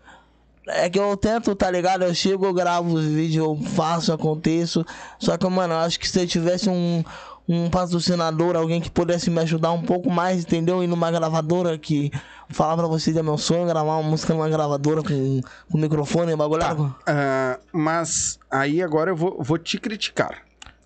[0.68, 2.04] É que eu tento, tá ligado?
[2.04, 4.86] Eu chego, eu gravo os vídeos, eu faço, aconteço.
[5.18, 7.02] Só que, mano, eu acho que se eu tivesse um,
[7.48, 10.82] um patrocinador, alguém que pudesse me ajudar um pouco mais, entendeu?
[10.82, 12.10] Ir numa gravadora que
[12.48, 15.40] falar pra vocês é meu sonho, gravar uma música numa gravadora com,
[15.70, 16.60] com microfone, bagulho.
[16.60, 16.76] Tá.
[17.06, 20.38] Ah, mas aí agora eu vou, vou te criticar.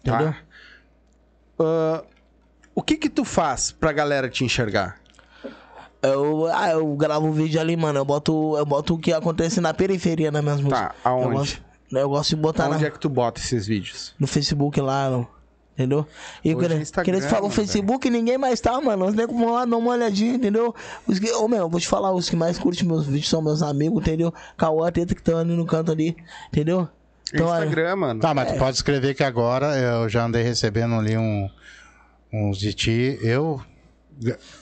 [0.02, 0.14] Tá?
[0.14, 0.34] Entendeu?
[1.58, 2.02] Ah,
[2.74, 4.98] o que que tu faz pra galera te enxergar?
[6.02, 7.98] Eu, ah, eu gravo o vídeo ali, mano.
[7.98, 10.88] Eu boto, eu boto o que acontece na periferia nas minhas músicas.
[10.88, 11.26] Tá, aonde?
[11.26, 11.62] Eu gosto,
[11.92, 14.14] eu gosto de botar na- Onde é que tu bota esses vídeos?
[14.18, 15.26] no Facebook lá, no-
[15.76, 16.06] entendeu?
[16.42, 17.50] E Hoje quando, é quando eles falam.
[17.50, 19.06] Facebook, ninguém mais tá, mano.
[19.06, 20.74] Os negros vão lá, dão uma olhadinha, entendeu?
[21.06, 23.62] Os que, ô, meu, vou te falar, os que mais curtem meus vídeos são meus
[23.62, 24.32] amigos, entendeu?
[24.56, 26.16] Cauã, Teta, que estão ali no canto ali,
[26.48, 26.88] entendeu?
[27.32, 28.20] Então, olha, Instagram, mano.
[28.20, 31.48] Tá, mas tu pode escrever que agora eu já andei recebendo ali um,
[32.32, 33.18] uns de ti.
[33.20, 33.60] Eu.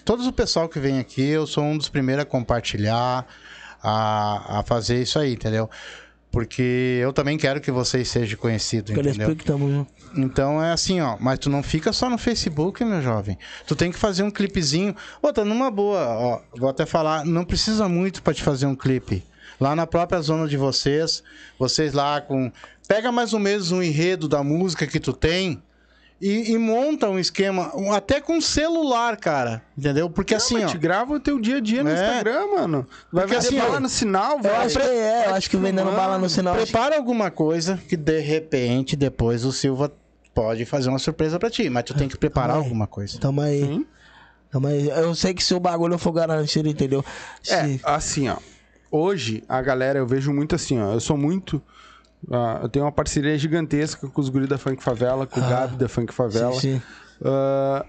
[0.05, 3.25] Todo o pessoal que vem aqui, eu sou um dos primeiros a compartilhar,
[3.81, 5.71] a, a fazer isso aí, entendeu?
[6.35, 9.29] Porque eu também quero que vocês sejam conhecidos, entendeu?
[10.17, 11.17] Então é assim, ó.
[11.21, 13.39] Mas tu não fica só no Facebook, meu jovem.
[13.67, 14.95] Tu tem que fazer um clipezinho.
[15.23, 16.41] Ô, tá numa boa, ó.
[16.57, 19.25] Vou até falar, não precisa muito pra te fazer um clipe.
[19.61, 21.23] Lá na própria zona de vocês,
[21.59, 22.51] vocês lá com.
[22.89, 25.63] Pega mais ou menos um enredo da música que tu tem.
[26.21, 29.63] E, e monta um esquema, até com celular, cara.
[29.77, 30.09] Entendeu?
[30.09, 30.65] Porque assim, Não, ó.
[30.65, 31.93] mas te grava o teu dia a dia no É.
[31.93, 32.87] Instagram, mano.
[33.13, 34.57] Vai Porque vender assim, bala ó, no sinal, Eu velho.
[34.57, 36.55] acho que é, eu acho que vendendo bala no sinal.
[36.57, 39.93] que- Prepara alguma coisa que de repente depois o Silva
[40.33, 41.69] pode fazer uma surpresa pra ti.
[41.69, 43.19] Mas tu tem que preparar alguma coisa.
[43.19, 43.61] Tamo aí.
[43.61, 43.87] Sim.
[44.51, 44.89] Tamo aí.
[44.89, 47.05] Eu sei que se o bagulho for garantido, entendeu?
[47.49, 48.37] É, Se- assim, ó.
[48.91, 50.93] Hoje, a galera, eu vejo muito assim, ó.
[50.93, 51.61] Eu sou muito.
[52.31, 55.49] Ah, eu tenho uma parceria gigantesca com os guris da Funk Favela, com o Ah.
[55.49, 56.53] Gabi da Funk Favela.
[56.55, 56.83] sim, sim.
[57.25, 57.85] Ah,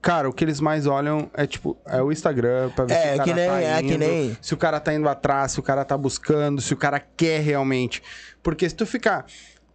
[0.00, 3.14] cara, o que eles mais olham é tipo, é o Instagram pra ver É, se
[3.14, 5.52] o cara que nem- tá é indo, que nem- se o cara tá indo atrás,
[5.52, 8.02] se o cara tá buscando, se o cara quer realmente.
[8.42, 9.26] Porque se tu ficar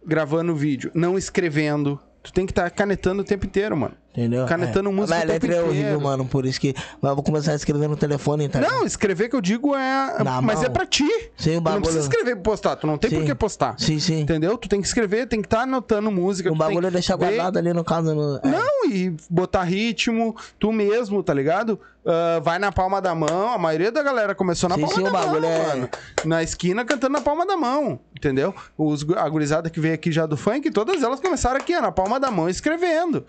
[0.06, 3.94] gravando vídeo, não escrevendo, tu tem que estar canetando o tempo inteiro, mano.
[4.14, 4.44] Entendeu?
[4.44, 4.92] Canetando é.
[4.92, 6.26] música Mas tempo letra é horrível, mano.
[6.26, 6.74] Por isso que.
[7.00, 8.60] Mas eu vou começar a escrever no telefone, tá?
[8.60, 10.22] Não, escrever que eu digo é.
[10.22, 10.64] Na mas mão.
[10.66, 11.08] é pra ti.
[11.34, 13.16] Sim, o Tu não bagulho- precisa escrever pra postar, tu não tem Sim.
[13.20, 13.74] por que postar.
[13.78, 14.20] Sim, sim.
[14.20, 14.58] Entendeu?
[14.58, 16.52] Tu tem que escrever, tem que estar anotando música.
[16.52, 18.14] O bagulho é deixar ver- guardado ali no caso.
[18.14, 18.36] No...
[18.36, 18.48] é.
[18.48, 21.80] Não, e botar ritmo, tu mesmo, tá ligado?
[22.04, 23.52] Ah, vai na palma da mão.
[23.52, 25.88] A maioria da galera começou na Sim, palma sim, da bagulho mão, é- mano.
[26.24, 28.54] Na esquina cantando na palma da mão, entendeu?
[28.76, 31.92] Os, a gurizada que veio aqui já do funk, todas elas começaram aqui, ó, na
[31.92, 33.24] palma da mão, escrevendo.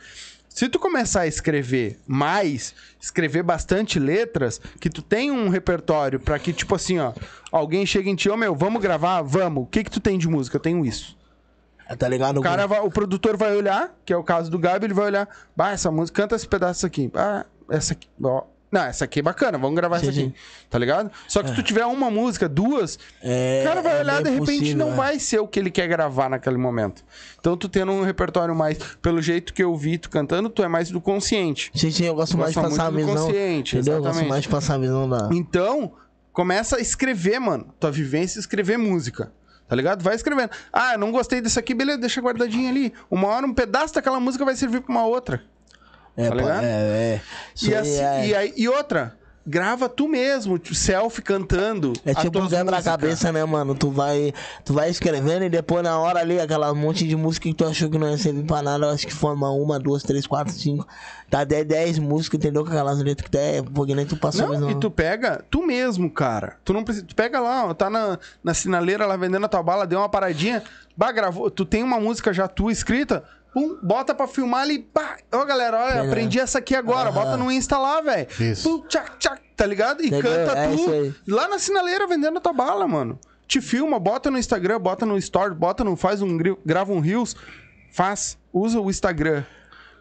[0.50, 6.38] Se tu começar a escrever mais, escrever bastante letras, que tu tem um repertório pra
[6.38, 7.12] que, tipo assim, ó,
[7.52, 9.22] alguém chega em ti, ô meu, vamos gravar?
[9.24, 9.64] Vamos.
[9.64, 10.58] O que que tu tem de música?
[10.58, 11.18] Eu tenho isso.
[11.98, 12.40] Tá ligado?
[12.40, 15.06] O cara vai- o produtor vai olhar, que é o caso do Gabi, ele vai
[15.06, 17.12] olhar, bah, essa música, canta esse pedaço aqui.
[17.16, 18.44] Ah, essa aqui, ó.
[18.74, 20.30] Não, essa aqui é bacana, vamos gravar Sim, essa aqui.
[20.30, 20.34] sim.
[20.68, 21.12] Tá ligado?
[21.28, 24.30] Só que se tu tiver uma música, duas, É, o cara vai é olhar, de
[24.32, 24.96] repente possível, não é.
[24.96, 27.04] vai ser o que ele quer gravar naquele momento.
[27.40, 30.68] Então tu tendo um repertório mais, pelo jeito que eu vi tu cantando, tu é
[30.68, 31.70] mais do consciente.
[31.76, 33.16] Sim, sim, eu gosto mais de passar a visão.
[33.28, 33.94] consciente, entendeu?
[33.94, 34.30] Eu gosto exatamente.
[34.32, 35.30] mais de passar a visão da.
[35.32, 35.94] Então,
[36.32, 37.68] começa a escrever, mano.
[37.80, 39.32] Tua vivência, escrever música.
[39.68, 40.04] Tá ligado?
[40.04, 40.50] Vai escrevendo.
[40.72, 42.92] Ah, não gostei desse aqui, beleza, deixa guardadinho ali.
[43.10, 45.44] Uma hora um pedaço daquela música vai servir pra uma outra.
[46.16, 46.64] É, tá ligado?
[46.64, 47.22] é, é.
[47.56, 49.16] Isso E, assim- é, e, aí- e outra,
[49.46, 51.92] grava tu mesmo, selfie cantando.
[52.06, 53.74] é tipo um tuas quebra-cabeça, né, mano?
[53.76, 54.32] Tu vai,
[54.64, 57.90] tu vai escrevendo e depois na hora ali, aquela monte de música que tu achou
[57.90, 60.88] que não ia servir pra nada, eu acho que forma uma, duas, três, quatro, cinco.
[61.30, 62.64] Tá até dez músicas, entendeu?
[62.64, 64.70] Com aquelas letras que tu é, porque nem tu passou Não, mesmo.
[64.70, 66.58] e tu pega tu mesmo, cara.
[66.64, 67.06] Tu não precisa.
[67.08, 70.08] Tu pega lá, ó, tá na, na sinaleira lá vendendo a tua bala, deu uma
[70.10, 70.62] paradinha.
[70.96, 71.50] Bah, gravou.
[71.50, 73.24] Tu tem uma música já tua escrita.
[73.54, 74.80] Pum, bota pra filmar ali.
[74.80, 75.18] Pá.
[75.32, 76.08] Ó, galera, olha, Melhor.
[76.08, 77.10] aprendi essa aqui agora.
[77.10, 77.24] Aham.
[77.24, 78.28] Bota no Insta lá, velho.
[78.40, 78.68] Isso.
[78.68, 80.02] Pum, tchac, tchac, tá ligado?
[80.02, 80.24] E Entendeu?
[80.24, 83.20] canta É tu lá na sinaleira vendendo a tua bala, mano.
[83.48, 85.96] Te filma, bota no Instagram, bota no Story, bota no.
[85.96, 86.38] Faz um.
[86.66, 87.36] Grava um Reels.
[87.92, 88.38] Faz.
[88.52, 89.44] Usa o Instagram.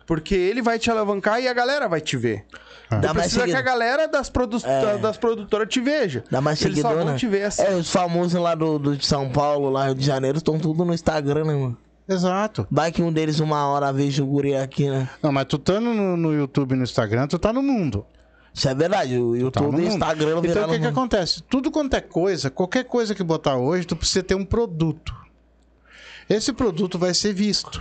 [0.07, 2.45] Porque ele vai te alavancar e a galera vai te ver.
[2.91, 4.99] Dá Tu mais precisa que a galera das, produ É.
[4.99, 6.25] das produtoras te veja.
[6.31, 7.15] Dá mais Eles só vão né?
[7.17, 7.63] te ver assim.
[7.63, 10.85] É, os famosos lá do, do de São Paulo, lá Rio de Janeiro, estão tudo
[10.85, 11.79] no Instagram, né, mano?
[12.09, 12.67] Exato.
[12.71, 15.09] Vai que um deles uma hora veja o guri aqui, né?
[15.23, 18.05] Não, mas tu tá no, no YouTube e no Instagram, tu tá no mundo.
[18.55, 19.89] Isso é verdade, o Tá YouTube e o.
[19.89, 21.43] Instagram Então o que, que acontece?
[21.43, 25.15] Tudo quanto é coisa, qualquer coisa que botar hoje, tu precisa ter um produto.
[26.29, 27.81] Esse produto vai ser visto.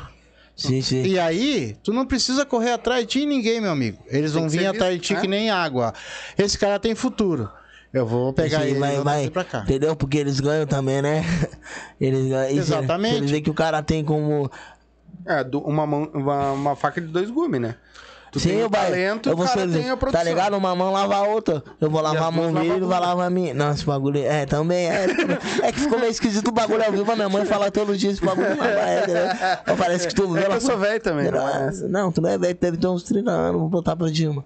[0.55, 1.03] Sim, sim.
[1.03, 3.97] E aí, tu não precisa correr atrás de ti ninguém, meu amigo.
[4.07, 5.21] Eles Tem vão vir atrás de ti né?
[5.21, 5.93] que nem água.
[6.37, 7.49] Esse cara tem futuro.
[7.93, 9.59] Eu vou pegar Sim, ele e vai, vai, pra cá.
[9.63, 9.95] entendeu?
[9.95, 11.25] Porque eles ganham também, né?
[11.99, 12.57] Eles ganham.
[12.57, 13.15] Exatamente.
[13.17, 14.49] Eles veem que o cara tem como.
[15.25, 17.75] É, uma, mão- uma, uma faca de dois gumes, né?
[18.31, 20.23] Tu Sim, tem o talento, eu o vou cara ser, tem a Tá produção.
[20.23, 20.55] ligado?
[20.55, 21.61] Uma mão lava a outra.
[21.81, 23.53] Eu vou lavar a mão dele, ele vai lavar a minha.
[23.53, 24.23] Não, esse bagulho.
[24.23, 25.05] É, também é.
[25.63, 27.11] É que ficou meio esquisito o bagulho ao vivo.
[27.11, 29.59] A minha mãe fala todo dia esse bagulho é, né?
[29.77, 31.29] Parece que tu É que eu sou velho também.
[31.29, 31.71] não é?
[31.71, 33.59] Não, não, tu não é velho, deve ter uns 30 anos.
[33.59, 34.45] Vou botar pra Dilma.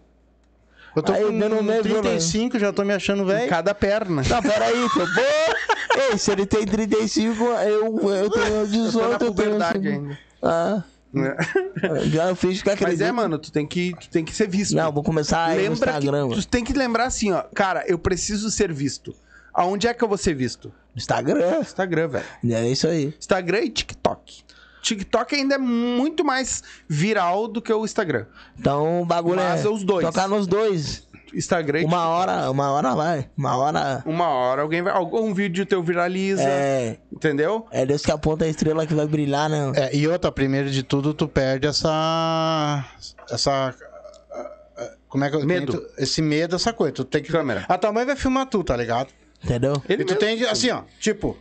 [0.96, 3.50] Eu tô Aí, com dando meio 35, já tô me achando velho.
[3.50, 4.22] Cada perna.
[4.30, 5.00] Não, peraí, pô.
[5.00, 9.34] Pô, Ei, se ele tem 35, eu, eu tenho 18, Eu eu, tô na tenho.
[9.34, 10.18] puberdade ainda.
[10.42, 10.84] Ah,
[12.06, 13.04] já eu fiz que Mas acredito.
[13.04, 14.76] é, mano, tu tem que, tu tem que ser visto.
[14.76, 16.30] Não, vou começar aí no Instagram.
[16.30, 17.44] que, tu tem que lembrar assim, ó.
[17.54, 19.16] Cara, eu preciso ser visto.
[19.54, 20.72] Aonde é que eu vou ser visto?
[20.96, 21.60] Instagram.
[21.62, 22.26] Instagram, velho.
[22.52, 23.14] É isso aí.
[23.18, 24.44] Instagram e TikTok.
[24.86, 28.26] TikTok ainda é muito mais viral do que o Instagram.
[28.60, 29.70] Então o bagulho Mas é.
[29.70, 30.06] os dois.
[30.06, 31.06] Tocar nos dois.
[31.34, 33.30] Instagram e Uma hora, uma hora vai.
[33.36, 34.04] Uma hora.
[34.06, 34.94] Uma hora alguém vai.
[34.94, 36.44] Algum vídeo teu viraliza.
[36.44, 36.98] É.
[37.12, 37.66] Entendeu?
[37.72, 39.72] É Deus que aponta a estrela que vai brilhar, né?
[39.76, 42.86] É, e outra, primeiro de tudo, tu perde essa.
[43.30, 43.76] Essa.
[45.10, 45.86] Como é que eu Medo.
[45.98, 46.94] Esse medo, essa coisa.
[46.94, 47.32] Tu tem que.
[47.32, 47.66] Câmera.
[47.68, 49.10] A tua mãe vai filmar tu, tá ligado?
[49.44, 49.82] Entendeu?
[49.90, 50.20] Ele e tu mesmo.
[50.20, 51.38] tem assim, ó, tipo.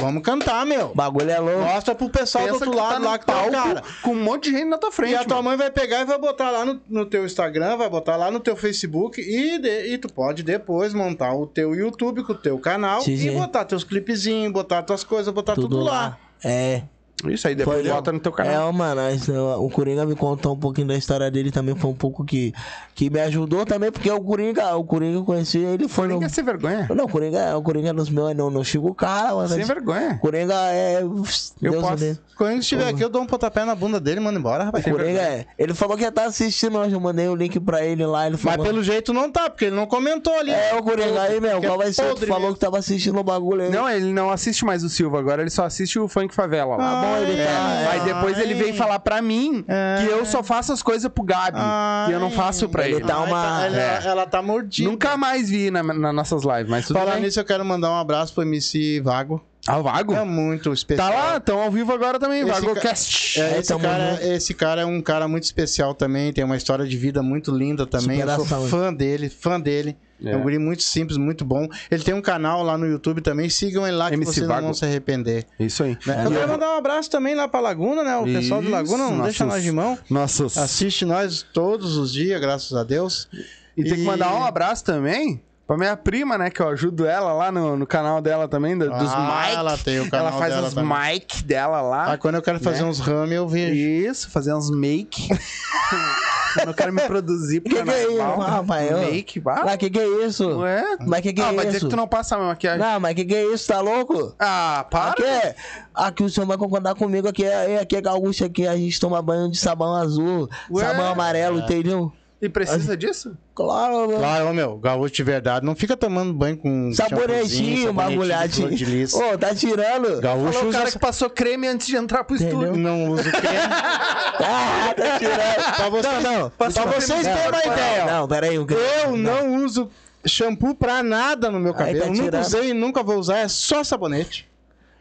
[0.00, 0.92] Vamos cantar, meu.
[0.94, 1.60] Bagulho é louco.
[1.60, 3.82] Mostra pro pessoal do Pensa outro que lado tá lá que tá o cara.
[4.02, 5.12] com um monte de gente na tua frente.
[5.12, 5.48] E a tua mano.
[5.50, 8.40] mãe vai pegar e vai botar lá no, no teu Instagram, vai botar lá no
[8.40, 12.58] teu Facebook e, de- e tu pode depois montar o teu YouTube com o teu
[12.58, 13.32] canal Sim, e sim.
[13.38, 15.92] botar teus clipezinhos, botar tuas coisas, botar tudo, Tudo lá.
[15.92, 16.18] lá.
[16.44, 16.82] É.
[17.28, 18.68] Isso aí, depois Foi, bota no teu É, canal.
[18.68, 21.94] ó, mano, esse- o Coringa me contou um pouquinho da história dele também, foi um
[21.94, 22.52] pouco que,
[22.94, 26.14] que me ajudou também, porque o Coringa, o Coringa eu conheci, ele foi no...
[26.14, 26.88] Ninguém sem vergonha.
[26.94, 29.48] Não, o Coringa, o Coringa dos meus, não, não chega o cara, mano.
[29.48, 30.18] Sem vergonha.
[30.20, 31.02] Coringa é...
[31.02, 31.24] Eu
[31.60, 31.96] Deus posso.
[31.96, 32.18] dele.
[32.36, 34.86] Quando ele estiver aqui, eu dou um pontapé na bunda dele e mando embora, rapaz.
[34.86, 35.46] O Coringa é...
[35.58, 38.38] Ele falou que ia estar assistindo hoje, eu mandei o link pra ele lá, ele
[38.42, 38.64] Mas falou...
[38.66, 40.50] pelo jeito não tá, porque ele não comentou ali.
[40.50, 42.02] É, o Coringa aí, meu, é qual vai ser?
[42.26, 42.54] Falou mesmo.
[42.54, 43.70] que tava assistindo o bagulho aí.
[43.70, 46.78] Não, ele não assiste mais o Silva agora, ele só assiste o Funk Favela lá.
[46.78, 47.90] Tá bom, ele tá...
[47.90, 49.98] Aí depois ele veio falar pra mim É.
[50.04, 51.58] que eu só faço as coisas pro Gabi.
[52.06, 53.04] que eu não faço pra Ele ele.
[53.04, 54.00] tá Ai, uma- ela, É.
[54.06, 54.88] ela tá mordida.
[54.90, 57.22] Nunca mais vi na, nas nossas lives, mas tudo Falar bem.
[57.22, 59.42] nisso, eu quero mandar um abraço pro MC Vago.
[59.66, 60.14] Ah, o Vago?
[60.14, 61.08] É muito especial.
[61.10, 63.40] Tá lá, estão ao vivo agora também, Esse VagoCast.
[63.40, 64.22] É, É, esse, cara, junto.
[64.24, 67.86] esse cara é um cara muito especial também, tem uma história de vida muito linda
[67.86, 68.20] também.
[68.20, 68.68] Eu sou Superação.
[68.68, 69.96] fã dele, fã dele.
[70.22, 70.32] É.
[70.32, 70.36] É.
[70.36, 71.66] um guri muito simples, muito bom.
[71.90, 74.54] Ele tem um canal lá no YouTube também, sigam ele lá que MC vocês não
[74.54, 74.64] Vago.
[74.66, 75.46] vão se arrepender.
[75.58, 75.96] Isso aí.
[76.04, 76.24] né?
[76.26, 78.16] Eu quero mandar um abraço também lá pra Laguna, né?
[78.18, 79.96] O pessoal de Isso, Laguna não deixa nós de mão.
[80.10, 80.58] Nossos.
[80.58, 83.28] Assiste nós todos os dias, graças a Deus.
[83.74, 86.50] E tem que E- mandar um abraço também pra minha prima, né?
[86.50, 89.56] Que eu ajudo ela lá no, no canal dela também, da- dos Ah, mic.
[89.56, 91.12] ela tem o canal Ela faz dela os também.
[91.12, 92.12] mic dela lá.
[92.14, 92.88] Ah, quando eu quero fazer Né?
[92.88, 93.72] uns rame, eu vejo.
[93.76, 95.28] Isso, fazer uns make.
[96.58, 98.90] eu não quero me produzir Que que é isso, rapaz?
[98.92, 98.98] Ô.
[98.98, 99.40] Make.
[99.44, 100.58] Mas que que é isso?
[100.58, 100.82] Ué?
[101.06, 101.86] Mas que que ah, é vai dizer isso?
[101.86, 102.80] que tu não passa a minha maquiagem.
[102.80, 104.34] Não, mas que que é isso, tá louco?
[104.40, 105.12] Ah, para.
[105.12, 105.54] Aqui, é,
[105.94, 109.22] aqui o senhor vai concordar comigo, aqui é, aqui é gaúcho, aqui a gente toma
[109.22, 110.84] banho de sabão azul, Ué?
[110.84, 112.12] sabão amarelo, entendeu?
[112.42, 113.36] E precisa disso?
[113.54, 114.18] Claro, mano.
[114.18, 118.70] Claro, ô, meu, gaúcho de verdade, não fica tomando banho com Sabonetinho, bagulhadinho.
[119.14, 120.20] Ô, tá tirando?
[120.22, 122.60] Gaúcho Falou o usa cara que passou creme antes de entrar pro Entendeu?
[122.62, 122.76] estúdio.
[122.82, 123.56] não usa o creme.
[124.42, 125.76] Ah, tá tirando.
[125.76, 126.50] Pra vocês, Não, não.
[126.50, 128.04] pra vocês terem uma ideia.
[128.06, 128.58] Não, peraí.
[128.58, 129.90] o que- Eu não uso
[130.26, 132.00] shampoo pra nada no meu cabelo.
[132.00, 134.48] tá Eu nunca usei e nunca vou usar, é só sabonete.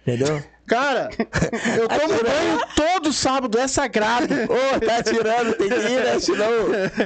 [0.06, 0.44] Entendeu?
[0.70, 1.10] Cara,
[1.78, 2.24] eu tomo tirando.
[2.26, 4.34] banho todo sábado, é sagrado.
[4.46, 6.20] Ô, tá tirando, tem que ir, né?
[6.20, 6.50] Senão.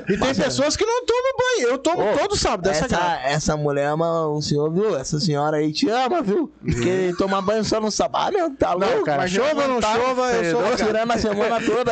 [0.09, 1.67] E tem pessoas que não tomam banho.
[1.69, 3.03] Eu tomo Ô, todo sábado, é sagrado.
[3.23, 4.97] Essa, essa mulher ama o senhor, viu?
[4.97, 6.51] Essa senhora aí te ama, viu?
[6.63, 9.03] Porque tomar banho só no sábado, ah, tá louco?
[9.03, 11.91] cara, Mas chova ou não tá chova, eu sou tirando a semana toda.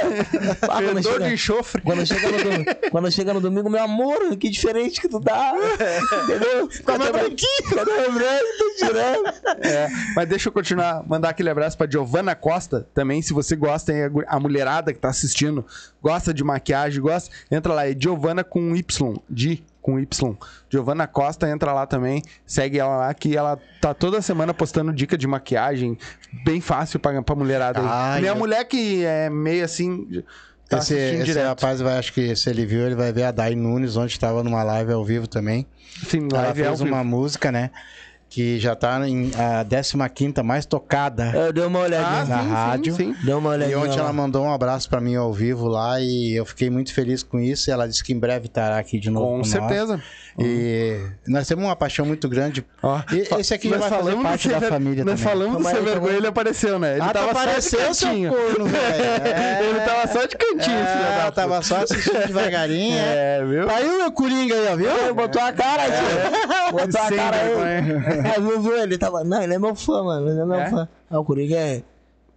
[0.63, 1.81] Ah, quando, Fedor de chega, enxofre.
[1.81, 5.53] quando, chega no domingo, quando chega no domingo, meu amor, que diferente que tu tá.
[6.23, 6.69] Entendeu?
[6.85, 7.75] Tá mais branquinho.
[7.75, 8.45] Cadê o branco?
[8.57, 9.27] Tô tirando.
[9.65, 13.21] É, mas deixa eu continuar, mandar aquele abraço abraço pra Giovana Costa também.
[13.21, 13.91] Se você gosta,
[14.27, 15.65] a mulherada que tá assistindo,
[16.01, 17.87] gosta de maquiagem, gosta, entra lá.
[17.89, 19.15] É Giovana com Y.
[19.29, 20.35] Di com Y.
[20.69, 22.21] Giovana Costa, entra lá também.
[22.45, 25.97] Segue ela lá, que ela tá toda semana postando dica de maquiagem.
[26.45, 27.79] Bem fácil pra, pra mulherada.
[27.83, 30.23] Ah, Minha eu- mulher que é meio assim.
[30.69, 33.55] Tá Esse, esse rapaz vai, acho que se ele viu, ele vai ver a Dai
[33.55, 35.67] Nunes, onde estava numa live ao vivo também.
[36.07, 36.95] Sim, Ela live é ao fez vivo.
[36.95, 37.71] uma música, né?
[38.33, 39.65] Que já tá em a
[40.09, 42.25] 15 mais tocada Eu dei uma Ah, olhadinha.
[42.25, 42.95] na sim, rádio.
[42.95, 43.25] Sim, sim.
[43.25, 43.79] Deu uma E olhadinha.
[43.79, 47.23] ontem ela mandou um abraço pra mim ao vivo lá e eu fiquei muito feliz
[47.23, 47.69] com isso.
[47.69, 49.25] E ela disse que em breve estará aqui de novo.
[49.27, 50.01] Com nós.
[50.39, 50.97] E
[51.27, 52.65] nós temos uma paixão muito grande.
[52.81, 55.33] Ó, E esse aqui já nós vai fazer parte da família Nós também.
[55.33, 56.93] falamos do calma Vergonha, ele apareceu, né?
[56.93, 58.31] Ele Ah, tava só de cantinho.
[58.31, 58.67] corno.
[58.75, 59.61] É.
[59.71, 62.97] Ele tava só de cantinho, filho É, da eu tava só assistindo devagarinho.
[62.97, 63.39] é.
[63.41, 63.67] É, viu?
[63.67, 64.89] Tá aí o meu Coringa aí, ó, viu?
[64.97, 65.91] Ele botou a cara, tio.
[66.71, 67.81] Botou a cara aí.
[67.81, 68.21] vergonha.
[68.79, 68.83] É?
[68.83, 69.23] Ele tava.
[69.23, 70.29] Não, ele é meu fã, mano.
[70.29, 70.69] Ele é meu É?
[70.69, 70.87] fã.
[71.09, 71.83] Ah, o Coringa é.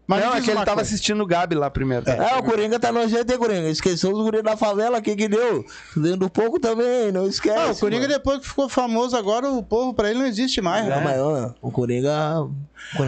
[0.06, 0.82] Mas não, é que ele tava coisa.
[0.82, 2.08] assistindo o Gabi lá primeiro.
[2.08, 3.68] É, o Coringa tá nojento, hein, Coringa?
[3.68, 5.64] Esqueceu os guris da favela, o que que deu?
[5.96, 7.58] Vendo pouco também, não esquece.
[7.58, 8.12] Ah, o Coringa mano.
[8.12, 10.86] depois que ficou famoso, agora o povo pra ele não existe mais.
[10.86, 11.02] Não, né?
[11.02, 12.46] mas ó, o Coringa.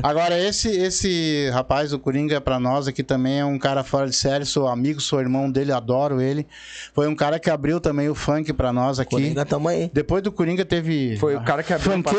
[0.02, 4.16] Agora, esse, esse rapaz, o Coringa, pra nós aqui também é um cara fora de
[4.16, 4.46] série.
[4.46, 6.46] Sou amigo, sou irmão dele, adoro ele.
[6.94, 9.10] Foi um cara que abriu também o funk pra nós aqui.
[9.10, 9.90] Coringa tamo aí.
[9.92, 11.18] Depois do Coringa teve.
[11.18, 12.12] Foi o cara que abriu pra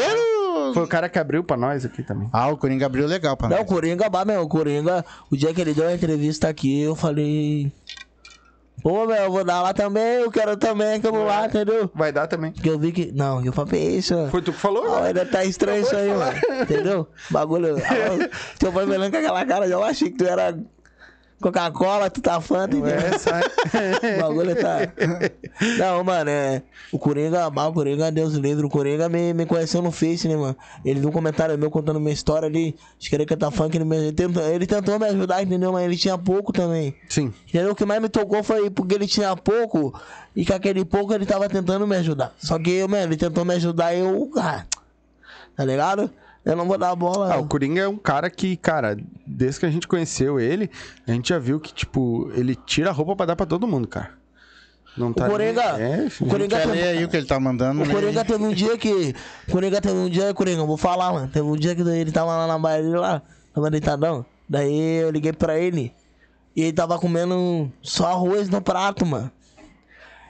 [0.73, 2.29] Foi o cara que abriu pra nós aqui também.
[2.31, 3.69] Ah, o Coringa abriu legal pra Não, o nós.
[3.69, 7.71] Coringa, bah, meu, o Coringa, o dia que ele deu a entrevista aqui, eu falei.
[8.83, 11.89] Pô, meu, eu vou dar lá também, eu quero também aquilo lá, entendeu?
[11.95, 12.51] Vai dar também.
[12.51, 13.11] Porque eu vi que.
[13.11, 14.13] Não, eu falei, isso.
[14.29, 14.95] Foi tu que falou?
[14.95, 16.37] Ah, ainda tá estranho isso aí, mano.
[16.61, 17.07] Entendeu?
[17.29, 17.75] Bagulho.
[17.83, 18.29] Ah,
[18.59, 20.57] Teu pai me olhando com aquela cara, eu achei que tu era
[21.39, 22.87] Coca-Cola, tu tá fã, entendeu?
[22.87, 23.43] É, sai.
[24.17, 24.79] O bagulho tá.
[25.77, 26.63] Não, mano, é.
[26.91, 28.65] O Coringa, bah, o Coringa, Deus livre.
[28.65, 30.55] O Coringa me, me conheceu no Face, né, mano?
[30.83, 32.75] Ele viu um comentário meu contando minha história ali.
[32.99, 33.75] Acho que ele cantar funk.
[33.77, 35.71] Ele, me, ele, tentou, ele tentou me ajudar, entendeu?
[35.71, 36.95] Mas ele tinha pouco também.
[37.07, 37.31] Sim.
[37.47, 37.71] Entendeu?
[37.71, 39.93] O que mais me tocou foi porque ele tinha pouco
[40.35, 42.33] e com aquele pouco ele tava tentando me ajudar.
[42.39, 44.31] Só que, mano, ele tentou me ajudar e eu.
[44.37, 44.65] Ah,
[45.55, 46.09] tá ligado?
[46.47, 47.33] Eu não vou dar bola.
[47.33, 50.69] Ah, o Coringa é um cara que, cara, desde que a gente conheceu ele,
[51.05, 53.87] a gente já viu que, tipo, ele tira a roupa pra dar pra todo mundo,
[53.87, 54.11] cara.
[54.97, 55.29] Não tá.
[55.29, 57.81] Coringa- nem- É, o Coringa ler aí o que ele tá mandando?
[57.81, 57.93] O né?
[57.93, 59.13] Coringa teve um dia que.
[59.47, 61.27] O Coringa teve um dia, Coringa, eu vou falar, mano.
[61.27, 63.21] Teve um dia que ele tava lá na baia dele lá,
[63.53, 64.25] tava deitadão.
[64.49, 65.93] Daí eu liguei pra ele
[66.55, 69.29] e ele tava comendo só arroz no prato, mano.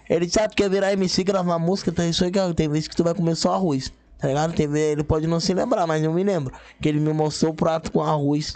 [0.10, 1.92] Ele disse, ah, tu quer virar MC, gravar música?
[1.92, 3.92] Tá isso aí que tem vezes que tu vai comer só arroz.
[4.18, 4.54] Tá ligado?
[4.54, 6.54] Tem vez, ele pode não se lembrar, mas eu me lembro.
[6.82, 8.56] Que ele me mostrou o prato com arroz.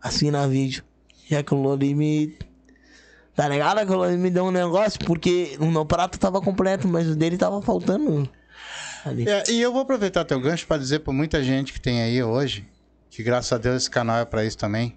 [0.00, 0.84] Assim na vídeo.
[1.30, 2.36] E aquilo ali me.
[3.34, 3.78] Tá ligado?
[3.78, 7.36] Aquilo ali me deu um negócio, porque o meu prato tava completo, mas o dele
[7.36, 8.28] tava faltando.
[9.26, 12.22] É, e eu vou aproveitar teu gancho para dizer para muita gente que tem aí
[12.22, 12.64] hoje,
[13.10, 14.96] que graças a Deus esse canal é para isso também.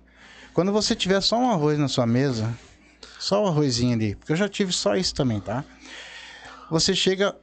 [0.53, 2.53] Quando você tiver só um arroz na sua mesa,
[3.17, 5.65] só o arrozinho ali, porque eu já tive só isso também, tá?
[6.69, 7.35] Você chega,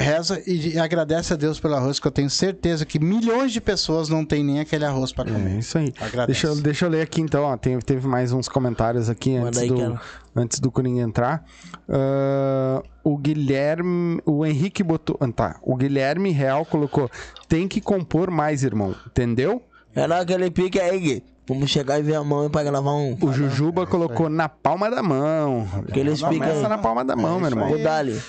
[0.00, 4.08] reza e agradece a Deus pelo arroz, que eu tenho certeza que milhões de pessoas
[4.08, 5.58] não tem nem aquele arroz para É comer.
[5.58, 5.92] isso aí.
[6.00, 6.26] Agradece.
[6.26, 7.56] Deixa eu, deixa eu ler aqui então, ó.
[7.56, 10.00] Tem- teve mais uns comentários aqui Manda antes aí, do, cara.
[10.34, 11.44] antes do Coringa entrar.
[11.88, 14.20] Ah, o Guilherme.
[14.24, 15.16] O Henrique botou.
[15.20, 15.56] ah, tá.
[15.62, 17.10] O Guilherme Real colocou:
[17.48, 18.94] tem que compor mais, irmão.
[19.06, 19.62] Entendeu?
[19.94, 21.24] É naquele pique aí, Gui.
[21.48, 23.16] Vamos chegar e ver a mão aí pra gravar um.
[23.20, 25.66] O Jujuba colocou na palma da mão.
[25.88, 26.68] Aqueles pique Começa aí.
[26.68, 27.72] na palma da mão, meu irmão.
[27.72, 28.20] O Dali.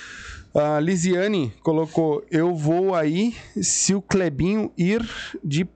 [0.53, 5.01] A Lisiane colocou: Eu vou aí se o Clebinho ir
[5.43, 5.67] de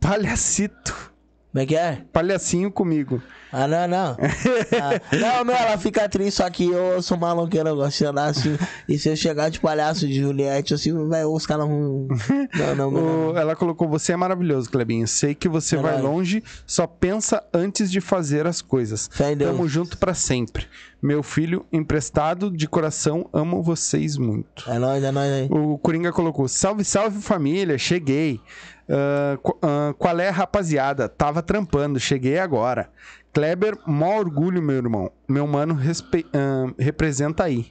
[0.00, 1.11] palhacito.
[1.52, 1.98] Como é que é?
[2.10, 3.20] Palhacinho comigo.
[3.52, 4.16] Ah, não, não.
[4.72, 5.00] Ah,
[5.36, 8.56] não, meu, ela fica triste, só que eu sou maloqueiro, eu gosto de andar assim.
[8.88, 12.08] E se eu chegar de palhaço de Juliette, assim, vai, os caras vão.
[12.56, 13.30] Não, não, não.
[13.32, 15.06] O- ela colocou: Você é maravilhoso, Clebinho.
[15.06, 16.06] Sei que você vai Verdade.
[16.06, 19.08] longe, só pensa antes de fazer as coisas.
[19.12, 19.50] Fé em Deus.
[19.50, 20.66] Tamo junto pra sempre.
[21.02, 24.64] Meu filho emprestado de coração, amo vocês muito.
[24.70, 25.48] É nóis, é nóis aí.
[25.50, 28.40] O Coringa colocou: Salve, salve família, cheguei.
[28.92, 31.08] Ah, qual é, rapaziada?
[31.08, 32.90] Tava trampando, cheguei agora.
[33.32, 35.10] Kleber, mó orgulho, meu irmão.
[35.26, 37.66] Meu mano respe- ah, representa aí.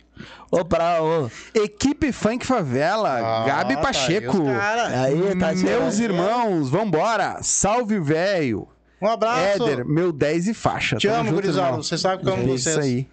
[0.51, 1.29] Ô, pra, ô.
[1.53, 4.37] Equipe Funk Favela, Ah, Gabi tá aí Pacheco.
[4.41, 5.01] os cara.
[5.03, 5.59] Aí, tá Meus
[5.95, 5.99] certo.
[6.01, 7.37] irmãos, vambora.
[7.41, 8.67] Salve, velho.
[9.01, 9.63] Um abraço.
[9.63, 10.95] Éder, meu 10 e faixa.
[10.97, 11.77] Te Tamo amo, irmão.
[11.81, 12.67] Você sabe que eu amo É vocês.
[12.67, 13.07] Isso aí.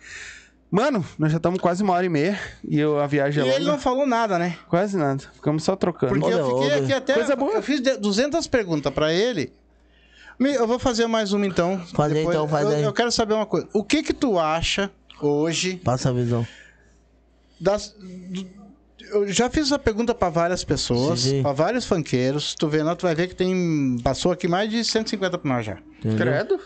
[0.70, 3.48] Mano, nós já estamos quase uma hora e meia e eu, a viagem é E
[3.48, 3.56] longa.
[3.62, 4.58] ele não falou nada, né?
[4.68, 5.22] Quase nada.
[5.32, 6.12] Ficamos só trocando.
[6.12, 6.82] Porque Olha, eu fiquei olha.
[6.84, 7.14] aqui até.
[7.14, 7.52] Coisa boa.
[7.52, 9.50] Eu fiz de- 200 perguntas pra ele.
[10.38, 11.78] Me- Eu vou fazer mais uma então.
[11.94, 12.82] Faz aí, então, faz eu, aí.
[12.82, 13.66] eu quero saber uma coisa.
[13.72, 14.90] O que que tu acha
[15.22, 16.46] hoje Passa a visão.
[17.60, 18.58] das, do-
[19.10, 21.42] Eu já fiz essa pergunta pra várias pessoas, Sim, sim.
[21.42, 22.54] pra vários funkeiros.
[22.54, 23.96] Tu vê, não, tu vai ver que tem.
[24.04, 25.78] Passou aqui mais de 150 por nós já.
[26.02, 26.60] Credo?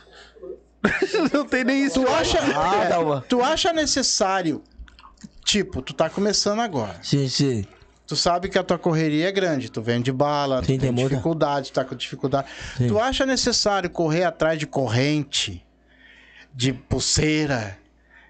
[1.32, 2.00] não tem nem isso.
[2.02, 4.62] Tu acha, Ah, é, tu acha necessário,
[5.44, 6.96] tipo, tu tá começando agora.
[7.02, 7.66] Sim, sim.
[8.06, 10.92] Tu sabe que a tua correria é grande, tu vende bala, tu Sim, tem tem
[10.92, 11.10] muita.
[11.10, 12.48] dificuldade, tu tá com dificuldade.
[12.76, 12.88] Sim.
[12.88, 15.64] Tu acha necessário correr atrás de corrente,
[16.52, 17.78] de pulseira,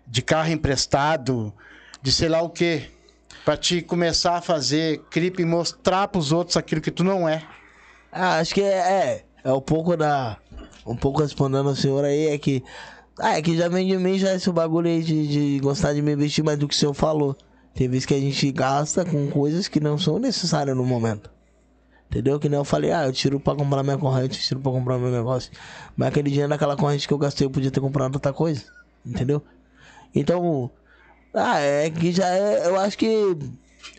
[0.06, 1.52] de carro emprestado,
[2.00, 2.90] de sei lá o quê,
[3.44, 7.42] pra te começar a fazer clipe e mostrar pros outros aquilo que tu não é?
[8.12, 9.24] Ah, acho que é, é.
[9.42, 10.36] É um pouco da.
[10.86, 12.62] Um pouco respondendo ao senhor aí, é que.
[13.18, 16.00] Ah, é que já vem de mim já esse bagulho aí de, de gostar de
[16.00, 17.36] me investir mais do que o senhor falou.
[17.74, 21.30] Tem vezes que a gente gasta com coisas que não são necessárias no momento.
[22.10, 22.38] Entendeu?
[22.38, 24.98] Que nem eu falei, ah, eu tiro pra comprar minha corrente, eu tiro pra comprar
[24.98, 25.50] meu negócio.
[25.96, 28.64] Mas aquele dinheiro daquela corrente que eu gastei, eu podia ter comprado outra coisa.
[29.04, 29.42] Entendeu?
[30.14, 30.70] Então,
[31.32, 32.66] ah, é que já é.
[32.66, 33.36] Eu acho que.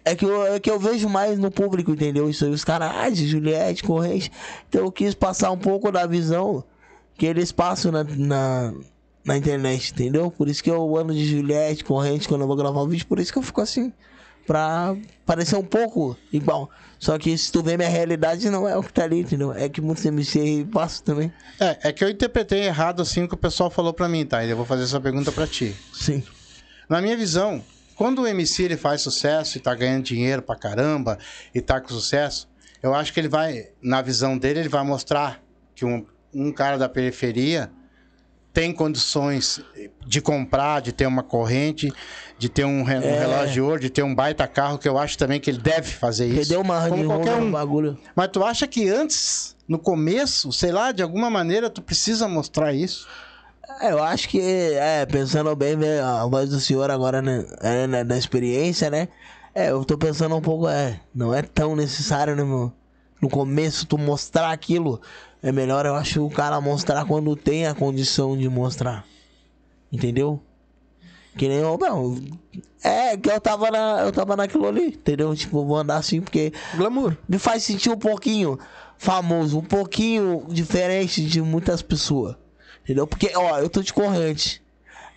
[0.05, 2.29] É que, eu, é que eu vejo mais no público, entendeu?
[2.29, 4.31] Isso aí, os caras, ah, Juliette, corrente.
[4.69, 6.63] Então eu quis passar um pouco da visão
[7.23, 8.73] que eles passam na, na,
[9.23, 10.29] na internet, entendeu?
[10.29, 13.17] Por isso que eu ando de Juliette, corrente, quando eu vou gravar um vídeo, por
[13.17, 13.93] isso que eu fico assim.
[14.45, 14.93] Pra
[15.25, 16.69] parecer um pouco igual.
[16.99, 19.53] Só que se tu vê minha realidade, não é o que tá ali, entendeu?
[19.53, 21.31] É que muitos MC passam também.
[21.61, 24.45] É, é que eu interpretei errado assim o que o pessoal falou pra mim, tá?
[24.45, 25.73] Eu vou fazer essa pergunta pra ti.
[25.93, 26.21] Sim.
[26.89, 27.63] Na minha visão,
[27.95, 31.17] quando o MC ele faz sucesso e tá ganhando dinheiro pra caramba
[31.55, 32.49] e tá com sucesso,
[32.81, 35.41] eu acho que ele vai, na visão dele, ele vai mostrar
[35.73, 37.71] que um, um cara da periferia
[38.51, 39.59] tem condições
[40.05, 41.91] de comprar, de ter uma corrente,
[42.37, 43.19] de ter um, re- um É.
[43.19, 45.89] relógio de ouro, de ter um baita carro, que eu acho também que ele deve
[45.91, 46.35] fazer isso.
[46.35, 47.51] Perdeu uma como qualquer um.
[47.51, 47.97] bagulho.
[48.15, 52.73] Mas tu acha que antes, no começo, sei lá, de alguma maneira, tu precisa mostrar
[52.73, 53.07] isso?
[53.81, 58.03] É, eu acho que, é, pensando bem, a voz do senhor agora, né, é, né,
[58.03, 59.07] da experiência, né?
[59.55, 62.71] É, eu tô pensando um pouco, é, não é tão necessário, né, meu?
[63.19, 65.01] No começo, tu mostrar aquilo,
[65.43, 69.05] é melhor, eu acho, o cara mostrar quando tem a condição de mostrar.
[69.91, 70.41] Entendeu?
[71.37, 72.15] Que nem eu, não.
[72.81, 75.35] É, que eu tava, na, eu tava naquilo ali, entendeu?
[75.35, 77.17] Tipo, eu vou andar assim, porque Glamour.
[77.27, 78.57] me faz sentir um pouquinho
[78.97, 82.35] famoso, um pouquinho diferente de muitas pessoas.
[82.81, 83.05] Entendeu?
[83.05, 84.63] Porque, ó, eu tô de corrente.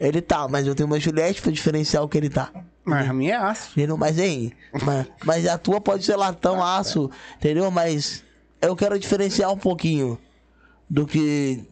[0.01, 2.51] Ele tá, mas eu tenho uma Juliette pra diferenciar o que ele tá.
[2.85, 3.70] Mas a minha é aço.
[3.73, 3.97] Entendeu?
[3.97, 4.53] Mas, hein?
[4.82, 7.70] mas, mas a tua pode ser latão, aço, entendeu?
[7.70, 8.24] Mas
[8.61, 10.19] eu quero diferenciar um pouquinho
[10.89, 11.65] do que.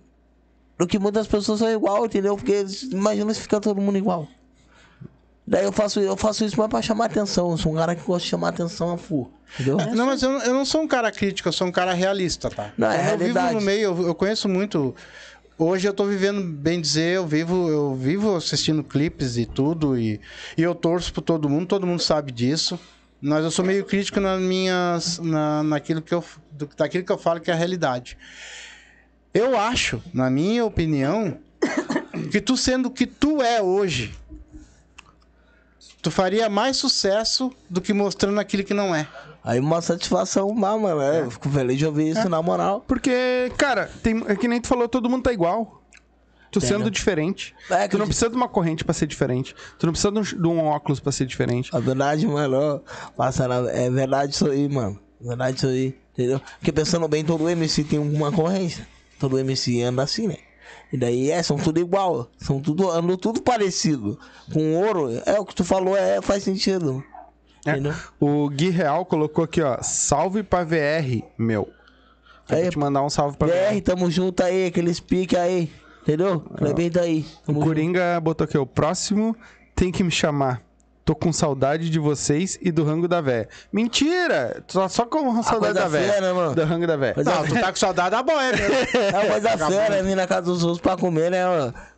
[0.76, 2.36] Do que muitas pessoas são igual, entendeu?
[2.36, 4.26] Porque imagina se ficar todo mundo igual.
[5.46, 7.50] Daí eu faço, eu faço isso mais pra chamar atenção.
[7.50, 9.30] Eu sou um cara que gosta de chamar atenção a full.
[9.54, 9.76] Entendeu?
[9.94, 12.50] Não, mas eu, não- eu não sou um cara crítico, eu sou um cara realista,
[12.50, 12.72] tá?
[12.76, 13.54] Não, é eu vivo realidade.
[13.54, 14.94] no meio, eu, eu conheço muito.
[15.56, 20.20] Hoje eu tô vivendo, bem dizer, eu vivo, eu vivo assistindo clipes e tudo, e,
[20.58, 22.80] e eu torço por todo mundo, todo mundo sabe disso.
[23.26, 27.16] Mas eu sou meio crítico nas minhas, na, naquilo que eu, do, daquilo que eu
[27.16, 28.18] falo que é a realidade.
[29.32, 31.38] Eu acho, na minha opinião,
[32.30, 34.14] que tu sendo o que tu é hoje,
[36.02, 39.08] tu faria mais sucesso do que mostrando aquilo que não é.
[39.42, 41.00] Aí uma satisfação, má, mano.
[41.00, 42.84] é, Eu fico feliz de ouvir isso, na moral.
[42.86, 45.82] Porque, cara, tem, é que nem tu falou, todo mundo tá igual.
[46.60, 47.54] Tu sendo diferente.
[47.70, 49.54] É, tu não precisa de uma corrente pra ser diferente.
[49.78, 51.70] Tu não precisa de um, de um óculos pra ser diferente.
[51.74, 52.82] A verdade, mano,
[53.16, 53.70] passa na...
[53.70, 54.98] é verdade isso aí, mano.
[55.20, 56.40] Verdade isso aí, entendeu?
[56.58, 58.86] Porque pensando bem, todo MC tem uma corrente.
[59.18, 60.36] Todo MC anda assim, né?
[60.92, 62.30] E daí é, são tudo igual.
[62.38, 64.18] São tudo, andam tudo parecido.
[64.52, 67.02] Com ouro, é o que tu falou, é, faz sentido.
[67.66, 67.94] Entendeu?
[68.20, 69.78] O Gui Real colocou aqui, ó.
[69.82, 71.68] Salve pra VR, meu.
[72.48, 73.80] Eu Aí, vou te mandar um salve pra BR, VR.
[73.82, 75.72] tamo junto aí, aqueles piques aí.
[76.04, 76.40] Entendeu?
[76.40, 77.20] Clebinho tá aí.
[77.42, 77.66] O Tamo junto.
[77.66, 79.34] Coringa botou aqui, o próximo
[79.74, 80.62] tem que me chamar.
[81.04, 83.48] Tô com saudade de vocês e do rango da véia.
[83.70, 84.62] Mentira!
[84.66, 86.20] Tô só com saudade coisa da véia.
[86.20, 86.54] né, mano?
[86.54, 87.14] Do rango da véia.
[87.14, 88.74] Coisa Não, tu tá com saudade da boia mesmo.
[89.14, 90.02] É coisa feia, né?
[90.02, 91.44] Vir na casa dos outros pra comer, né?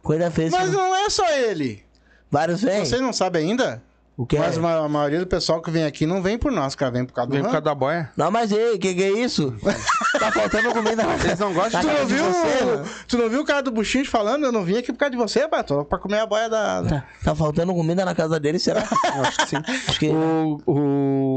[0.03, 0.51] Coisa feia.
[0.51, 1.85] Mas não é só ele.
[2.31, 2.85] Vários vêm.
[2.85, 3.83] Você não sabe ainda?
[4.16, 4.60] O que Mas é?
[4.60, 6.90] a maioria do pessoal que vem aqui não vem por nós, cara.
[6.90, 8.10] Vem por causa do Vem por causa da boia.
[8.16, 9.55] Não, mas ei, que que é isso?
[10.18, 12.84] tá faltando comida na Eles não gostam de Tu casa não, de viu, você, mano.
[13.06, 14.44] tu não viu o cara do Buchinho falando?
[14.44, 15.84] Eu não vim aqui por causa de você, Bato.
[15.84, 16.82] Pra comer a boia da...
[16.82, 18.84] Tá, tá faltando comida na casa dele, será?
[19.16, 19.56] Eu acho que sim.
[19.86, 20.09] Acho que...
[20.09, 20.62] O,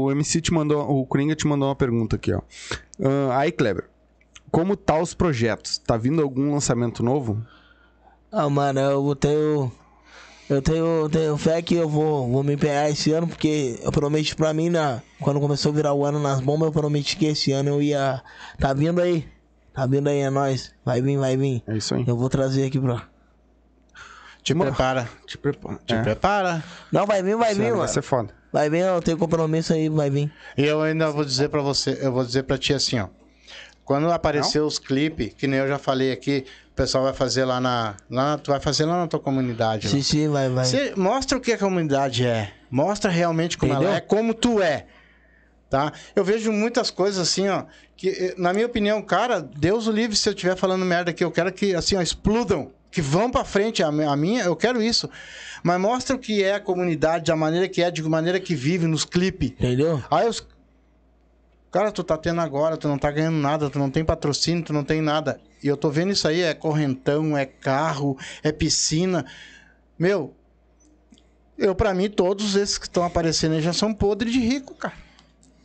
[0.06, 2.40] o MC te mandou, o Coringa te mandou uma pergunta aqui, ó.
[3.02, 3.90] Ah, aí, Kleber,
[4.50, 5.76] como tá os projetos?
[5.76, 7.44] Tá vindo algum lançamento novo?
[8.32, 9.70] Ah, mano, eu tenho...
[10.50, 14.34] Eu tenho, tenho fé que eu vou, vou me empenhar esse ano, porque eu prometi
[14.34, 17.52] pra mim, na, quando começou a virar o ano nas bombas, eu prometi que esse
[17.52, 18.20] ano eu ia...
[18.58, 19.28] Tá vindo aí.
[19.72, 20.74] Tá vindo aí, é nóis.
[20.84, 21.62] Vai vir, vai vir.
[21.68, 22.04] É isso aí.
[22.04, 23.04] Eu vou trazer aqui pra...
[24.42, 25.08] Te prepara.
[25.26, 25.78] Te prepara.
[25.86, 26.02] Te É.
[26.02, 26.64] prepara.
[26.90, 27.84] Não, vai vir, vai Esse vir, ano mano.
[27.86, 28.34] vai ser foda.
[28.52, 30.32] Vai vir, eu tenho compromisso aí, vai vir.
[30.58, 33.06] E eu ainda vou dizer pra você, eu vou dizer pra ti assim, ó.
[33.84, 36.44] Quando aparecer os clipes, que nem eu já falei aqui,
[36.80, 37.94] pessoal vai fazer lá na.
[38.10, 39.86] Lá, tu vai fazer lá na tua comunidade.
[39.86, 39.92] lá.
[39.92, 40.64] Sim, sim, vai, vai.
[40.64, 42.52] Você mostra o que a comunidade é.
[42.70, 43.90] Mostra realmente como Entendeu?
[43.90, 44.86] ela é, como tu é.
[45.68, 45.92] Tá?
[46.16, 47.64] Eu vejo muitas coisas assim, ó.
[47.96, 51.22] Que, eh, na minha opinião, cara, Deus o livre se eu estiver falando merda aqui.
[51.22, 52.70] Eu quero que, assim, ó, explodam.
[52.90, 53.82] Que vão pra frente.
[53.82, 55.08] A, a minha, eu quero isso.
[55.62, 58.86] Mas mostra o que é a comunidade, a maneira que é, de maneira que vive
[58.86, 59.50] nos clipes.
[59.50, 60.02] Entendeu?
[60.10, 60.44] Aí os.
[61.70, 64.72] Cara, tu tá tendo agora, tu não tá ganhando nada, tu não tem patrocínio, tu
[64.72, 65.40] não tem nada.
[65.62, 69.24] E eu tô vendo isso aí, é correntão, é carro, é piscina.
[69.96, 70.34] Meu,
[71.56, 74.94] eu pra mim, todos esses que estão aparecendo aí já são podres de rico, cara.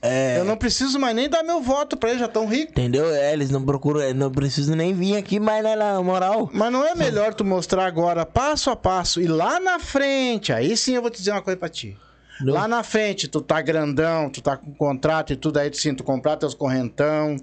[0.01, 0.37] É.
[0.37, 2.73] Eu não preciso mais nem dar meu voto pra eles, já tão ricos.
[2.73, 3.11] Entendeu?
[3.11, 6.47] É, eles não procuram, não precisam nem vir aqui, mas né, na moral.
[6.53, 10.77] Mas não é melhor tu mostrar agora, passo a passo, e lá na frente, aí
[10.77, 11.97] sim eu vou te dizer uma coisa pra ti.
[12.41, 12.53] Não.
[12.53, 16.03] Lá na frente, tu tá grandão, tu tá com contrato e tudo aí, sim, tu
[16.03, 17.37] comprar teus correntão,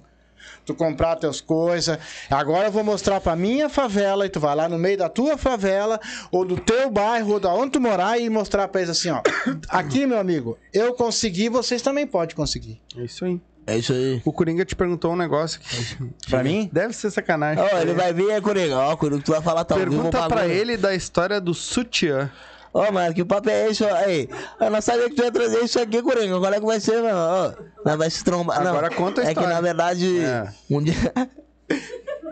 [0.64, 1.98] tu comprar teus coisas.
[2.30, 5.36] Agora eu vou mostrar pra minha favela, e tu vai lá no meio da tua
[5.36, 6.00] favela,
[6.30, 9.22] ou do teu bairro, ou da onde tu morar, e mostrar pra eles assim, ó.
[9.68, 12.80] Aqui, meu amigo, eu consegui, vocês também podem conseguir.
[12.96, 13.40] É isso aí.
[13.64, 14.20] É isso aí.
[14.24, 15.96] O Coringa te perguntou um negócio que
[16.28, 16.68] Pra mim?
[16.72, 17.62] deve ser sacanagem.
[17.62, 18.76] Ó, ele vai vir aí, Coringa.
[18.76, 22.28] Ó, Coringa, tu vai falar tá vivo o Pergunta pra ele da história do sutiã.
[22.74, 23.94] Ó, mano, que papo é esse, ó?
[23.94, 24.28] Aí,
[24.60, 26.38] eu não sabia que tu ia trazer isso aqui, Coringa.
[26.40, 27.16] Qual é que vai ser, mano?
[27.18, 27.52] Ó,
[27.84, 28.66] nós vai se trombar.
[28.66, 29.54] Agora não, conta a É que, história.
[29.54, 30.48] na verdade, É.
[30.70, 30.94] um dia...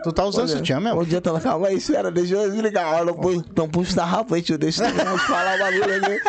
[0.03, 0.99] Tu tá usando sutiã mesmo?
[1.01, 1.39] Um dia tava...
[1.39, 3.05] Calma aí, sério, deixa eu desligar.
[3.13, 4.57] Pu- não puxa da rapa aí, tio.
[4.57, 6.21] Deixa eu falar o bagulho aqui.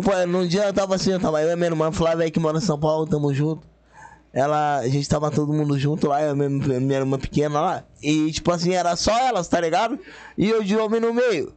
[0.00, 2.38] Pô, num dia eu tava assim, eu tava eu e minha irmã Flávia aí que
[2.38, 3.66] mora em São Paulo, tamo junto.
[4.32, 6.48] Ela, a gente tava todo mundo junto lá, eu, minha,
[6.78, 7.84] minha irmã pequena lá.
[8.00, 9.98] E, tipo assim, era só elas, tá ligado?
[10.38, 11.52] E eu de homem no meio.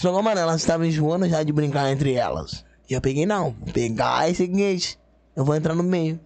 [0.00, 2.64] Só que, mano, elas estavam enjoando já de brincar entre elas.
[2.88, 4.98] E eu peguei, não, vou pegar é o seguinte,
[5.36, 6.18] eu vou entrar no meio.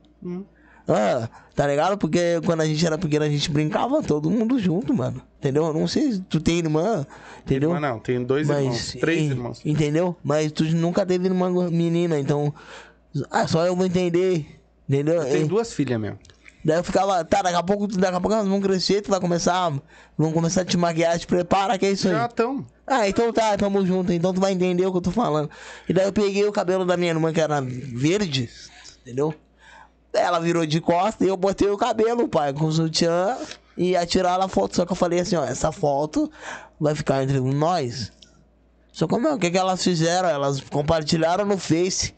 [0.87, 1.97] Ah, tá ligado?
[1.99, 5.21] Porque quando a gente era pequeno, a gente brincava todo mundo junto, mano.
[5.39, 5.73] Entendeu?
[5.73, 7.07] Não sei se tu tem irmã,
[7.45, 7.71] entendeu?
[7.71, 8.93] Mas não, tem dois irmãos.
[9.01, 9.61] Três en- irmãos.
[9.65, 10.17] Entendeu?
[10.23, 12.53] Mas tu nunca teve irmã menina, então.
[13.31, 14.61] Ah, só eu vou entender.
[14.89, 15.23] Entendeu?
[15.25, 16.19] Tem E- duas filhas mesmo.
[16.65, 19.21] Daí eu ficava, tá, daqui a pouco, daqui a pouco elas vão crescer, tu vai
[19.21, 19.71] começar.
[20.17, 22.15] Vão começar a te maquiar, te prepara, que é isso aí.
[22.15, 22.65] Já estão.
[22.87, 25.51] Ah, então tá, tamo junto, então tu vai entender o que eu tô falando.
[25.89, 28.49] E daí eu peguei o cabelo da minha irmã, que era verde,
[29.03, 29.35] entendeu?
[30.13, 33.37] Ela virou de costa e eu botei o cabelo, pai, com o sutiã
[33.77, 34.77] e ia tirar a foto.
[34.77, 36.31] Só que eu falei assim, ó, essa foto
[36.81, 38.13] vai ficar entre nós.
[38.93, 40.29] Só que, meu, o que, que elas fizeram?
[40.29, 42.15] Elas compartilharam no Face.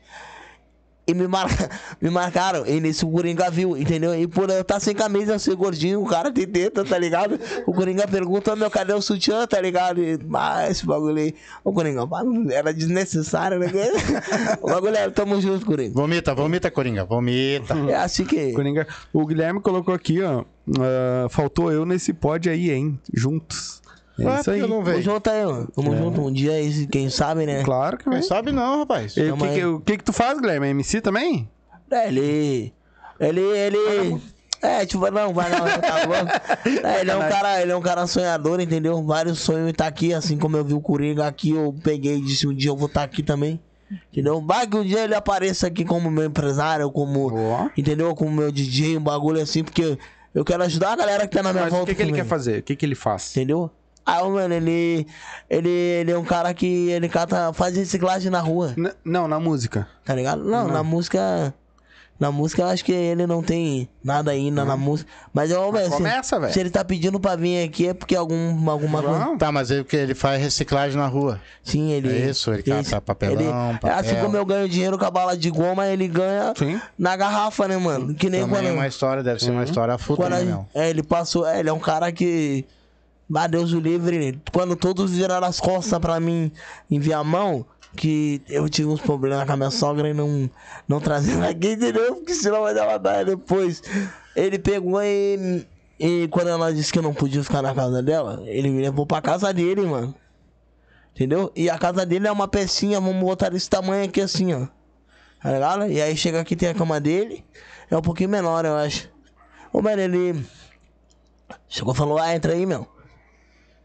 [1.06, 1.48] E me, mar...
[2.00, 2.66] me marcaram.
[2.66, 4.14] E nesse o Coringa viu, entendeu?
[4.14, 7.38] E por eu estar sem camisa, eu ser gordinho, o cara tem teta, tá ligado?
[7.64, 10.02] O Coringa pergunta, meu, cadê o sutiã, tá ligado?
[10.02, 11.34] E, ah, esse bagulho aí.
[11.62, 12.02] O Coringa,
[12.50, 13.70] era desnecessário, né?
[14.60, 15.94] o bagulho é, tamo junto, Coringa.
[15.94, 17.74] Vomita, vomita, Coringa, vomita.
[17.88, 18.52] É assim que.
[18.52, 18.86] Coringa.
[19.12, 20.44] O Guilherme colocou aqui, ó.
[20.80, 22.98] ah, faltou eu nesse pod aí, hein?
[23.14, 23.75] Juntos.
[24.18, 24.60] É isso aí.
[24.60, 25.02] eu não vejo.
[25.02, 25.68] junto aí, mano.
[25.74, 26.20] Tamo junto.
[26.22, 27.62] Um dia aí, quem sabe, né?
[27.62, 28.22] Claro que Quem vai.
[28.22, 29.16] sabe não, rapaz.
[29.16, 30.68] E O que, que, o que que tu faz, Guilherme?
[30.68, 31.48] MC também?
[31.90, 32.72] É, ele.
[33.20, 33.40] Ele.
[33.40, 34.20] Ele.
[34.62, 36.80] É, tipo, não, vai não, tá louco.
[36.86, 39.02] É, ele é um cara, ele é um cara sonhador, entendeu?
[39.04, 42.48] Vários sonhos tá aqui, assim como eu vi o Coringa aqui, eu peguei e disse
[42.48, 43.60] um dia eu vou estar aqui também.
[44.10, 44.40] Entendeu?
[44.40, 47.30] Vai que um dia ele apareça aqui como meu empresário, como.
[47.76, 48.14] Entendeu?
[48.16, 49.96] Como meu DJ, um bagulho assim, porque
[50.34, 51.92] eu quero ajudar a galera que tá na minha Mas o volta.
[51.92, 52.60] que, que ele quer fazer?
[52.60, 53.30] O que, que ele faz?
[53.36, 53.70] Entendeu?
[54.06, 55.04] Ah, ô, mano, ele,
[55.50, 55.68] ele.
[55.68, 58.72] Ele é um cara que ele cata, faz reciclagem na rua.
[58.76, 59.88] N- não, na música.
[60.04, 60.44] Tá ligado?
[60.44, 61.52] Não, na música.
[62.18, 65.10] Na música eu acho que ele não tem nada ainda na música.
[65.34, 66.50] Mas eu, velho, se- começa, velho.
[66.50, 69.36] Se ele tá pedindo pra vir aqui é porque algum, alguma coisa.
[69.36, 71.38] Tá, mas ele, que ele faz reciclagem na rua.
[71.62, 72.08] Sim, ele.
[72.08, 73.94] É isso, ele cata papelão, ele- papel.
[73.98, 76.80] Assim como eu ganho dinheiro com a bala de goma, ele ganha Sim.
[76.98, 78.14] na garrafa, né, mano?
[78.14, 78.66] Que nem Também quando.
[78.68, 81.46] é uma história, deve ser uma história futa, quando a né, é, ele passou.
[81.46, 82.64] É, ele é um cara que.
[83.34, 84.40] Ah, Deus o livre.
[84.52, 86.52] Quando todos viraram as costas pra mim
[86.90, 87.66] em Viamão,
[87.96, 90.48] que eu tive uns problemas com a minha sogra e não,
[90.86, 92.16] não trazendo aqui, entendeu?
[92.16, 93.82] Porque senão vai dar uma dar depois.
[94.36, 95.66] Ele pegou e.
[95.98, 99.06] E quando ela disse que eu não podia ficar na casa dela, ele me levou
[99.06, 100.14] pra casa dele, mano.
[101.14, 101.50] Entendeu?
[101.56, 104.66] E a casa dele é uma pecinha, vamos botar desse tamanho aqui assim, ó.
[105.42, 105.86] Tá ligado?
[105.86, 107.42] E aí chega aqui, tem a cama dele.
[107.90, 109.08] É um pouquinho menor, eu acho.
[109.72, 110.44] Ô, mano, ele.
[111.66, 112.86] Chegou e falou, ah, entra aí, meu.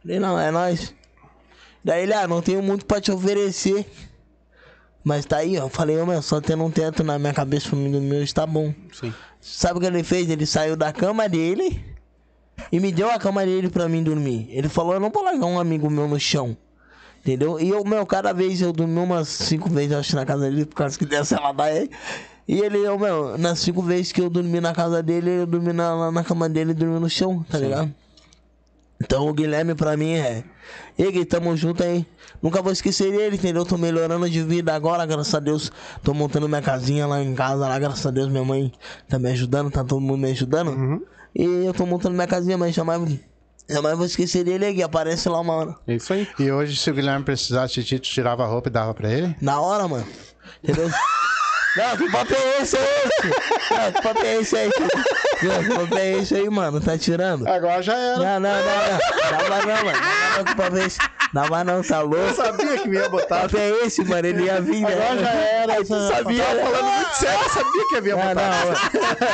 [0.01, 0.93] Falei, não, é nóis.
[1.83, 3.85] Daí ele, ah, não tenho muito pra te oferecer.
[5.03, 5.67] Mas tá aí, ó.
[5.67, 8.73] Falei, ô, meu, só tendo um teto na minha cabeça pra mim, meu, está bom.
[8.93, 9.13] Sim.
[9.39, 10.29] Sabe o que ele fez?
[10.29, 11.83] Ele saiu da cama dele
[12.71, 14.47] e me deu a cama dele pra mim dormir.
[14.51, 16.55] Ele falou, eu não vou largar um amigo meu no chão.
[17.19, 17.59] Entendeu?
[17.59, 20.75] E eu, meu, cada vez eu dormi umas cinco vezes, acho, na casa dele, por
[20.75, 21.89] causa que dessa ela daí.
[22.47, 25.71] E ele, eu, meu, nas cinco vezes que eu dormi na casa dele, eu dormi
[25.71, 27.93] na, lá na cama dele e dormi no chão, tá ligado?
[29.03, 30.43] Então o Guilherme pra mim é.
[30.97, 32.05] Ei, Gui, tamo junto aí.
[32.41, 33.65] Nunca vou esquecer dele, entendeu?
[33.65, 35.71] Tô melhorando de vida agora, graças a Deus.
[36.03, 38.71] Tô montando minha casinha lá em casa, lá, graças a Deus, minha mãe
[39.09, 41.01] tá me ajudando, tá todo mundo me ajudando.
[41.35, 43.19] E eu tô montando minha casinha, mas jamais,
[43.67, 44.83] jamais vou esquecer dele, aí, Gui.
[44.83, 45.75] Aparece lá uma hora.
[45.87, 46.27] É isso aí.
[46.37, 49.11] E hoje, se o Guilherme precisasse de ti, tu tirava a roupa e dava pra
[49.11, 49.35] ele?
[49.41, 50.05] Na hora, mano.
[50.63, 50.89] Entendeu?
[51.77, 53.73] Não, que papo é esse, é esse?
[53.73, 54.69] Não, que papo é esse aí?
[55.43, 56.81] Não, que papo é esse aí, mano?
[56.81, 57.47] Tá tirando?
[57.47, 58.17] Agora já era.
[58.17, 59.37] Não, não, não, não.
[59.39, 59.91] Dá mais não, mano.
[59.91, 60.97] Dá mais não, que papo é esse?
[61.33, 62.33] Dá mais não, tá Eu louco?
[62.35, 63.41] sabia que me ia botar.
[63.43, 64.27] Papo é esse, mano?
[64.27, 64.91] Ele ia vir, né?
[64.93, 65.73] Agora já era.
[65.73, 66.63] Aí tu sabia, Tava né?
[66.65, 69.31] falando muito sério, eu sabia que Ah, botar.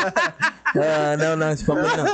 [0.75, 2.05] não, ah, não, não, esse papo aí não.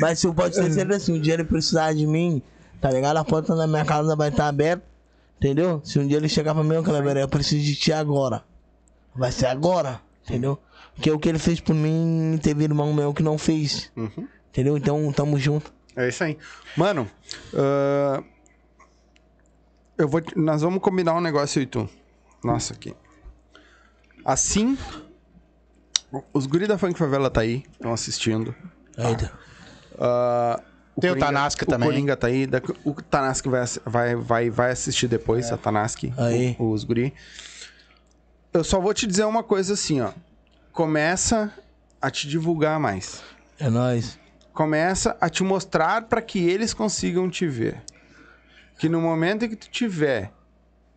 [0.00, 2.42] Mas se eu pode ter certeza, se um dia ele precisar de mim,
[2.82, 3.16] tá ligado?
[3.16, 4.82] A porta da minha casa vai estar aberta,
[5.38, 5.80] entendeu?
[5.84, 8.42] Se um dia ele chegar pra mim, ô Cleber, eu preciso de ti agora.
[9.14, 10.58] Vai ser agora, entendeu?
[10.94, 13.90] Porque o que ele fez por mim, teve irmão meu que não fez.
[14.50, 14.76] Entendeu?
[14.76, 15.72] Então, tamo junto.
[15.96, 16.36] É isso aí.
[16.76, 17.08] Mano,
[17.54, 18.22] ah,
[19.96, 21.88] eu vou, nós vamos combinar um negócio aí, tu.
[22.42, 22.94] Nossa, aqui.
[24.24, 24.76] Assim,
[26.32, 28.54] os guri da Funk Favela tá aí, estão assistindo.
[28.96, 29.32] Eita.
[29.98, 30.60] Ah,
[31.00, 31.88] Tem o Coringa- Tanaski também.
[31.88, 32.48] O Coringa tá aí.
[32.84, 36.56] O Tanaski vai, vai, vai, vai assistir depois, a Tanaski, Aí.
[36.58, 37.12] o- os guri.
[38.58, 40.10] Eu só vou te dizer uma coisa assim, ó.
[40.72, 41.52] Começa
[42.00, 43.22] a te divulgar mais.
[43.58, 44.18] É nóis.
[44.52, 47.82] Começa a te mostrar para que eles consigam te ver.
[48.78, 50.30] Que no momento em que tu tiver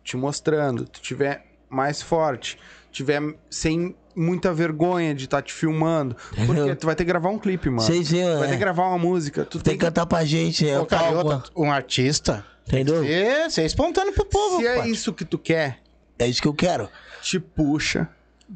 [0.04, 2.58] te mostrando, tu tiver mais forte,
[2.90, 6.16] tiver sem muita vergonha de estar te filmando,
[6.46, 7.82] porque tu vai ter que gravar um clipe, mano.
[7.82, 8.52] Sei, Tu vai ter é.
[8.52, 11.24] que gravar uma música, tu Tem tem que cantar pra gente, é Ô, o Carioca,
[11.28, 11.50] palco.
[11.56, 12.44] um artista.
[12.66, 13.02] Entendeu?
[13.04, 14.58] É, ser espontâneo pro povo.
[14.58, 14.88] Se é pai.
[14.90, 15.80] isso que tu quer,
[16.18, 16.88] É isso que eu quero.
[17.22, 18.08] Te puxa,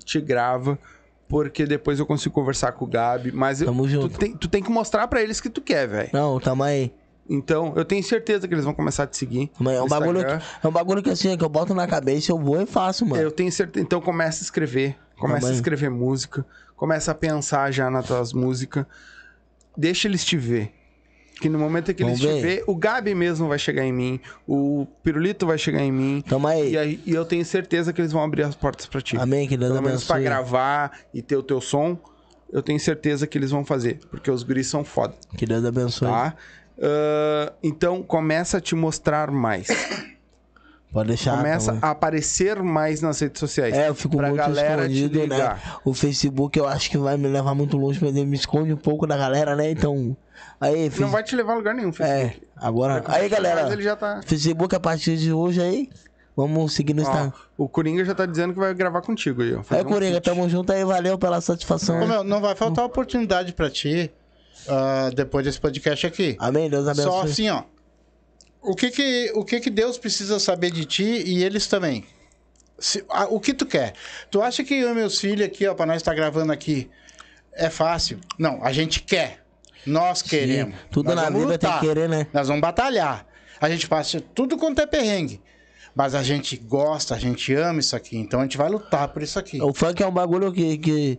[0.04, 0.78] te grava,
[1.28, 3.32] porque depois eu consigo conversar com o Gabi.
[3.32, 4.18] Mas eu- Tamo tu, junto.
[4.18, 6.10] tem, tu tem que mostrar pra eles que tu quer, velho.
[6.12, 6.92] Não, tamo aí.
[7.28, 9.50] Então, eu tenho certeza que eles vão começar a te seguir.
[9.58, 10.40] Mas é um bagulho, Instagram.
[10.62, 13.20] é um bagulho que assim, que eu boto na cabeça, eu vou e faço, mano.
[13.20, 13.84] Eu tenho certeza.
[13.84, 14.96] Então, começa a escrever.
[15.18, 15.54] Começa a Também.
[15.56, 16.46] escrever música.
[16.76, 18.84] Começa a pensar já nas tuas músicas.
[19.76, 20.72] Deixa eles te ver.
[21.40, 22.64] Que no momento que eles Vamos te ver.
[22.66, 24.18] o Gabi mesmo vai chegar em mim.
[24.48, 26.24] O Pirulito vai chegar em mim.
[26.26, 26.72] Tamo aí.
[26.72, 29.18] E, aí, e eu tenho certeza que eles vão abrir as portas pra ti.
[29.18, 30.30] Amém, que Deus Pelo menos pra abençoe.
[30.30, 31.98] gravar e ter o teu som,
[32.50, 33.98] eu tenho certeza que eles vão fazer.
[34.10, 36.08] Porque os guris são foda, Que Deus abençoe.
[36.08, 36.34] tá?
[36.80, 39.68] Ah, então, começa a te mostrar mais.
[40.96, 41.36] Pode deixar.
[41.36, 43.74] começa tamo- a aparecer mais nas redes sociais.
[43.76, 45.58] É, eu fico pra muito galera escondido, né?
[45.84, 48.78] O Facebook eu acho que vai me levar muito longe, mas ele me esconde um
[48.78, 49.70] pouco da galera, né?
[49.70, 50.16] Então.
[50.58, 50.90] Aí.
[50.98, 52.40] Não vai te levar a lugar nenhum, É, Facebook.
[52.56, 53.04] agora.
[53.08, 53.70] Aí, galera.
[53.70, 54.22] Ele já tá...
[54.24, 55.90] Facebook a partir de hoje aí.
[56.34, 57.32] Vamos seguir no Instagram.
[57.58, 59.52] o Coringa já tá dizendo que vai gravar contigo aí.
[59.70, 60.24] Aí, um Coringa, feat.
[60.24, 60.82] tamo junto aí.
[60.82, 62.00] Valeu pela satisfação.
[62.00, 64.10] Ô, meu, não vai faltar oportunidade pra ti
[64.66, 66.36] ah, depois desse podcast aqui.
[66.38, 67.10] Amém, Deus abençoe.
[67.10, 67.62] Só assim, ó.
[68.66, 72.04] O que que, o que que Deus precisa saber de ti e eles também?
[72.78, 73.94] Se- ah, o que tu quer?
[74.30, 76.90] Tu acha que eu e meus filhos aqui, ó, pra nós estar gravando aqui,
[77.52, 78.18] é fácil?
[78.38, 79.44] Não, a gente quer.
[79.86, 80.74] Nós queremos.
[80.90, 81.80] Tudo Nós na vida tem lutar.
[81.80, 82.26] que querer, né?
[82.32, 83.24] Nós vamos batalhar.
[83.60, 85.40] A gente passa tudo quanto é perrengue.
[85.94, 88.18] Mas a gente gosta, a gente ama isso aqui.
[88.18, 89.62] Então a gente vai lutar por isso aqui.
[89.62, 91.18] O funk é um bagulho que, que,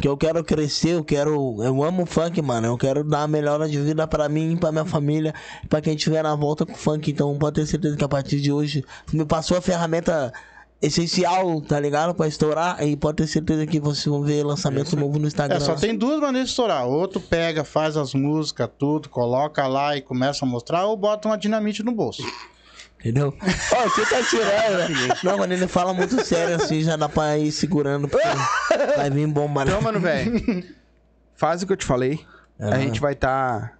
[0.00, 1.62] que eu quero crescer, eu quero.
[1.62, 2.66] Eu amo funk, mano.
[2.66, 5.34] Eu quero dar a melhora de vida pra mim, pra minha família,
[5.68, 7.10] pra quem estiver na volta com funk.
[7.10, 10.32] Então pode ter certeza que a partir de hoje me passou a ferramenta
[10.80, 12.14] essencial, tá ligado?
[12.14, 12.82] Pra estourar.
[12.86, 15.56] E pode ter certeza que vocês vão ver lançamento novo no Instagram.
[15.56, 16.86] É, só tem duas maneiras de estourar.
[16.86, 21.28] Ou tu pega, faz as músicas, tudo, coloca lá e começa a mostrar, ou bota
[21.28, 22.22] uma dinamite no bolso.
[23.06, 23.32] Entendeu?
[23.72, 25.14] Ó, você tá tirando, né?
[25.22, 28.26] Não, quando ele fala muito sério assim, já dá pra ir segurando, porque
[28.96, 29.70] vai vir bomba, né?
[29.70, 30.64] Então, mano, velho,
[31.36, 32.18] faz o que eu te falei.
[32.58, 33.78] A gente vai estar...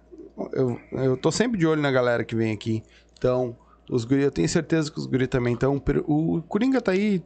[0.53, 2.81] Eu, eu tô sempre de olho na galera que vem aqui.
[3.17, 3.57] Então,
[3.89, 5.81] os guri, eu tenho certeza que os guri também estão...
[6.05, 7.21] O Coringa tá aí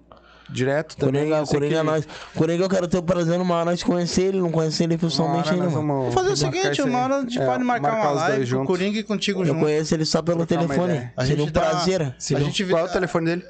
[0.51, 1.21] direto também.
[1.23, 2.07] Coringa, eu Coringa, que- nós.
[2.35, 4.99] Coringa, eu quero ter o prazer numa hora de conhecer ele, não conhecer ele Uma
[4.99, 7.93] pessoalmente ainda, vamos Vamos fazer o marcar seguinte, uma hora a gente É, pode marcar,
[7.93, 8.65] uma os live com o.
[8.65, 9.59] Coringa e contigo Eu junto.
[9.61, 11.09] conheço ele só pelo uma telefone.
[11.15, 12.01] A Seria um gente dá- prazer.
[12.01, 12.73] A Seria gente vê...
[12.73, 13.43] Qual é o telefone dele?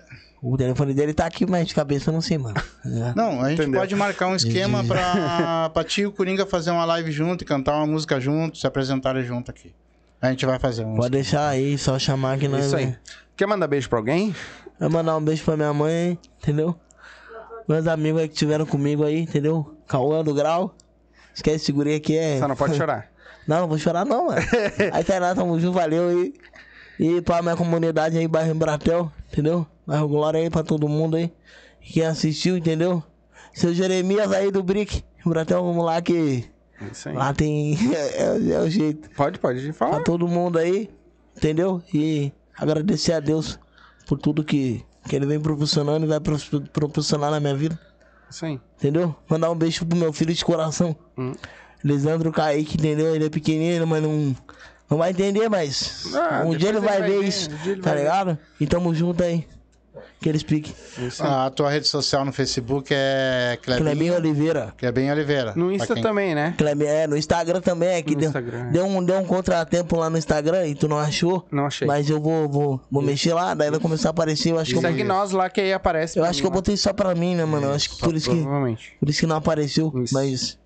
[0.44, 2.56] O telefone dele tá aqui, mas de cabeça eu não sei, mano.
[2.84, 3.14] É.
[3.16, 3.80] Não, a gente Entendeu?
[3.80, 7.46] pode marcar um esquema pra, pra ti e o Coringa fazer uma live junto e
[7.46, 9.72] cantar uma música junto, se apresentarem junto aqui.
[10.20, 10.96] A gente vai fazer um.
[10.96, 12.66] Pode deixar aí, só chamar que nós.
[12.66, 12.96] Isso aí.
[13.38, 14.36] Quer mandar beijo pra alguém?
[14.80, 16.76] Vai mandar um beijo pra minha mãe, entendeu?
[17.68, 19.76] Meus amigos aí que estiveram comigo aí, entendeu?
[19.88, 20.76] Cauã do Grau.
[21.34, 22.40] Esquece esse guri aqui é.
[22.40, 23.10] Só não pode chorar.
[23.48, 24.40] Não, não vou chorar não, mano.
[24.94, 26.34] aí tá lá, tamo junto, valeu aí.
[27.00, 29.66] E pra minha comunidade aí, bairro Bratel, entendeu?
[29.86, 31.34] Bairro Glória aí pra todo mundo aí.
[31.82, 33.04] Quem assistiu, entendeu?
[33.52, 35.04] Seu Jeremias aí do Brick.
[35.26, 36.46] Bratel, vamos lá que
[36.92, 37.16] Isso aí.
[37.16, 37.76] lá tem.
[37.96, 39.10] é, é o jeito.
[39.18, 40.04] Pode, pode Pra falar.
[40.04, 40.88] todo mundo aí,
[41.36, 41.82] entendeu?
[41.92, 43.60] E agradecer a Deus
[44.06, 47.80] por tudo que, que ele vem proporcionando e vai pro- proporcionar na minha vida.
[48.42, 48.60] Aí.
[48.78, 49.16] Entendeu?
[49.28, 50.96] Mandar um beijo pro meu filho de coração.
[51.18, 51.34] Hum.
[51.84, 53.14] Lisandro Kaique, entendeu?
[53.16, 54.36] Ele é pequenininho, mas não,
[54.90, 57.94] não vai entender, mas Ah, um dia ele vai ver ver, isso, um tá vai
[57.96, 58.00] ver.
[58.00, 58.38] ligado?
[58.60, 59.46] E tamo junto aí.
[60.22, 60.74] Que ele explique.
[61.20, 64.74] A tua rede social no Facebook é Clebinho Clebinho, Oliveira.
[64.78, 65.54] Clebinho Oliveira.
[65.56, 66.54] No Insta quem- também, né?
[66.58, 68.72] Clebinho, é, no Instagram também, é que No deu, Instagram, é.
[68.72, 71.46] deu, um, deu um contratempo lá no Instagram e tu não achou.
[71.52, 71.86] Não achei.
[71.88, 74.52] Mas eu vou, vou, vou mexer lá, daí vai começar a aparecer.
[74.52, 76.18] Eu acho que eu, Segue nós lá que aí aparece.
[76.20, 76.56] eu acho que eu lá.
[76.56, 77.68] botei só pra mim, né, mano?
[77.68, 78.94] Eu acho que por isso que, Provavelmente.
[79.00, 79.92] por isso que não apareceu.
[80.04, 80.14] Isso.
[80.14, 80.58] Mas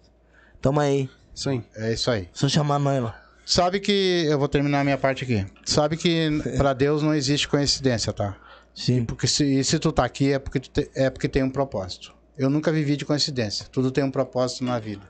[0.62, 1.10] tamo aí.
[1.34, 1.64] Isso aí.
[1.78, 2.30] É isso aí.
[2.34, 3.22] Só chamar nós lá.
[3.46, 4.26] Sabe que.
[4.28, 5.46] Eu vou terminar a minha parte aqui.
[5.64, 8.36] Sabe que pra Deus não existe coincidência, tá?
[8.76, 9.06] Sim.
[9.06, 12.14] Porque se, e se tu tá aqui é porque, te- é porque tem um propósito.
[12.38, 13.66] Eu nunca vivi de coincidência.
[13.72, 15.10] Tudo tem um propósito na vida.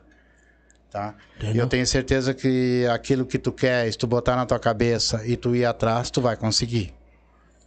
[0.92, 1.16] Tá?
[1.40, 1.64] E Entendeu?
[1.64, 5.36] eu tenho certeza que aquilo que tu quer, se tu botar na tua cabeça e
[5.36, 6.94] tu ir atrás, tu vai conseguir.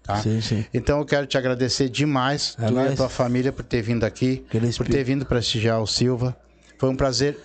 [0.03, 0.23] Tá?
[0.23, 0.65] Sim, sim.
[0.73, 4.05] Então eu quero te agradecer demais, É tu e a tua família, por ter vindo
[4.05, 4.47] aqui,
[4.79, 6.35] por ter vindo prestigiar o Silva.
[6.79, 7.39] Foi um prazer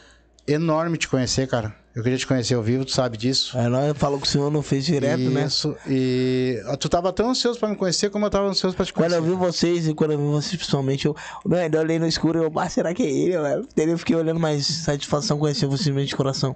[0.48, 1.76] enorme te conhecer, cara.
[1.96, 3.56] Eu queria te conhecer ao vivo, tu sabe disso.
[3.58, 5.46] Aí nós falou que o senhor não fez direto, né?
[5.46, 5.76] Isso.
[5.88, 8.92] E ah, tu tava tão ansioso pra me conhecer como eu tava ansioso pra te
[8.92, 9.30] Quando conhecer.
[9.30, 11.16] eu vi vocês e quando eu vi vocês pessoalmente, eu,
[11.46, 13.36] eu olhei no escuro e eu, ah, será que é ele?
[13.78, 16.56] Eu fiquei olhando mais satisfação conhecer vocês mesmo de coração.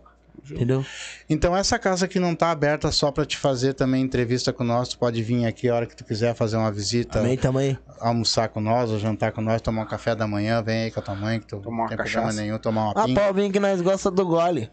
[0.50, 0.86] Entendeu?
[1.30, 4.88] Então essa casa aqui não tá aberta só pra te fazer também entrevista com nós.
[4.88, 7.78] Tu pode vir aqui a hora que tu quiser fazer uma visita, Também, tamo aí.
[8.00, 11.02] almoçar com nós, ou jantar com nós, tomar um café da manhã, vem aí com
[11.02, 12.42] a tua mãe, que tu Tomar não tem problema cachaça.
[12.42, 13.20] nenhum, tomar uma Ah, pinga.
[13.22, 14.70] pau, vem que nós gosta do gole.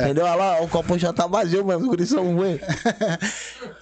[0.00, 0.24] Entendeu?
[0.24, 2.60] Olha lá, o copo já tá vazio, mas os guris são ruins.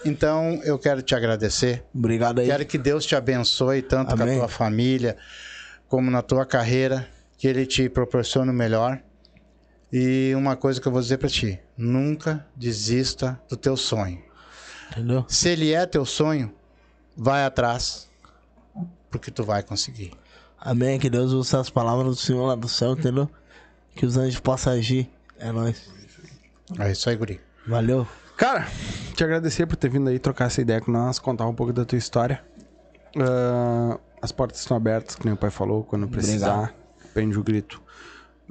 [0.04, 1.84] Então eu quero te agradecer.
[1.94, 2.46] Obrigado aí.
[2.46, 4.36] Quero que Deus te abençoe tanto com Amém.
[4.36, 5.16] a tua família
[5.88, 9.00] como na tua carreira, que Ele te proporcione o melhor.
[9.92, 14.22] E uma coisa que eu vou dizer pra ti: nunca desista do teu sonho.
[14.90, 15.24] Entendeu?
[15.28, 16.52] Se ele é teu sonho,
[17.16, 18.08] vai atrás,
[19.10, 20.12] porque tu vai conseguir.
[20.58, 20.98] Amém.
[20.98, 23.30] Que Deus use as palavras do Senhor lá do céu, entendeu?
[23.94, 25.10] Que os anjos possam agir.
[25.38, 25.90] É nóis.
[26.78, 27.40] É isso aí, guri.
[27.66, 28.06] Valeu.
[28.36, 28.66] Cara,
[29.14, 31.84] te agradecer por ter vindo aí trocar essa ideia com nós, contar um pouco da
[31.84, 32.40] tua história.
[33.16, 36.74] Ah, as portas estão abertas, que nem o pai falou, quando precisar,
[37.14, 37.80] prende o grito.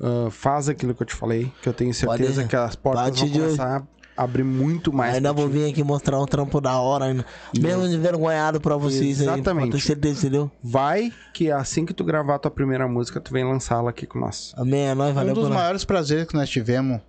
[0.01, 3.03] Ah, faz aquilo que eu te falei, que eu tenho certeza Pode- que as portas
[3.05, 3.83] bate vão de começar
[4.17, 5.15] a abrir muito mais.
[5.15, 7.25] ainda vou vir aqui mostrar um trampo da hora ainda.
[7.57, 9.27] Mesmo envergonhado pra vocês aí.
[9.27, 9.71] Exatamente.
[9.71, 10.51] Ter certeza, entendeu?
[10.63, 14.19] Vai que assim que tu gravar a tua primeira música, tu vem lançá-la aqui com
[14.19, 14.53] nós.
[14.57, 14.87] Amém.
[14.87, 15.13] É nóis.
[15.15, 16.99] Valeu um dos maiores prazeres que nós tivemos,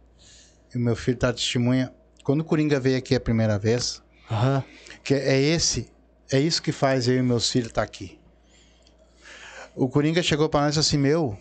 [0.79, 1.93] meu filho tá testemunha,
[2.25, 4.63] quando o Coringa veio aqui a primeira vez, Aham.
[5.03, 5.89] que é esse,
[6.31, 8.19] é isso que faz eu e meus filhos estar aqui.
[9.75, 11.39] O Coringa chegou para nós e disse assim, meu,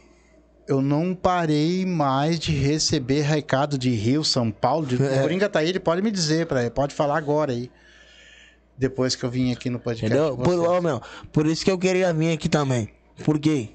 [0.68, 4.86] eu não parei mais de receber recado de Rio, São Paulo.
[4.86, 4.96] De...
[5.02, 5.20] É.
[5.20, 6.70] O Coringa tá aí, ele pode me dizer, pra...
[6.70, 7.72] pode falar agora aí.
[8.78, 10.16] Depois que eu vim aqui no podcast.
[10.16, 10.38] Entendeu?
[10.38, 11.02] Por, ó, meu,
[11.32, 12.90] por isso que eu queria vir aqui também.
[13.24, 13.70] Por quê?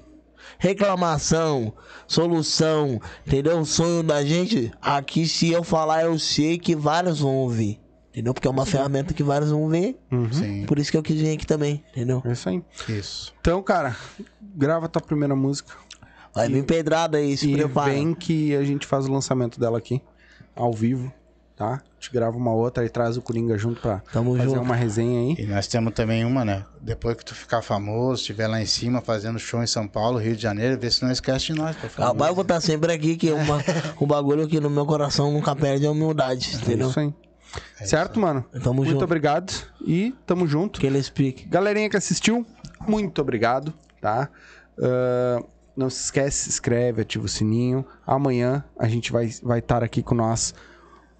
[0.59, 1.73] Reclamação,
[2.07, 3.59] solução, entendeu?
[3.59, 7.79] O sonho da gente, aqui se eu falar, eu sei que vários vão ouvir.
[8.09, 8.31] Entendeu?
[8.33, 9.99] Porque é uma ferramenta que vários vão ver.
[10.31, 12.21] Sim, Por isso que eu quis vir aqui também, entendeu?
[12.23, 12.63] É isso aí.
[12.87, 13.33] isso.
[13.41, 13.95] Então, cara,
[14.55, 15.73] grava a tua primeira música.
[16.33, 17.91] Vai vir pedrada aí, se e prepara.
[17.91, 19.99] vem que a gente faz o lançamento dela aqui,
[20.55, 21.11] ao vivo,
[21.55, 21.81] tá?
[21.99, 24.61] Te grava uma outra e traz o Coringa junto pra Tamo fazer junto.
[24.61, 25.35] uma resenha aí.
[25.43, 26.65] E nós temos também uma, né?
[26.81, 30.35] Depois que tu ficar famoso, estiver lá em cima fazendo show em São Paulo, Rio
[30.35, 32.07] de Janeiro, vê se não esquece de nós, por favor.
[32.11, 33.63] Rapaz, eu vou estar sempre aqui, que uma,
[34.01, 36.89] um bagulho que no meu coração nunca perde a humildade, É entendeu?
[36.89, 37.13] isso aí.
[37.85, 38.43] certo, mano?
[38.63, 39.03] Tamo Muito junto.
[39.03, 39.53] obrigado
[39.85, 40.79] e tamo junto.
[40.79, 41.45] Que ele explique.
[41.47, 42.45] Galerinha que assistiu,
[42.87, 44.27] muito obrigado, tá?
[44.81, 45.41] Ah,
[45.75, 47.85] não se esquece, se inscreve, ativa o sininho.
[48.05, 50.53] Amanhã a gente vai estar vai estar aqui com nós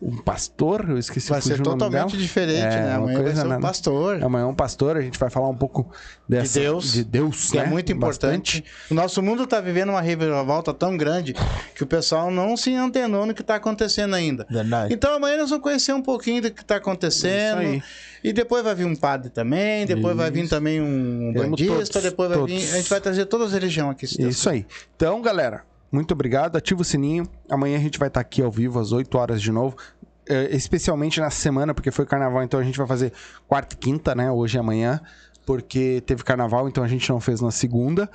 [0.05, 2.93] um pastor, eu esqueci Vai ser totalmente diferente, É, né?
[2.95, 3.57] Amanhã vai coisa, ser né?
[3.57, 4.23] um pastor.
[4.23, 5.89] Amanhã é um pastor, a gente vai falar um pouco
[6.27, 7.63] dessa, Deus, de Deus, Que né?
[7.63, 8.61] é muito importante.
[8.61, 8.91] Bastante.
[8.91, 11.33] O nosso mundo está vivendo uma reviravolta tão grande
[11.73, 14.45] que o pessoal não se antenou no que está acontecendo ainda.
[14.49, 14.93] Verdade.
[14.93, 17.61] Então amanhã nós vamos conhecer um pouquinho do que está acontecendo.
[17.61, 17.83] Isso aí.
[18.25, 20.49] E depois vai vir um padre também, depois vai vir Isso.
[20.49, 22.53] também um bandista, todos, depois vai todos.
[22.53, 22.73] vir.
[22.73, 24.07] A gente vai trazer todas as religiões aqui.
[24.07, 24.65] se Deus Isso aí.
[24.95, 26.55] Então, galera, muito obrigado.
[26.55, 27.27] Ativa o sininho.
[27.49, 29.75] Amanhã a gente vai estar aqui ao vivo às 8 horas de novo.
[30.27, 33.11] É, especialmente na semana, porque foi carnaval, então a gente vai fazer
[33.47, 34.31] quarta e quinta, né?
[34.31, 35.01] Hoje e amanhã.
[35.45, 38.09] Porque teve carnaval, então a gente não fez na segunda.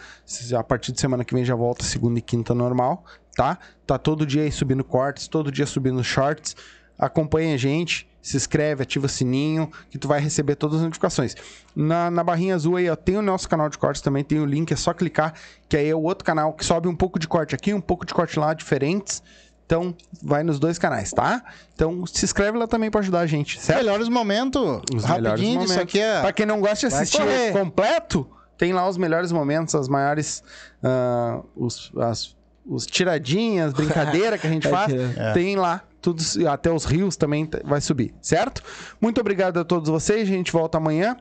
[0.57, 3.05] A partir de semana que vem já volta segunda e quinta normal,
[3.37, 3.59] tá?
[3.87, 6.57] Tá todo dia aí subindo cortes, todo dia subindo shorts.
[6.99, 11.35] acompanha a gente, se inscreve, ativa o sininho, que tu vai receber todas as notificações.
[11.75, 14.47] Na, na barrinha azul aí, ó, tem o nosso canal de cortes também, tem o
[14.47, 15.35] link, é só clicar,
[15.69, 18.05] que aí é o outro canal que sobe um pouco de corte aqui, um pouco
[18.05, 19.23] de corte lá, diferentes.
[19.69, 21.43] Então, vai nos dois canais, tá?
[21.75, 23.81] Então, se inscreve lá também pra ajudar a gente, certo?
[23.85, 24.63] Melhores momentos.
[24.95, 25.71] Os melhores Rapidinho, momentos.
[25.73, 26.21] isso aqui é.
[26.23, 27.21] Pra quem não gosta de assistir
[27.53, 28.27] completo,
[28.57, 30.43] tem lá os melhores momentos, as maiores.
[30.83, 32.35] ah, os, as,
[32.67, 34.91] os tiradinhas, brincadeira que a gente É faz.
[34.91, 35.33] que- é.
[35.35, 35.83] Tem lá.
[36.01, 38.63] Tudo, até os rios também vai subir, certo?
[38.99, 40.23] Muito obrigado a todos vocês.
[40.23, 41.15] A gente volta amanhã,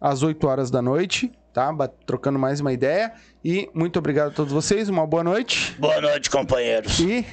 [0.00, 1.74] às 8 horas da noite, tá?
[2.06, 3.12] Trocando mais uma ideia.
[3.44, 4.88] E muito obrigado a todos vocês.
[4.88, 5.74] Uma boa noite.
[5.78, 7.00] Boa noite, companheiros.
[7.00, 7.26] E